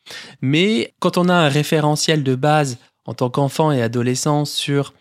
Mais 0.40 0.94
quand 1.00 1.18
on 1.18 1.28
a 1.28 1.34
un 1.34 1.48
référentiel 1.48 2.22
de 2.22 2.34
base 2.34 2.78
en 3.04 3.14
tant 3.14 3.30
qu'enfant 3.30 3.72
et 3.72 3.82
adolescent 3.82 4.44
sur 4.44 4.94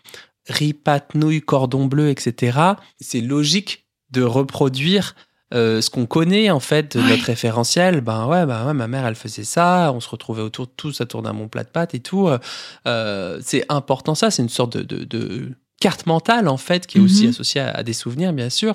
riz, 0.50 0.74
pâte, 0.74 1.14
nouilles, 1.14 1.40
cordon 1.40 1.86
bleu, 1.86 2.10
etc., 2.10 2.58
c'est 3.00 3.20
logique 3.20 3.86
de 4.10 4.22
reproduire 4.22 5.14
euh, 5.52 5.80
ce 5.80 5.90
qu'on 5.90 6.06
connaît 6.06 6.50
en 6.50 6.60
fait 6.60 6.96
de 6.96 7.02
Ouais. 7.02 7.08
notre 7.10 7.24
référentiel. 7.24 8.00
Ben 8.02 8.26
ouais, 8.26 8.46
ben 8.46 8.66
ouais, 8.66 8.74
ma 8.74 8.86
mère 8.86 9.04
elle 9.06 9.14
faisait 9.16 9.44
ça, 9.44 9.90
on 9.92 9.98
se 10.00 10.08
retrouvait 10.08 10.42
autour 10.42 10.66
de 10.66 10.72
tout, 10.76 10.92
ça 10.92 11.06
tournait 11.06 11.30
à 11.30 11.32
mon 11.32 11.48
plat 11.48 11.64
de 11.64 11.68
pâtes 11.70 11.94
et 11.94 12.00
tout. 12.00 12.28
Euh, 12.28 12.38
euh, 12.86 13.40
c'est 13.42 13.64
important 13.68 14.14
ça, 14.14 14.30
c'est 14.30 14.42
une 14.42 14.48
sorte 14.48 14.76
de, 14.76 14.82
de, 14.82 15.04
de 15.04 15.52
carte 15.80 16.06
mentale 16.06 16.46
en 16.46 16.56
fait 16.56 16.86
qui 16.86 16.98
est 16.98 17.00
aussi 17.00 17.24
Mhm. 17.24 17.30
associée 17.30 17.60
à, 17.62 17.70
à 17.70 17.82
des 17.82 17.92
souvenirs 17.94 18.32
bien 18.32 18.48
sûr. 18.50 18.74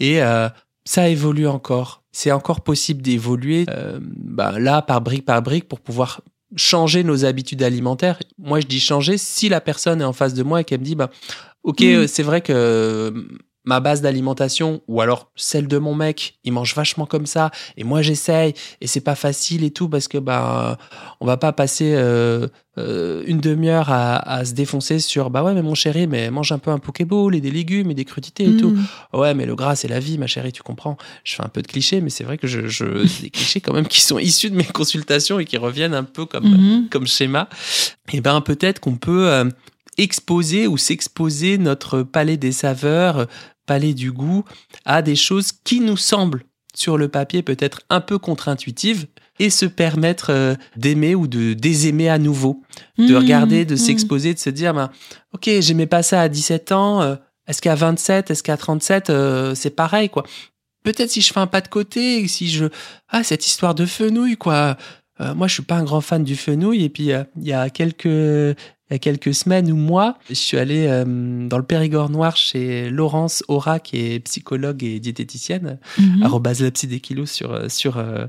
Et 0.00 0.22
euh, 0.22 0.48
ça 0.84 1.08
évolue 1.08 1.48
encore. 1.48 2.02
C'est 2.12 2.32
encore 2.32 2.62
possible 2.62 3.02
d'évoluer 3.02 3.66
ben, 4.08 4.58
là 4.58 4.80
par 4.80 5.02
brique 5.02 5.26
par 5.26 5.42
brique 5.42 5.68
pour 5.68 5.80
pouvoir 5.80 6.22
changer 6.54 7.02
nos 7.02 7.24
habitudes 7.24 7.62
alimentaires. 7.62 8.18
Moi, 8.38 8.60
je 8.60 8.66
dis 8.66 8.78
changer 8.80 9.18
si 9.18 9.48
la 9.48 9.60
personne 9.60 10.00
est 10.00 10.04
en 10.04 10.12
face 10.12 10.34
de 10.34 10.42
moi 10.42 10.60
et 10.60 10.64
qu'elle 10.64 10.80
me 10.80 10.84
dit, 10.84 10.94
bah, 10.94 11.10
ok, 11.64 11.80
Mm. 11.80 12.06
c'est 12.06 12.22
vrai 12.22 12.40
que 12.40 13.12
ma 13.66 13.80
base 13.80 14.00
d'alimentation 14.00 14.80
ou 14.86 15.00
alors 15.00 15.30
celle 15.36 15.66
de 15.66 15.76
mon 15.78 15.94
mec, 15.94 16.38
il 16.44 16.52
mange 16.52 16.74
vachement 16.74 17.04
comme 17.04 17.26
ça 17.26 17.50
et 17.76 17.82
moi 17.84 18.00
j'essaye 18.00 18.54
et 18.80 18.86
c'est 18.86 19.00
pas 19.00 19.16
facile 19.16 19.64
et 19.64 19.70
tout 19.72 19.88
parce 19.88 20.06
que 20.08 20.18
bah 20.18 20.78
on 21.20 21.26
va 21.26 21.36
pas 21.36 21.52
passer 21.52 21.92
euh, 21.96 22.46
euh, 22.78 23.24
une 23.26 23.40
demi-heure 23.40 23.90
à, 23.90 24.16
à 24.18 24.44
se 24.44 24.52
défoncer 24.54 25.00
sur 25.00 25.30
bah 25.30 25.42
ouais 25.42 25.52
mais 25.52 25.62
mon 25.62 25.74
chéri 25.74 26.06
mais 26.06 26.30
mange 26.30 26.52
un 26.52 26.58
peu 26.58 26.70
un 26.70 26.78
pokéball 26.78 27.34
et 27.34 27.40
des 27.40 27.50
légumes 27.50 27.90
et 27.90 27.94
des 27.94 28.04
crudités 28.04 28.44
et 28.50 28.56
tout 28.56 28.70
Mm. 28.70 29.18
ouais 29.18 29.34
mais 29.34 29.46
le 29.46 29.56
gras 29.56 29.74
c'est 29.74 29.88
la 29.88 29.98
vie 29.98 30.16
ma 30.18 30.26
chérie 30.28 30.52
tu 30.52 30.62
comprends 30.62 30.96
je 31.24 31.34
fais 31.34 31.42
un 31.42 31.48
peu 31.48 31.60
de 31.62 31.66
clichés 31.66 32.00
mais 32.00 32.10
c'est 32.10 32.22
vrai 32.24 32.38
que 32.38 32.46
je, 32.46 32.68
je 32.68 33.04
c'est 33.06 33.22
des 33.24 33.30
clichés 33.30 33.60
quand 33.60 33.72
même 33.74 33.88
qui 33.88 34.00
sont 34.00 34.18
issus 34.20 34.50
de 34.50 34.56
mes 34.56 34.64
consultations 34.64 35.40
et 35.40 35.44
qui 35.44 35.56
reviennent 35.56 35.94
un 35.94 36.04
peu 36.04 36.24
comme 36.24 36.44
Mhm. 36.46 36.88
comme 36.88 37.06
schéma, 37.08 37.48
et 38.12 38.20
ben 38.20 38.40
peut-être 38.40 38.78
qu'on 38.78 38.94
peut 38.96 39.28
euh, 39.28 39.44
exposer 39.98 40.66
ou 40.66 40.76
s'exposer 40.76 41.58
notre 41.58 42.02
palais 42.02 42.36
des 42.36 42.52
saveurs, 42.52 43.26
palais 43.66 43.94
du 43.94 44.12
goût, 44.12 44.44
à 44.84 45.02
des 45.02 45.16
choses 45.16 45.52
qui 45.64 45.80
nous 45.80 45.96
semblent 45.96 46.42
sur 46.74 46.98
le 46.98 47.08
papier 47.08 47.42
peut-être 47.42 47.80
un 47.88 48.00
peu 48.00 48.18
contre-intuitives 48.18 49.06
et 49.38 49.50
se 49.50 49.66
permettre 49.66 50.30
euh, 50.30 50.54
d'aimer 50.76 51.14
ou 51.14 51.26
de 51.26 51.52
désaimer 51.54 52.08
à 52.08 52.18
nouveau, 52.18 52.62
de 52.98 53.14
Mm. 53.14 53.16
regarder, 53.16 53.64
de 53.64 53.74
Mm. 53.74 53.78
s'exposer, 53.78 54.34
de 54.34 54.38
se 54.38 54.50
dire, 54.50 54.74
ben, 54.74 54.90
ok, 55.32 55.48
j'aimais 55.60 55.86
pas 55.86 56.02
ça 56.02 56.20
à 56.22 56.28
17 56.28 56.72
ans, 56.72 57.02
euh, 57.02 57.16
est-ce 57.46 57.62
qu'à 57.62 57.74
27, 57.74 58.30
est-ce 58.30 58.42
qu'à 58.42 58.56
37, 58.56 59.08
euh, 59.10 59.54
c'est 59.54 59.70
pareil, 59.70 60.08
quoi. 60.10 60.24
Peut-être 60.84 61.10
si 61.10 61.20
je 61.20 61.32
fais 61.32 61.40
un 61.40 61.46
pas 61.46 61.60
de 61.60 61.68
côté, 61.68 62.26
si 62.28 62.48
je... 62.48 62.66
Ah, 63.08 63.24
cette 63.24 63.46
histoire 63.46 63.74
de 63.74 63.86
fenouil, 63.86 64.36
quoi. 64.36 64.76
Euh, 65.20 65.34
moi, 65.34 65.48
je 65.48 65.54
suis 65.54 65.62
pas 65.62 65.76
un 65.76 65.84
grand 65.84 66.00
fan 66.00 66.22
du 66.24 66.36
fenouil. 66.36 66.84
Et 66.84 66.88
puis, 66.88 67.10
il 67.10 67.46
y 67.46 67.52
a 67.52 67.70
quelques 67.70 68.56
il 68.90 68.94
y 68.94 68.96
a 68.96 68.98
quelques 68.98 69.34
semaines 69.34 69.70
ou 69.72 69.76
mois, 69.76 70.16
je 70.28 70.34
suis 70.34 70.58
allé 70.58 70.86
euh, 70.86 71.04
dans 71.48 71.58
le 71.58 71.64
Périgord 71.64 72.08
noir 72.08 72.36
chez 72.36 72.88
Laurence 72.88 73.42
Aura, 73.48 73.80
qui 73.80 73.96
est 73.96 74.20
psychologue 74.20 74.84
et 74.84 75.00
diététicienne, 75.00 75.78
Mhm. 75.98 76.22
arrobase 76.22 76.62
la 76.62 76.70
psy 76.70 76.86
des 76.86 77.00
kilos 77.00 77.30
sur, 77.30 77.52
euh, 77.52 77.68
sur 77.68 77.98
euh, 77.98 78.26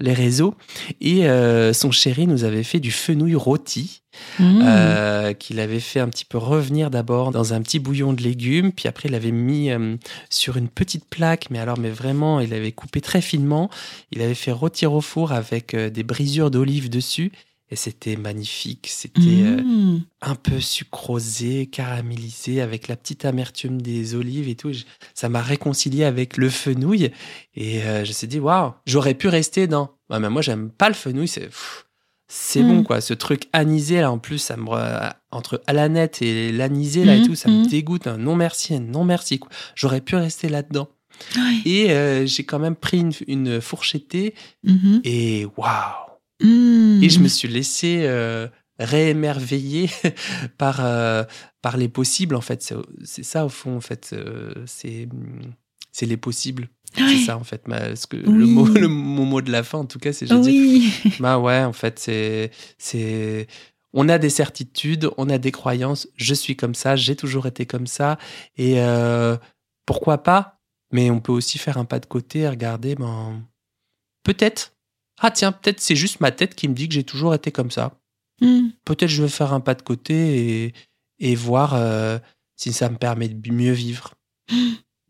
les 0.00 0.12
réseaux. 0.12 0.54
Et 1.00 1.28
euh, 1.28 1.72
son 1.72 1.90
chéri 1.92 2.26
nous 2.26 2.42
avait 2.44 2.64
fait 2.64 2.80
du 2.80 2.90
fenouil 2.90 3.34
rôti, 3.36 4.02
Mm. 4.40 4.62
euh, 4.64 5.32
qu'il 5.34 5.60
avait 5.60 5.78
fait 5.78 6.00
un 6.00 6.08
petit 6.08 6.24
peu 6.24 6.36
revenir 6.36 6.90
d'abord 6.90 7.30
dans 7.30 7.54
un 7.54 7.62
petit 7.62 7.78
bouillon 7.78 8.12
de 8.12 8.20
légumes, 8.22 8.72
puis 8.72 8.88
après 8.88 9.08
il 9.08 9.14
avait 9.14 9.30
mis 9.30 9.70
euh, 9.70 9.94
sur 10.30 10.56
une 10.56 10.66
petite 10.68 11.04
plaque, 11.08 11.46
mais 11.50 11.60
alors 11.60 11.78
mais 11.78 11.90
vraiment, 11.90 12.40
il 12.40 12.52
avait 12.52 12.72
coupé 12.72 13.00
très 13.00 13.20
finement. 13.20 13.70
Il 14.10 14.20
avait 14.20 14.34
fait 14.34 14.50
rôtir 14.50 14.92
au 14.94 15.00
four 15.00 15.30
avec 15.30 15.76
des 15.76 16.02
brisures 16.02 16.50
d'olive 16.50 16.90
dessus. 16.90 17.30
Et 17.72 17.76
c'était 17.76 18.16
magnifique. 18.16 18.88
C'était 18.90 19.42
euh, 19.44 19.62
Mm. 19.62 20.02
un 20.22 20.34
peu 20.34 20.58
sucrosé, 20.60 21.66
caramélisé, 21.66 22.60
avec 22.60 22.88
la 22.88 22.96
petite 22.96 23.24
amertume 23.24 23.80
des 23.80 24.14
olives 24.14 24.48
et 24.48 24.56
tout. 24.56 24.72
Je- 24.72 24.84
Ça 25.14 25.28
m'a 25.28 25.40
réconcilié 25.42 26.04
avec 26.04 26.36
le 26.36 26.50
fenouil. 26.50 27.10
Et 27.54 27.82
euh, 27.82 28.04
je 28.04 28.08
me 28.10 28.14
suis 28.14 28.26
dit, 28.26 28.40
waouh, 28.40 28.72
j'aurais 28.86 29.14
pu 29.14 29.28
rester 29.28 29.66
dans. 29.68 29.90
Ouais, 30.08 30.18
mais 30.18 30.30
moi, 30.30 30.42
j'aime 30.42 30.70
pas 30.70 30.88
le 30.88 30.94
fenouil. 30.94 31.28
C'est 31.28 31.48
c'est 32.32 32.62
bon, 32.62 32.84
quoi. 32.84 33.00
Ce 33.00 33.12
truc 33.12 33.48
anisé, 33.52 34.00
là, 34.00 34.10
en 34.12 34.18
plus, 34.18 34.38
ça 34.38 34.56
me. 34.56 34.64
re- 34.66 35.12
Entre 35.32 35.62
alanette 35.66 36.22
et 36.22 36.50
l'anisé, 36.52 37.04
là, 37.04 37.16
et 37.16 37.20
Mm, 37.20 37.26
tout, 37.26 37.34
ça 37.36 37.48
me 37.50 37.68
dégoûte. 37.68 38.06
Un 38.08 38.18
non 38.18 38.34
merci, 38.36 38.74
un 38.74 38.80
non 38.80 39.04
merci. 39.04 39.38
quoi. 39.38 39.48
J'aurais 39.76 40.00
pu 40.00 40.16
rester 40.16 40.48
là-dedans. 40.48 40.88
Et 41.66 41.90
euh, 41.90 42.26
j'ai 42.26 42.44
quand 42.44 42.58
même 42.58 42.76
pris 42.76 42.98
une, 43.00 43.12
une 43.28 43.60
fourchettée 43.60 44.34
et 45.04 45.46
waouh! 45.56 46.09
Mm. 46.40 47.02
Et 47.02 47.08
je 47.10 47.20
me 47.20 47.28
suis 47.28 47.48
laissé 47.48 48.02
euh, 48.06 48.48
réémerveiller 48.78 49.90
par, 50.58 50.78
euh, 50.84 51.24
par 51.62 51.76
les 51.76 51.88
possibles, 51.88 52.34
en 52.34 52.40
fait. 52.40 52.62
C'est- 53.04 53.22
ça, 53.22 53.44
au 53.44 53.48
fond, 53.48 53.76
en 53.76 53.80
fait. 53.80 54.10
euh, 54.12 54.52
c'est 54.66 55.08
les 56.06 56.16
possibles. 56.16 56.68
C'est 56.96 57.18
ça, 57.18 57.36
en 57.36 57.44
fait. 57.44 57.68
ma- 57.68 57.94
ce 57.94 58.06
que, 58.06 58.16
le, 58.16 58.46
mot, 58.46 58.66
le, 58.74 58.88
mot 58.88 59.40
de 59.42 59.52
la 59.52 59.62
fin, 59.62 59.78
en 59.78 59.84
tout 59.86 59.98
cas, 60.00 60.12
c'est 60.12 60.26
je 60.26 60.34
dis, 60.34 60.50
Oui. 61.04 61.12
bah 61.20 61.38
ouais, 61.38 61.62
en 61.62 61.72
fait, 61.72 61.98
c'est 61.98 62.50
c'est 62.78 63.46
on 63.92 64.08
a 64.08 64.18
des 64.18 64.30
certitudes, 64.30 65.08
on 65.16 65.28
a 65.30 65.38
des 65.38 65.50
croyances. 65.52 66.08
Je 66.16 66.32
suis 66.34 66.56
comme 66.56 66.74
ça, 66.74 66.94
j'ai 66.96 67.16
toujours 67.16 67.46
été 67.46 67.66
comme 67.66 67.86
ça, 67.86 68.18
et 68.56 68.80
euh, 68.80 69.36
pourquoi 69.86 70.18
pas? 70.22 70.60
Mais 70.92 71.10
on 71.10 71.20
peut 71.20 71.32
aussi 71.32 71.58
faire 71.58 71.76
un 71.78 71.84
pas 71.84 72.00
de 72.00 72.06
côté, 72.06 72.40
et 72.40 72.48
regarder, 72.48 72.94
ben 72.96 73.40
peut-être. 74.24 74.72
Ah 75.20 75.30
tiens, 75.30 75.52
peut-être 75.52 75.80
c'est 75.80 75.96
juste 75.96 76.20
ma 76.20 76.30
tête 76.30 76.54
qui 76.54 76.66
me 76.68 76.74
dit 76.74 76.88
que 76.88 76.94
j'ai 76.94 77.04
toujours 77.04 77.34
été 77.34 77.52
comme 77.52 77.70
ça. 77.70 77.92
Mm. 78.40 78.68
Peut-être 78.84 79.10
je 79.10 79.22
vais 79.22 79.28
faire 79.28 79.52
un 79.52 79.60
pas 79.60 79.74
de 79.74 79.82
côté 79.82 80.64
et, 80.64 80.74
et 81.18 81.34
voir 81.34 81.74
euh, 81.74 82.18
si 82.56 82.72
ça 82.72 82.88
me 82.88 82.96
permet 82.96 83.28
de 83.28 83.52
mieux 83.52 83.72
vivre. 83.72 84.14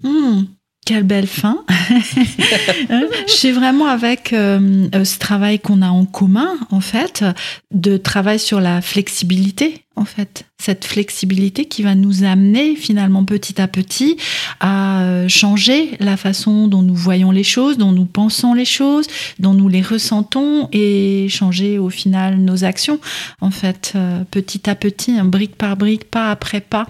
Hmm, 0.03 0.45
quelle 0.87 1.03
belle 1.03 1.27
fin. 1.27 1.63
Je 1.69 3.33
suis 3.33 3.53
vraiment 3.53 3.85
avec 3.85 4.33
euh, 4.33 4.89
euh, 4.95 5.05
ce 5.05 5.19
travail 5.19 5.61
qu'on 5.61 5.83
a 5.83 5.89
en 5.89 6.07
commun, 6.07 6.57
en 6.71 6.81
fait, 6.81 7.23
de 7.71 7.99
travail 7.99 8.39
sur 8.39 8.61
la 8.61 8.81
flexibilité, 8.81 9.85
en 10.01 10.07
fait. 10.07 10.47
Cette 10.59 10.85
flexibilité 10.85 11.67
qui 11.67 11.83
va 11.83 11.95
nous 11.95 12.25
amener 12.25 12.75
finalement 12.75 13.25
petit 13.25 13.61
à 13.61 13.69
petit 13.69 14.19
à 14.61 15.03
euh, 15.03 15.29
changer 15.29 15.97
la 16.01 16.19
façon 16.19 16.69
dont 16.69 16.83
nous 16.83 16.95
voyons 16.95 17.31
les 17.31 17.45
choses, 17.45 17.79
dont 17.79 17.93
nous 17.93 18.05
pensons 18.05 18.53
les 18.53 18.67
choses, 18.67 19.07
dont 19.39 19.55
nous 19.55 19.69
les 19.69 19.81
ressentons 19.81 20.69
et 20.73 21.29
changer 21.31 21.79
au 21.79 21.89
final 21.89 22.39
nos 22.39 22.65
actions, 22.65 22.99
en 23.41 23.51
fait, 23.51 23.93
euh, 23.95 24.23
petit 24.31 24.69
à 24.69 24.75
petit, 24.75 25.19
hein, 25.19 25.25
brique 25.25 25.57
par 25.57 25.77
brique, 25.77 26.11
pas 26.11 26.31
après 26.31 26.61
pas, 26.61 26.87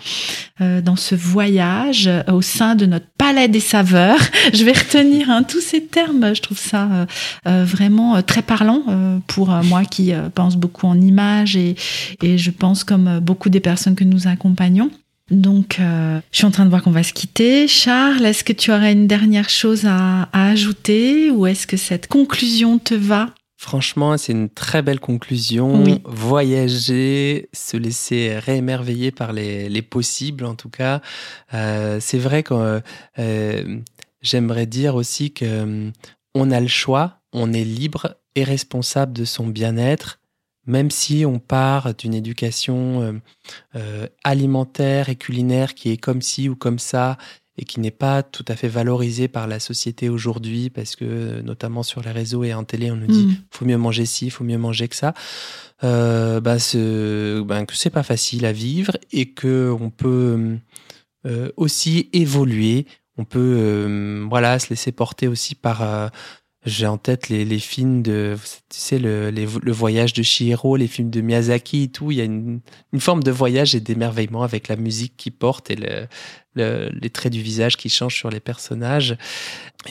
euh, 0.61 0.81
dans 0.81 0.97
ce 0.97 1.15
voyage 1.15 2.11
au 2.29 2.43
sein 2.43 2.75
de 2.75 2.87
notre 2.87 3.07
palais 3.19 3.49
des 3.49 3.61
saveurs. 3.61 4.19
Je 4.53 4.65
vais 4.65 4.73
retenir 4.73 5.31
hein, 5.31 5.45
tous 5.45 5.61
ces 5.61 5.85
termes. 5.85 6.35
Je 6.35 6.43
trouve 6.43 6.59
ça 6.59 7.07
vraiment 7.45 8.23
très 8.23 8.43
parlant 8.43 8.83
pour 9.27 9.49
moi 9.49 9.85
qui 9.85 10.13
pense 10.35 10.57
beaucoup 10.57 10.87
en 10.87 11.01
images 11.01 11.57
et 11.57 11.77
je 12.21 12.51
pense 12.51 12.85
comme 12.85 13.00
euh, 13.07 13.21
beaucoup 13.21 13.51
des 13.51 13.61
personnes 13.61 13.95
que 13.95 14.05
nous 14.05 14.29
accompagnons. 14.29 14.91
Donc, 15.31 15.79
euh, 15.79 16.21
je 16.33 16.39
suis 16.39 16.47
en 16.47 16.51
train 16.51 16.65
de 16.65 16.71
voir 16.71 16.83
qu'on 16.83 16.91
va 16.91 17.05
se 17.05 17.13
quitter. 17.13 17.69
Charles, 17.69 18.25
est-ce 18.25 18.43
que 18.43 18.53
tu 18.53 18.73
aurais 18.73 18.93
une 18.93 19.07
dernière 19.07 19.49
chose 19.49 19.85
à, 19.87 20.23
à 20.33 20.49
ajouter 20.51 21.31
ou 21.31 21.47
est-ce 21.47 21.67
que 21.67 21.77
cette 21.77 22.09
conclusion 22.09 22.79
te 22.79 22.95
va? 22.95 23.31
Franchement, 23.63 24.17
c'est 24.17 24.33
une 24.33 24.49
très 24.49 24.81
belle 24.81 25.01
conclusion. 25.01 25.85
Oui. 25.85 26.01
Voyager, 26.07 27.51
se 27.53 27.77
laisser 27.77 28.39
réémerveiller 28.39 29.11
par 29.11 29.35
les, 29.35 29.69
les 29.69 29.83
possibles, 29.83 30.47
en 30.47 30.55
tout 30.55 30.71
cas. 30.71 31.03
Euh, 31.53 31.99
c'est 32.01 32.17
vrai 32.17 32.43
que 32.43 32.81
euh, 33.19 33.79
j'aimerais 34.23 34.65
dire 34.65 34.95
aussi 34.95 35.33
que 35.33 35.45
euh, 35.45 35.91
on 36.35 36.51
a 36.51 36.59
le 36.59 36.69
choix, 36.69 37.19
on 37.35 37.53
est 37.53 37.65
libre 37.65 38.17
et 38.35 38.45
responsable 38.45 39.13
de 39.13 39.27
son 39.27 39.47
bien-être, 39.47 40.20
même 40.71 40.91
si 40.91 41.27
on 41.27 41.39
part 41.39 41.95
d'une 41.95 42.15
éducation 42.15 43.03
euh, 43.03 43.13
euh, 43.75 44.07
alimentaire 44.25 45.09
et 45.09 45.17
culinaire 45.17 45.75
qui 45.75 45.91
est 45.91 45.97
comme 45.97 46.23
ci 46.23 46.49
ou 46.49 46.55
comme 46.55 46.79
ça 46.79 47.19
et 47.59 47.65
qui 47.65 47.81
n'est 47.81 47.91
pas 47.91 48.23
tout 48.23 48.45
à 48.49 48.57
fait 48.57 48.69
valorisée 48.69 49.29
par 49.29 49.47
la 49.47 49.59
société 49.59 50.09
aujourd'hui 50.09 50.71
parce 50.71 50.97
que 50.97 51.41
notamment 51.43 51.83
sur 51.83 52.01
les 52.01 52.13
réseaux 52.13 52.45
et 52.45 52.55
en 52.55 52.65
télé 52.65 52.91
on 52.91 52.97
nous 52.97 53.09
dit 53.09 53.27
Mm. 53.27 53.37
faut 53.51 53.65
mieux 53.65 53.77
manger 53.77 54.07
ci, 54.07 54.31
faut 54.31 54.45
mieux 54.45 54.59
manger 54.59 54.89
que 54.89 54.97
ça. 54.97 55.13
Euh, 55.83 56.41
bah, 56.41 56.59
ce, 56.59 57.43
que 57.43 57.75
c'est 57.75 57.91
pas 57.91 58.05
facile 58.05 58.47
à 58.47 58.53
vivre 58.53 58.97
et 59.13 59.27
que 59.31 59.77
on 59.79 59.91
peut 59.91 60.57
euh, 61.27 61.51
aussi 61.57 62.09
évoluer. 62.13 62.87
On 63.19 63.25
peut 63.25 64.25
voilà 64.31 64.59
se 64.59 64.71
laisser 64.71 64.93
porter 64.93 65.29
aussi 65.29 65.55
par. 65.55 66.11
J'ai 66.67 66.87
en 66.87 66.99
tête 66.99 67.29
les, 67.31 67.45
les 67.45 67.59
films 67.59 68.03
de, 68.03 68.37
tu 68.69 68.79
sais, 68.79 68.99
le, 68.99 69.31
les- 69.31 69.47
le 69.63 69.73
voyage 69.73 70.13
de 70.13 70.23
Chihiro, 70.23 70.77
les 70.77 70.89
films 70.89 71.09
de 71.11 71.21
Miyazaki 71.23 71.85
et 71.85 71.89
tout. 71.89 72.11
Il 72.11 72.19
y 72.19 72.21
a 72.21 72.25
une, 72.25 72.61
une 72.93 73.01
forme 73.01 73.23
de 73.23 73.31
voyage 73.31 73.75
et 73.75 73.81
d'émerveillement 73.81 74.43
avec 74.43 74.69
la 74.69 74.77
musique 74.77 75.15
qui 75.17 75.31
porte 75.31 75.71
et 75.71 75.77
le, 75.77 76.07
le- 76.55 76.91
les 76.93 77.11
traits 77.11 77.33
du 77.33 77.41
visage 77.43 77.77
qui 77.79 77.89
changent 77.89 78.17
sur 78.17 78.29
les 78.31 78.41
personnages. 78.41 79.17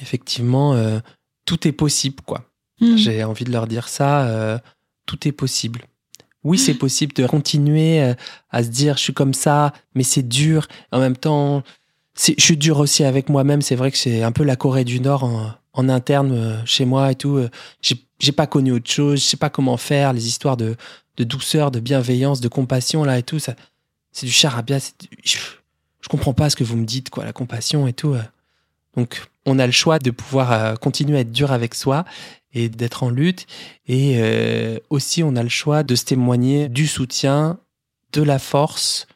Effectivement, 0.02 0.74
euh, 0.76 1.00
tout 1.46 1.68
est 1.68 1.72
possible, 1.72 2.22
quoi. 2.26 2.46
Mm. 2.82 2.96
J'ai 2.98 3.24
envie 3.24 3.46
de 3.46 3.52
leur 3.52 3.68
dire 3.68 3.88
ça. 3.88 4.28
euh, 4.28 4.58
tout 5.06 5.28
est 5.28 5.32
possible. 5.32 5.82
Oui, 6.44 6.58
c'est 6.60 6.74
possible 6.86 7.14
de 7.14 7.26
continuer 7.26 8.02
euh, 8.02 8.14
à 8.52 8.64
se 8.64 8.70
dire 8.70 8.96
je 8.98 9.04
suis 9.04 9.14
comme 9.14 9.34
ça, 9.34 9.74
mais 9.96 10.04
c'est 10.04 10.28
dur. 10.28 10.68
En 10.92 11.00
même 11.00 11.18
temps, 11.18 11.64
je 12.18 12.34
suis 12.42 12.58
dur 12.58 12.80
aussi 12.80 13.04
avec 13.04 13.30
moi-même. 13.30 13.62
C'est 13.62 13.76
vrai 13.76 13.92
que 13.92 13.98
c'est 13.98 14.24
un 14.24 14.32
peu 14.32 14.44
la 14.44 14.56
Corée 14.56 14.84
du 14.84 15.00
Nord 15.00 15.24
en, 15.24 15.90
interne 15.90 16.34
euh, 16.34 16.66
chez 16.66 16.84
moi 16.84 17.12
et 17.12 17.16
tout. 17.16 17.38
Euh, 17.38 17.50
J'ai 18.20 18.32
pas 18.34 18.48
connu 18.48 18.72
autre 18.74 18.90
chose. 18.90 19.20
Je 19.22 19.26
sais 19.26 19.38
pas 19.38 19.50
comment 19.50 19.78
faire. 19.78 20.12
Les 20.12 20.28
histoires 20.28 20.58
de, 20.58 20.76
douceur, 21.18 21.72
de 21.72 21.80
bienveillance, 21.80 22.42
de 22.42 22.50
compassion 22.50 23.04
là 23.06 23.18
et 23.18 23.24
tout, 23.24 23.40
c'est 23.40 23.56
du 24.26 24.32
charabia. 24.32 24.80
du- 24.80 25.18
Je, 25.24 25.38
comprends 26.10 26.34
pas 26.34 26.50
ce 26.50 26.56
que 26.56 26.64
vous 26.64 26.76
me 26.76 26.86
dites, 26.86 27.10
quoi, 27.10 27.24
la 27.24 27.34
compassion 27.34 27.88
et 27.88 27.94
tout. 27.94 28.14
euh. 28.14 28.22
Donc, 28.98 29.24
on 29.46 29.60
a 29.60 29.66
le 29.66 29.72
choix 29.72 30.00
de 30.00 30.12
pouvoir 30.12 30.52
euh, 30.52 30.76
continuer 30.76 31.18
à 31.18 31.22
être 31.22 31.32
dur 31.32 31.52
avec 31.54 31.76
soi 31.76 32.04
et 32.54 32.68
d'être 32.68 33.04
en 33.04 33.10
lutte. 33.10 33.46
Et 33.88 34.20
aussi, 34.90 35.22
on 35.24 35.36
a 35.36 35.44
le 35.44 35.50
choix 35.50 35.84
de 35.84 35.94
se 35.96 36.04
témoigner 36.04 36.68
du 36.68 36.88
soutien, 36.88 37.60
de 38.12 38.24
la 38.24 38.40
force, 38.40 39.08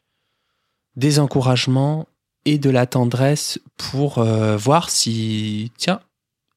des 0.96 1.18
encouragements 1.20 2.08
et 2.46 2.58
de 2.58 2.70
la 2.70 2.86
tendresse 2.86 3.60
pour 3.78 4.18
euh, 4.18 4.58
voir 4.58 4.90
si, 4.90 5.72
tiens, 5.78 6.02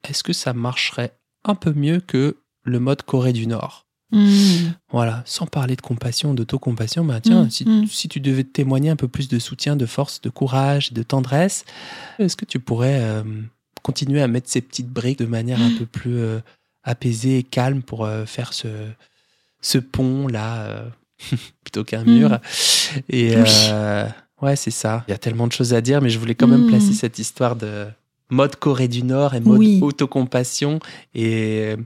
est-ce 0.09 0.23
que 0.23 0.33
ça 0.33 0.53
marcherait 0.53 1.17
un 1.45 1.55
peu 1.55 1.73
mieux 1.73 2.01
que 2.01 2.37
le 2.65 2.81
mode 2.81 3.03
Corée 3.03 3.33
du 3.33 3.47
Nord? 3.47 3.87
Mm. 4.13 4.71
Voilà, 4.91 5.23
sans 5.27 5.47
parler 5.47 5.77
de 5.77 5.81
compassion, 5.81 6.35
d'autocompassion, 6.35 7.05
bah 7.05 7.21
tiens, 7.21 7.45
Mm, 7.45 7.51
si, 7.51 7.69
mm. 7.69 7.87
si 7.87 8.09
tu 8.09 8.21
devais 8.21 8.45
témoigner 8.45 8.91
un 8.91 8.97
peu 8.97 9.09
plus 9.09 9.29
de 9.29 9.39
soutien, 9.39 9.77
de 9.77 9.87
force, 9.87 10.21
de 10.21 10.31
courage, 10.31 10.93
de 10.93 11.03
tendresse, 11.03 11.65
est-ce 12.19 12.37
que 12.37 12.45
tu 12.45 12.61
pourrais 12.61 13.01
euh, 13.01 13.23
continuer 13.83 14.23
à 14.23 14.29
mettre 14.29 14.49
ces 14.49 14.61
petites 14.61 14.89
briques 14.89 15.19
de 15.19 15.27
manière 15.27 15.61
un 15.61 15.71
peu 15.77 15.87
plus 15.87 16.19
euh, 16.19 16.41
apaisée 16.85 17.39
et 17.39 17.43
calme 17.43 17.83
pour 17.83 18.09
faire 18.27 18.53
ce, 18.53 18.69
ce 19.61 19.79
pont-là, 19.79 20.85
plutôt 21.65 21.85
qu'un 21.85 22.05
mur? 22.05 22.39
Et 23.09 23.37
Oui. 23.37 23.71
Ouais, 24.43 24.57
c'est 24.57 24.71
ça. 24.71 25.05
Il 25.09 25.11
y 25.11 25.15
a 25.15 25.19
tellement 25.19 25.47
de 25.47 25.53
choses 25.53 25.75
à 25.75 25.81
dire, 25.81 26.01
mais 26.03 26.11
je 26.11 26.19
voulais 26.19 26.35
quand 26.35 26.47
même 26.49 26.65
Mm. 26.65 26.69
placer 26.69 26.93
cette 26.93 27.19
histoire 27.19 27.57
de 27.57 27.87
mode 28.31 28.57
Corée 28.57 28.89
du 28.89 29.03
Nord 29.03 29.35
et 29.35 29.41
mode 29.41 29.59
Oui. 29.59 29.81
autocompassion. 29.83 30.79
Et 31.15 31.61
euh, 31.63 31.77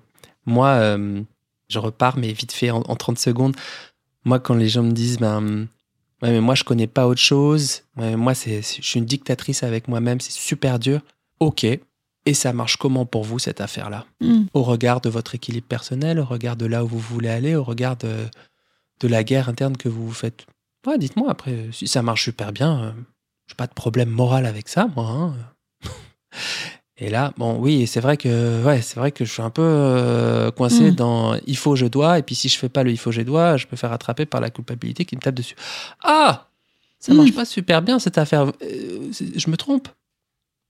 moi, 0.47 0.69
euh, 0.69 1.21
je 1.69 1.79
repars, 1.79 2.17
mais 2.17 2.33
vite 2.33 2.53
fait, 2.53 2.71
en, 2.71 2.81
en 2.81 2.97
30 2.97 3.19
secondes. 3.19 3.57
Moi, 4.25 4.39
quand 4.41 4.55
les 4.55 4.69
gens 4.69 4.83
me 4.83 4.93
disent, 4.93 5.19
ben, 5.19 5.67
ouais, 6.23 6.31
mais 6.31 6.41
moi, 6.41 6.55
je 6.55 6.65
connais 6.65 6.87
pas 6.87 7.07
autre 7.07 7.21
chose. 7.21 7.83
Ouais, 7.97 8.17
moi, 8.17 8.35
c'est, 8.35 8.63
je 8.63 8.87
suis 8.87 8.99
une 8.99 9.07
dictatrice 9.07 9.63
avec 9.63 9.89
moi-même. 9.89 10.21
C'est 10.21 10.33
super 10.33 10.79
dur. 10.79 11.01
Ok. 11.41 11.65
Et 12.27 12.35
ça 12.35 12.53
marche 12.53 12.77
comment 12.77 13.07
pour 13.07 13.25
vous, 13.25 13.39
cette 13.39 13.63
affaire-là? 13.63 14.05
Mm. 14.21 14.43
Au 14.53 14.63
regard 14.63 15.01
de 15.01 15.09
votre 15.09 15.35
équilibre 15.35 15.67
personnel, 15.67 16.19
au 16.19 16.25
regard 16.27 16.57
de 16.57 16.67
là 16.67 16.85
où 16.85 16.89
vous 16.89 16.99
voulez 16.99 17.31
aller, 17.31 17.55
au 17.55 17.65
regard 17.65 17.97
de, 17.97 18.15
de 19.01 19.09
la 19.09 19.25
guerre 19.25 19.49
interne 19.49 19.77
que 19.77 19.89
vous 19.89 20.07
vous 20.07 20.13
faites. 20.13 20.45
Ouais, 20.87 20.99
dites-moi 20.99 21.31
après, 21.31 21.69
si 21.73 21.87
ça 21.87 22.03
marche 22.03 22.25
super 22.25 22.53
bien, 22.53 22.81
euh, 22.85 22.93
j'ai 23.47 23.55
pas 23.55 23.67
de 23.67 23.75
problème 23.75 24.09
moral 24.09 24.47
avec 24.47 24.69
ça, 24.69 24.89
moi. 24.97 25.07
hein. 25.07 25.35
Et 27.03 27.09
là, 27.09 27.33
bon, 27.39 27.59
oui, 27.59 27.87
c'est 27.87 28.01
vrai 28.01 28.17
que, 28.19 28.63
ouais, 28.63 28.83
c'est 28.83 28.99
vrai 29.01 29.11
que 29.11 29.25
je 29.25 29.33
suis 29.33 29.41
un 29.43 29.49
peu 29.51 29.63
euh, 29.63 30.51
coincé 30.51 30.91
Mm. 30.91 30.95
dans 30.95 31.35
il 31.47 31.57
faut, 31.57 31.75
je 31.77 31.87
dois, 31.87 32.19
et 32.19 32.23
puis 32.23 32.35
si 32.35 32.49
je 32.51 32.59
fais 32.59 32.69
pas 32.69 32.83
le 32.83 32.91
il 32.91 32.99
faut, 32.99 33.11
je 33.11 33.23
dois, 33.23 33.57
je 33.57 33.67
peux 33.67 33.77
faire 33.77 33.93
attraper 33.93 34.27
par 34.27 34.41
la 34.43 34.51
culpabilité 34.51 35.05
qui 35.07 35.17
me 35.17 35.21
tape 35.23 35.35
dessus. 35.35 35.55
Ah, 36.03 36.47
ça 36.99 37.13
Mm. 37.15 37.17
marche 37.17 37.35
pas 37.35 37.45
super 37.47 37.81
bien 37.83 37.99
cette 37.99 38.19
affaire. 38.19 38.53
Euh, 38.63 39.11
je 39.13 39.51
me 39.51 39.57
trompe? 39.57 39.89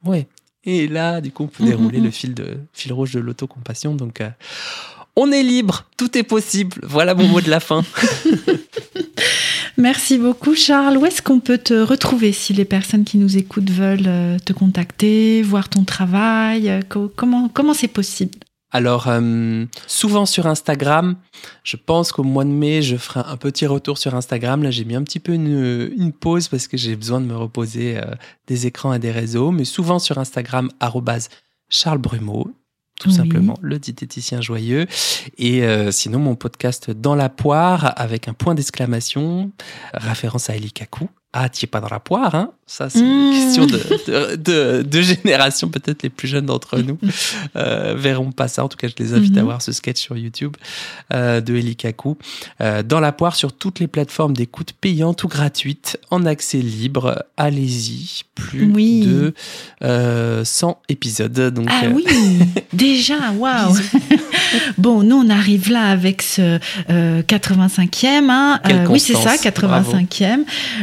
Ouais. 0.04 0.28
Et 0.64 0.86
là, 0.88 1.20
du 1.20 1.32
coup, 1.32 1.44
on 1.44 1.48
peut 1.48 1.64
Mm, 1.64 1.66
dérouler 1.66 2.00
mm, 2.00 2.04
le 2.04 2.10
fil 2.10 2.34
de 2.34 2.58
fil 2.72 2.92
rouge 2.92 3.12
de 3.12 3.18
l'autocompassion. 3.20 3.94
Donc, 3.96 4.20
euh, 4.20 4.30
on 5.16 5.32
est 5.32 5.42
libre, 5.42 5.86
tout 5.96 6.16
est 6.16 6.22
possible. 6.22 6.76
Voilà 6.84 7.14
mon 7.14 7.26
mot 7.26 7.40
de 7.40 7.50
la 7.50 7.58
fin. 7.60 7.82
Merci 9.80 10.18
beaucoup 10.18 10.54
Charles. 10.54 10.98
Où 10.98 11.06
est-ce 11.06 11.22
qu'on 11.22 11.40
peut 11.40 11.56
te 11.56 11.72
retrouver 11.72 12.32
si 12.32 12.52
les 12.52 12.66
personnes 12.66 13.04
qui 13.04 13.16
nous 13.16 13.38
écoutent 13.38 13.70
veulent 13.70 14.06
euh, 14.06 14.38
te 14.38 14.52
contacter, 14.52 15.40
voir 15.40 15.70
ton 15.70 15.84
travail 15.84 16.68
euh, 16.68 16.82
co- 16.86 17.10
Comment 17.16 17.72
c'est 17.72 17.88
possible? 17.88 18.38
Alors, 18.72 19.08
euh, 19.08 19.64
souvent 19.86 20.26
sur 20.26 20.46
Instagram, 20.46 21.16
je 21.64 21.76
pense 21.76 22.12
qu'au 22.12 22.22
mois 22.22 22.44
de 22.44 22.50
mai, 22.50 22.82
je 22.82 22.96
ferai 22.96 23.20
un 23.26 23.38
petit 23.38 23.66
retour 23.66 23.96
sur 23.96 24.14
Instagram. 24.14 24.62
Là, 24.62 24.70
j'ai 24.70 24.84
mis 24.84 24.94
un 24.94 25.02
petit 25.02 25.18
peu 25.18 25.32
une, 25.32 26.12
pause 26.12 26.48
parce 26.48 26.68
que 26.68 26.76
j'ai 26.76 26.94
besoin 26.94 27.22
de 27.22 27.26
me 27.26 27.36
reposer 27.36 27.98
des 28.46 28.66
écrans 28.66 28.92
et 28.92 28.98
des 28.98 29.10
réseaux. 29.10 29.50
Mais 29.50 29.64
souvent 29.64 29.98
sur 29.98 30.18
Instagram, 30.18 30.68
Charles 31.68 31.98
Brumeau, 31.98 32.52
tout 33.00 33.08
Oui. 33.08 33.14
simplement, 33.16 33.56
le 33.62 33.78
diététicien 33.80 34.40
joyeux. 34.40 34.86
Et 35.38 35.64
euh, 35.64 35.90
sinon, 35.90 36.18
mon 36.20 36.36
podcast 36.36 36.90
Dans 36.92 37.14
la 37.16 37.28
poire, 37.28 37.92
avec 37.96 38.28
un 38.28 38.34
point 38.34 38.54
d'exclamation, 38.54 39.50
référence 39.94 40.50
à 40.50 40.54
Eli 40.56 40.70
Kaku. 40.70 41.08
Ah, 41.32 41.48
tu 41.48 41.64
es 41.64 41.68
pas 41.68 41.80
dans 41.80 41.88
la 41.88 42.00
poire, 42.00 42.34
hein? 42.34 42.50
Ça, 42.66 42.88
c'est 42.88 43.00
une 43.00 43.30
Mmh. 43.30 43.32
question 43.32 43.66
de, 43.66 43.80
de, 44.06 44.36
de- 44.36 44.82
de 44.82 45.00
génération. 45.02 45.68
Peut-être 45.68 46.02
les 46.04 46.08
plus 46.10 46.28
jeunes 46.28 46.46
d'entre 46.46 46.78
nous 46.78 46.98
euh, 47.56 47.94
verront 47.96 48.30
pas 48.32 48.46
ça. 48.48 48.64
En 48.64 48.68
tout 48.68 48.76
cas, 48.76 48.86
je 48.88 48.94
les 49.02 49.12
invite 49.12 49.36
à 49.36 49.40
Mhm. 49.40 49.44
voir 49.46 49.60
ce 49.62 49.72
sketch 49.72 50.00
sur 50.00 50.16
YouTube 50.16 50.56
euh, 51.12 51.40
de 51.40 51.54
Eli 51.56 51.74
Kaku. 51.76 52.16
Euh, 52.60 52.82
dans 52.84 53.00
la 53.00 53.10
poire, 53.12 53.34
sur 53.36 53.52
toutes 53.52 53.80
les 53.80 53.88
plateformes 53.88 54.34
d'écoute 54.36 54.72
payantes 54.80 55.22
ou 55.24 55.28
gratuites, 55.28 55.98
en 56.10 56.24
accès 56.26 56.58
libre. 56.58 57.24
Allez-y. 57.36 58.22
Plus 58.36 58.70
Oui. 58.72 59.00
de 59.06 59.34
euh, 59.82 60.44
100 60.44 60.80
épisodes. 60.88 61.52
Donc, 61.54 61.66
Ah 61.70 61.82
oui, 61.92 62.04
déjà, 62.72 63.32
waouh. 63.36 63.74
Bon, 64.78 65.02
nous 65.04 65.16
on 65.16 65.30
arrive 65.30 65.70
là 65.70 65.90
avec 65.90 66.22
ce 66.22 66.58
euh, 66.90 67.22
85e. 67.22 68.30
Hein. 68.30 68.60
Oui, 68.88 68.98
c'est 68.98 69.12
ça, 69.14 69.36
constance, 69.36 69.44
85e. 69.46 70.40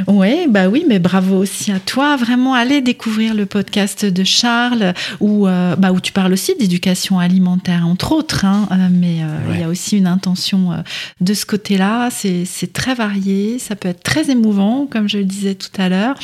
Ouais, 0.08 0.37
bah 0.46 0.68
oui, 0.68 0.86
mais 0.88 1.00
bravo 1.00 1.38
aussi 1.38 1.72
à 1.72 1.80
toi. 1.80 2.16
Vraiment, 2.16 2.54
allez 2.54 2.82
découvrir 2.82 3.34
le 3.34 3.46
podcast 3.48 4.06
de 4.06 4.24
Charles 4.24 4.94
où, 5.20 5.48
euh, 5.48 5.76
bah, 5.76 5.92
où 5.92 6.00
tu 6.00 6.12
parles 6.12 6.34
aussi 6.34 6.54
d'éducation 6.56 7.18
alimentaire, 7.18 7.88
entre 7.88 8.12
autres. 8.12 8.46
Hein. 8.46 8.68
Euh, 8.72 8.88
mais 8.92 9.24
euh, 9.24 9.54
il 9.54 9.60
y 9.60 9.64
a 9.64 9.68
aussi 9.68 9.98
une 9.98 10.06
intention 10.06 10.84
de 11.22 11.34
ce 11.34 11.46
côté-là. 11.46 12.10
C'est 12.12 12.46
c'est 12.46 12.72
très 12.72 12.94
varié, 12.94 13.58
ça 13.58 13.76
peut 13.76 13.90
être 13.90 14.04
très 14.04 14.30
émouvant, 14.30 14.88
comme 14.90 15.10
je 15.10 15.18
le 15.18 15.26
disais 15.26 15.56
tout 15.56 15.82
à 15.82 15.90
l'heure. 15.90 16.16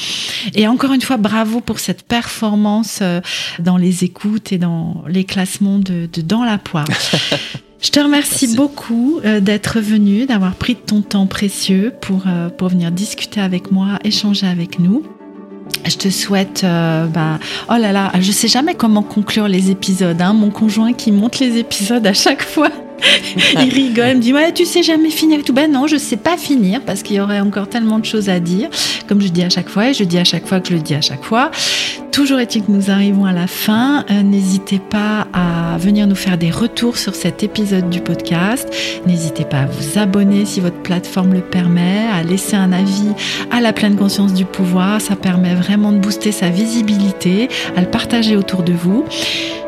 Et 0.54 0.68
encore 0.68 0.94
une 0.94 1.02
fois, 1.02 1.18
bravo 1.18 1.62
pour 1.62 1.80
cette 1.80 2.04
performance 2.04 3.02
dans 3.60 3.78
les 3.78 4.04
écoutes 4.04 4.52
et 4.52 4.58
dans 4.58 5.04
les 5.08 5.24
classements 5.24 5.80
de, 5.80 6.08
de 6.12 6.22
Dans 6.22 6.44
la 6.44 6.58
poire. 6.58 6.86
Je 7.84 7.90
te 7.90 8.00
remercie 8.00 8.46
Merci. 8.46 8.56
beaucoup 8.56 9.20
euh, 9.26 9.42
d'être 9.42 9.82
venu, 9.82 10.26
d'avoir 10.26 10.56
pris 10.56 10.76
ton 10.76 11.02
temps 11.02 11.28
précieux 11.28 11.94
pour, 12.00 12.24
euh, 12.28 12.48
pour 12.48 12.70
venir 12.70 12.92
discuter 12.92 13.42
avec 13.42 13.72
moi, 13.72 14.00
échanger 14.06 14.48
avec 14.48 14.80
nous. 14.80 15.04
Je 15.86 15.98
te 15.98 16.10
souhaite, 16.10 16.64
euh, 16.64 17.08
bah, 17.08 17.40
oh 17.70 17.76
là 17.78 17.92
là, 17.92 18.12
je 18.22 18.32
sais 18.32 18.48
jamais 18.48 18.74
comment 18.74 19.04
conclure 19.04 19.50
les 19.50 19.70
épisodes. 19.70 20.22
Hein. 20.22 20.32
Mon 20.32 20.50
conjoint 20.50 20.94
qui 20.94 21.12
monte 21.12 21.40
les 21.40 21.58
épisodes 21.58 22.08
à 22.08 22.14
chaque 22.14 22.42
fois, 22.42 22.70
il 23.56 23.74
rigole, 23.74 24.10
il 24.12 24.18
me 24.18 24.22
dit 24.22 24.34
ouais, 24.34 24.52
tu 24.54 24.66
sais 24.66 24.84
jamais 24.84 25.10
finir 25.10 25.40
et 25.40 25.44
tout. 25.44 25.54
Ben 25.54 25.72
non, 25.72 25.88
je 25.88 25.98
sais 25.98 26.18
pas 26.18 26.38
finir 26.38 26.82
parce 26.86 27.04
qu'il 27.04 27.16
y 27.16 27.20
aurait 27.20 27.40
encore 27.40 27.68
tellement 27.68 28.00
de 28.00 28.06
choses 28.06 28.30
à 28.30 28.40
dire, 28.40 28.70
comme 29.08 29.22
je 29.22 29.28
dis 29.28 29.44
à 29.44 29.50
chaque 29.50 29.70
fois 29.70 29.90
et 29.90 29.94
je 29.94 30.04
dis 30.04 30.18
à 30.18 30.24
chaque 30.24 30.48
fois 30.48 30.60
que 30.60 30.70
je 30.70 30.74
le 30.74 30.82
dis 30.82 30.96
à 30.96 31.02
chaque 31.02 31.24
fois. 31.24 31.52
Toujours 32.14 32.40
est-il 32.40 32.64
que 32.64 32.72
nous 32.72 32.92
arrivons 32.92 33.26
à 33.26 33.32
la 33.32 33.48
fin. 33.48 34.06
Euh, 34.12 34.22
N'hésitez 34.22 34.78
pas 34.78 35.26
à 35.34 35.78
venir 35.80 36.06
nous 36.06 36.14
faire 36.16 36.38
des 36.38 36.52
retours 36.52 36.98
sur 36.98 37.16
cet 37.16 37.42
épisode 37.42 37.90
du 37.90 38.02
podcast. 38.02 38.72
N'hésitez 39.08 39.46
pas 39.46 39.62
à 39.62 39.66
vous 39.66 39.98
abonner 39.98 40.46
si 40.46 40.60
votre 40.60 40.80
plateforme 40.84 41.34
le 41.34 41.42
permet, 41.42 42.06
à 42.14 42.22
laisser 42.22 42.56
un 42.56 42.72
avis 42.72 43.10
à 43.50 43.62
la 43.62 43.74
pleine 43.74 43.96
conscience 43.96 44.36
du 44.36 44.46
pouvoir. 44.46 45.02
Ça 45.02 45.16
permet 45.16 45.56
vraiment 45.56 45.92
de 45.92 45.98
booster 45.98 46.32
sa 46.32 46.50
visibilité, 46.50 47.50
à 47.76 47.82
le 47.82 47.88
partager 47.88 48.36
autour 48.36 48.62
de 48.62 48.74
vous. 48.74 49.06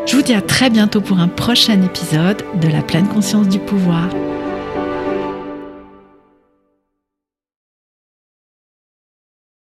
Je 0.05 0.15
vous 0.15 0.21
dis 0.21 0.33
à 0.33 0.41
très 0.41 0.69
bientôt 0.69 1.01
pour 1.01 1.17
un 1.19 1.27
prochain 1.27 1.81
épisode 1.81 2.43
de 2.61 2.67
la 2.67 2.83
pleine 2.83 3.07
conscience 3.15 3.47
du 3.47 3.59
pouvoir. 3.59 4.09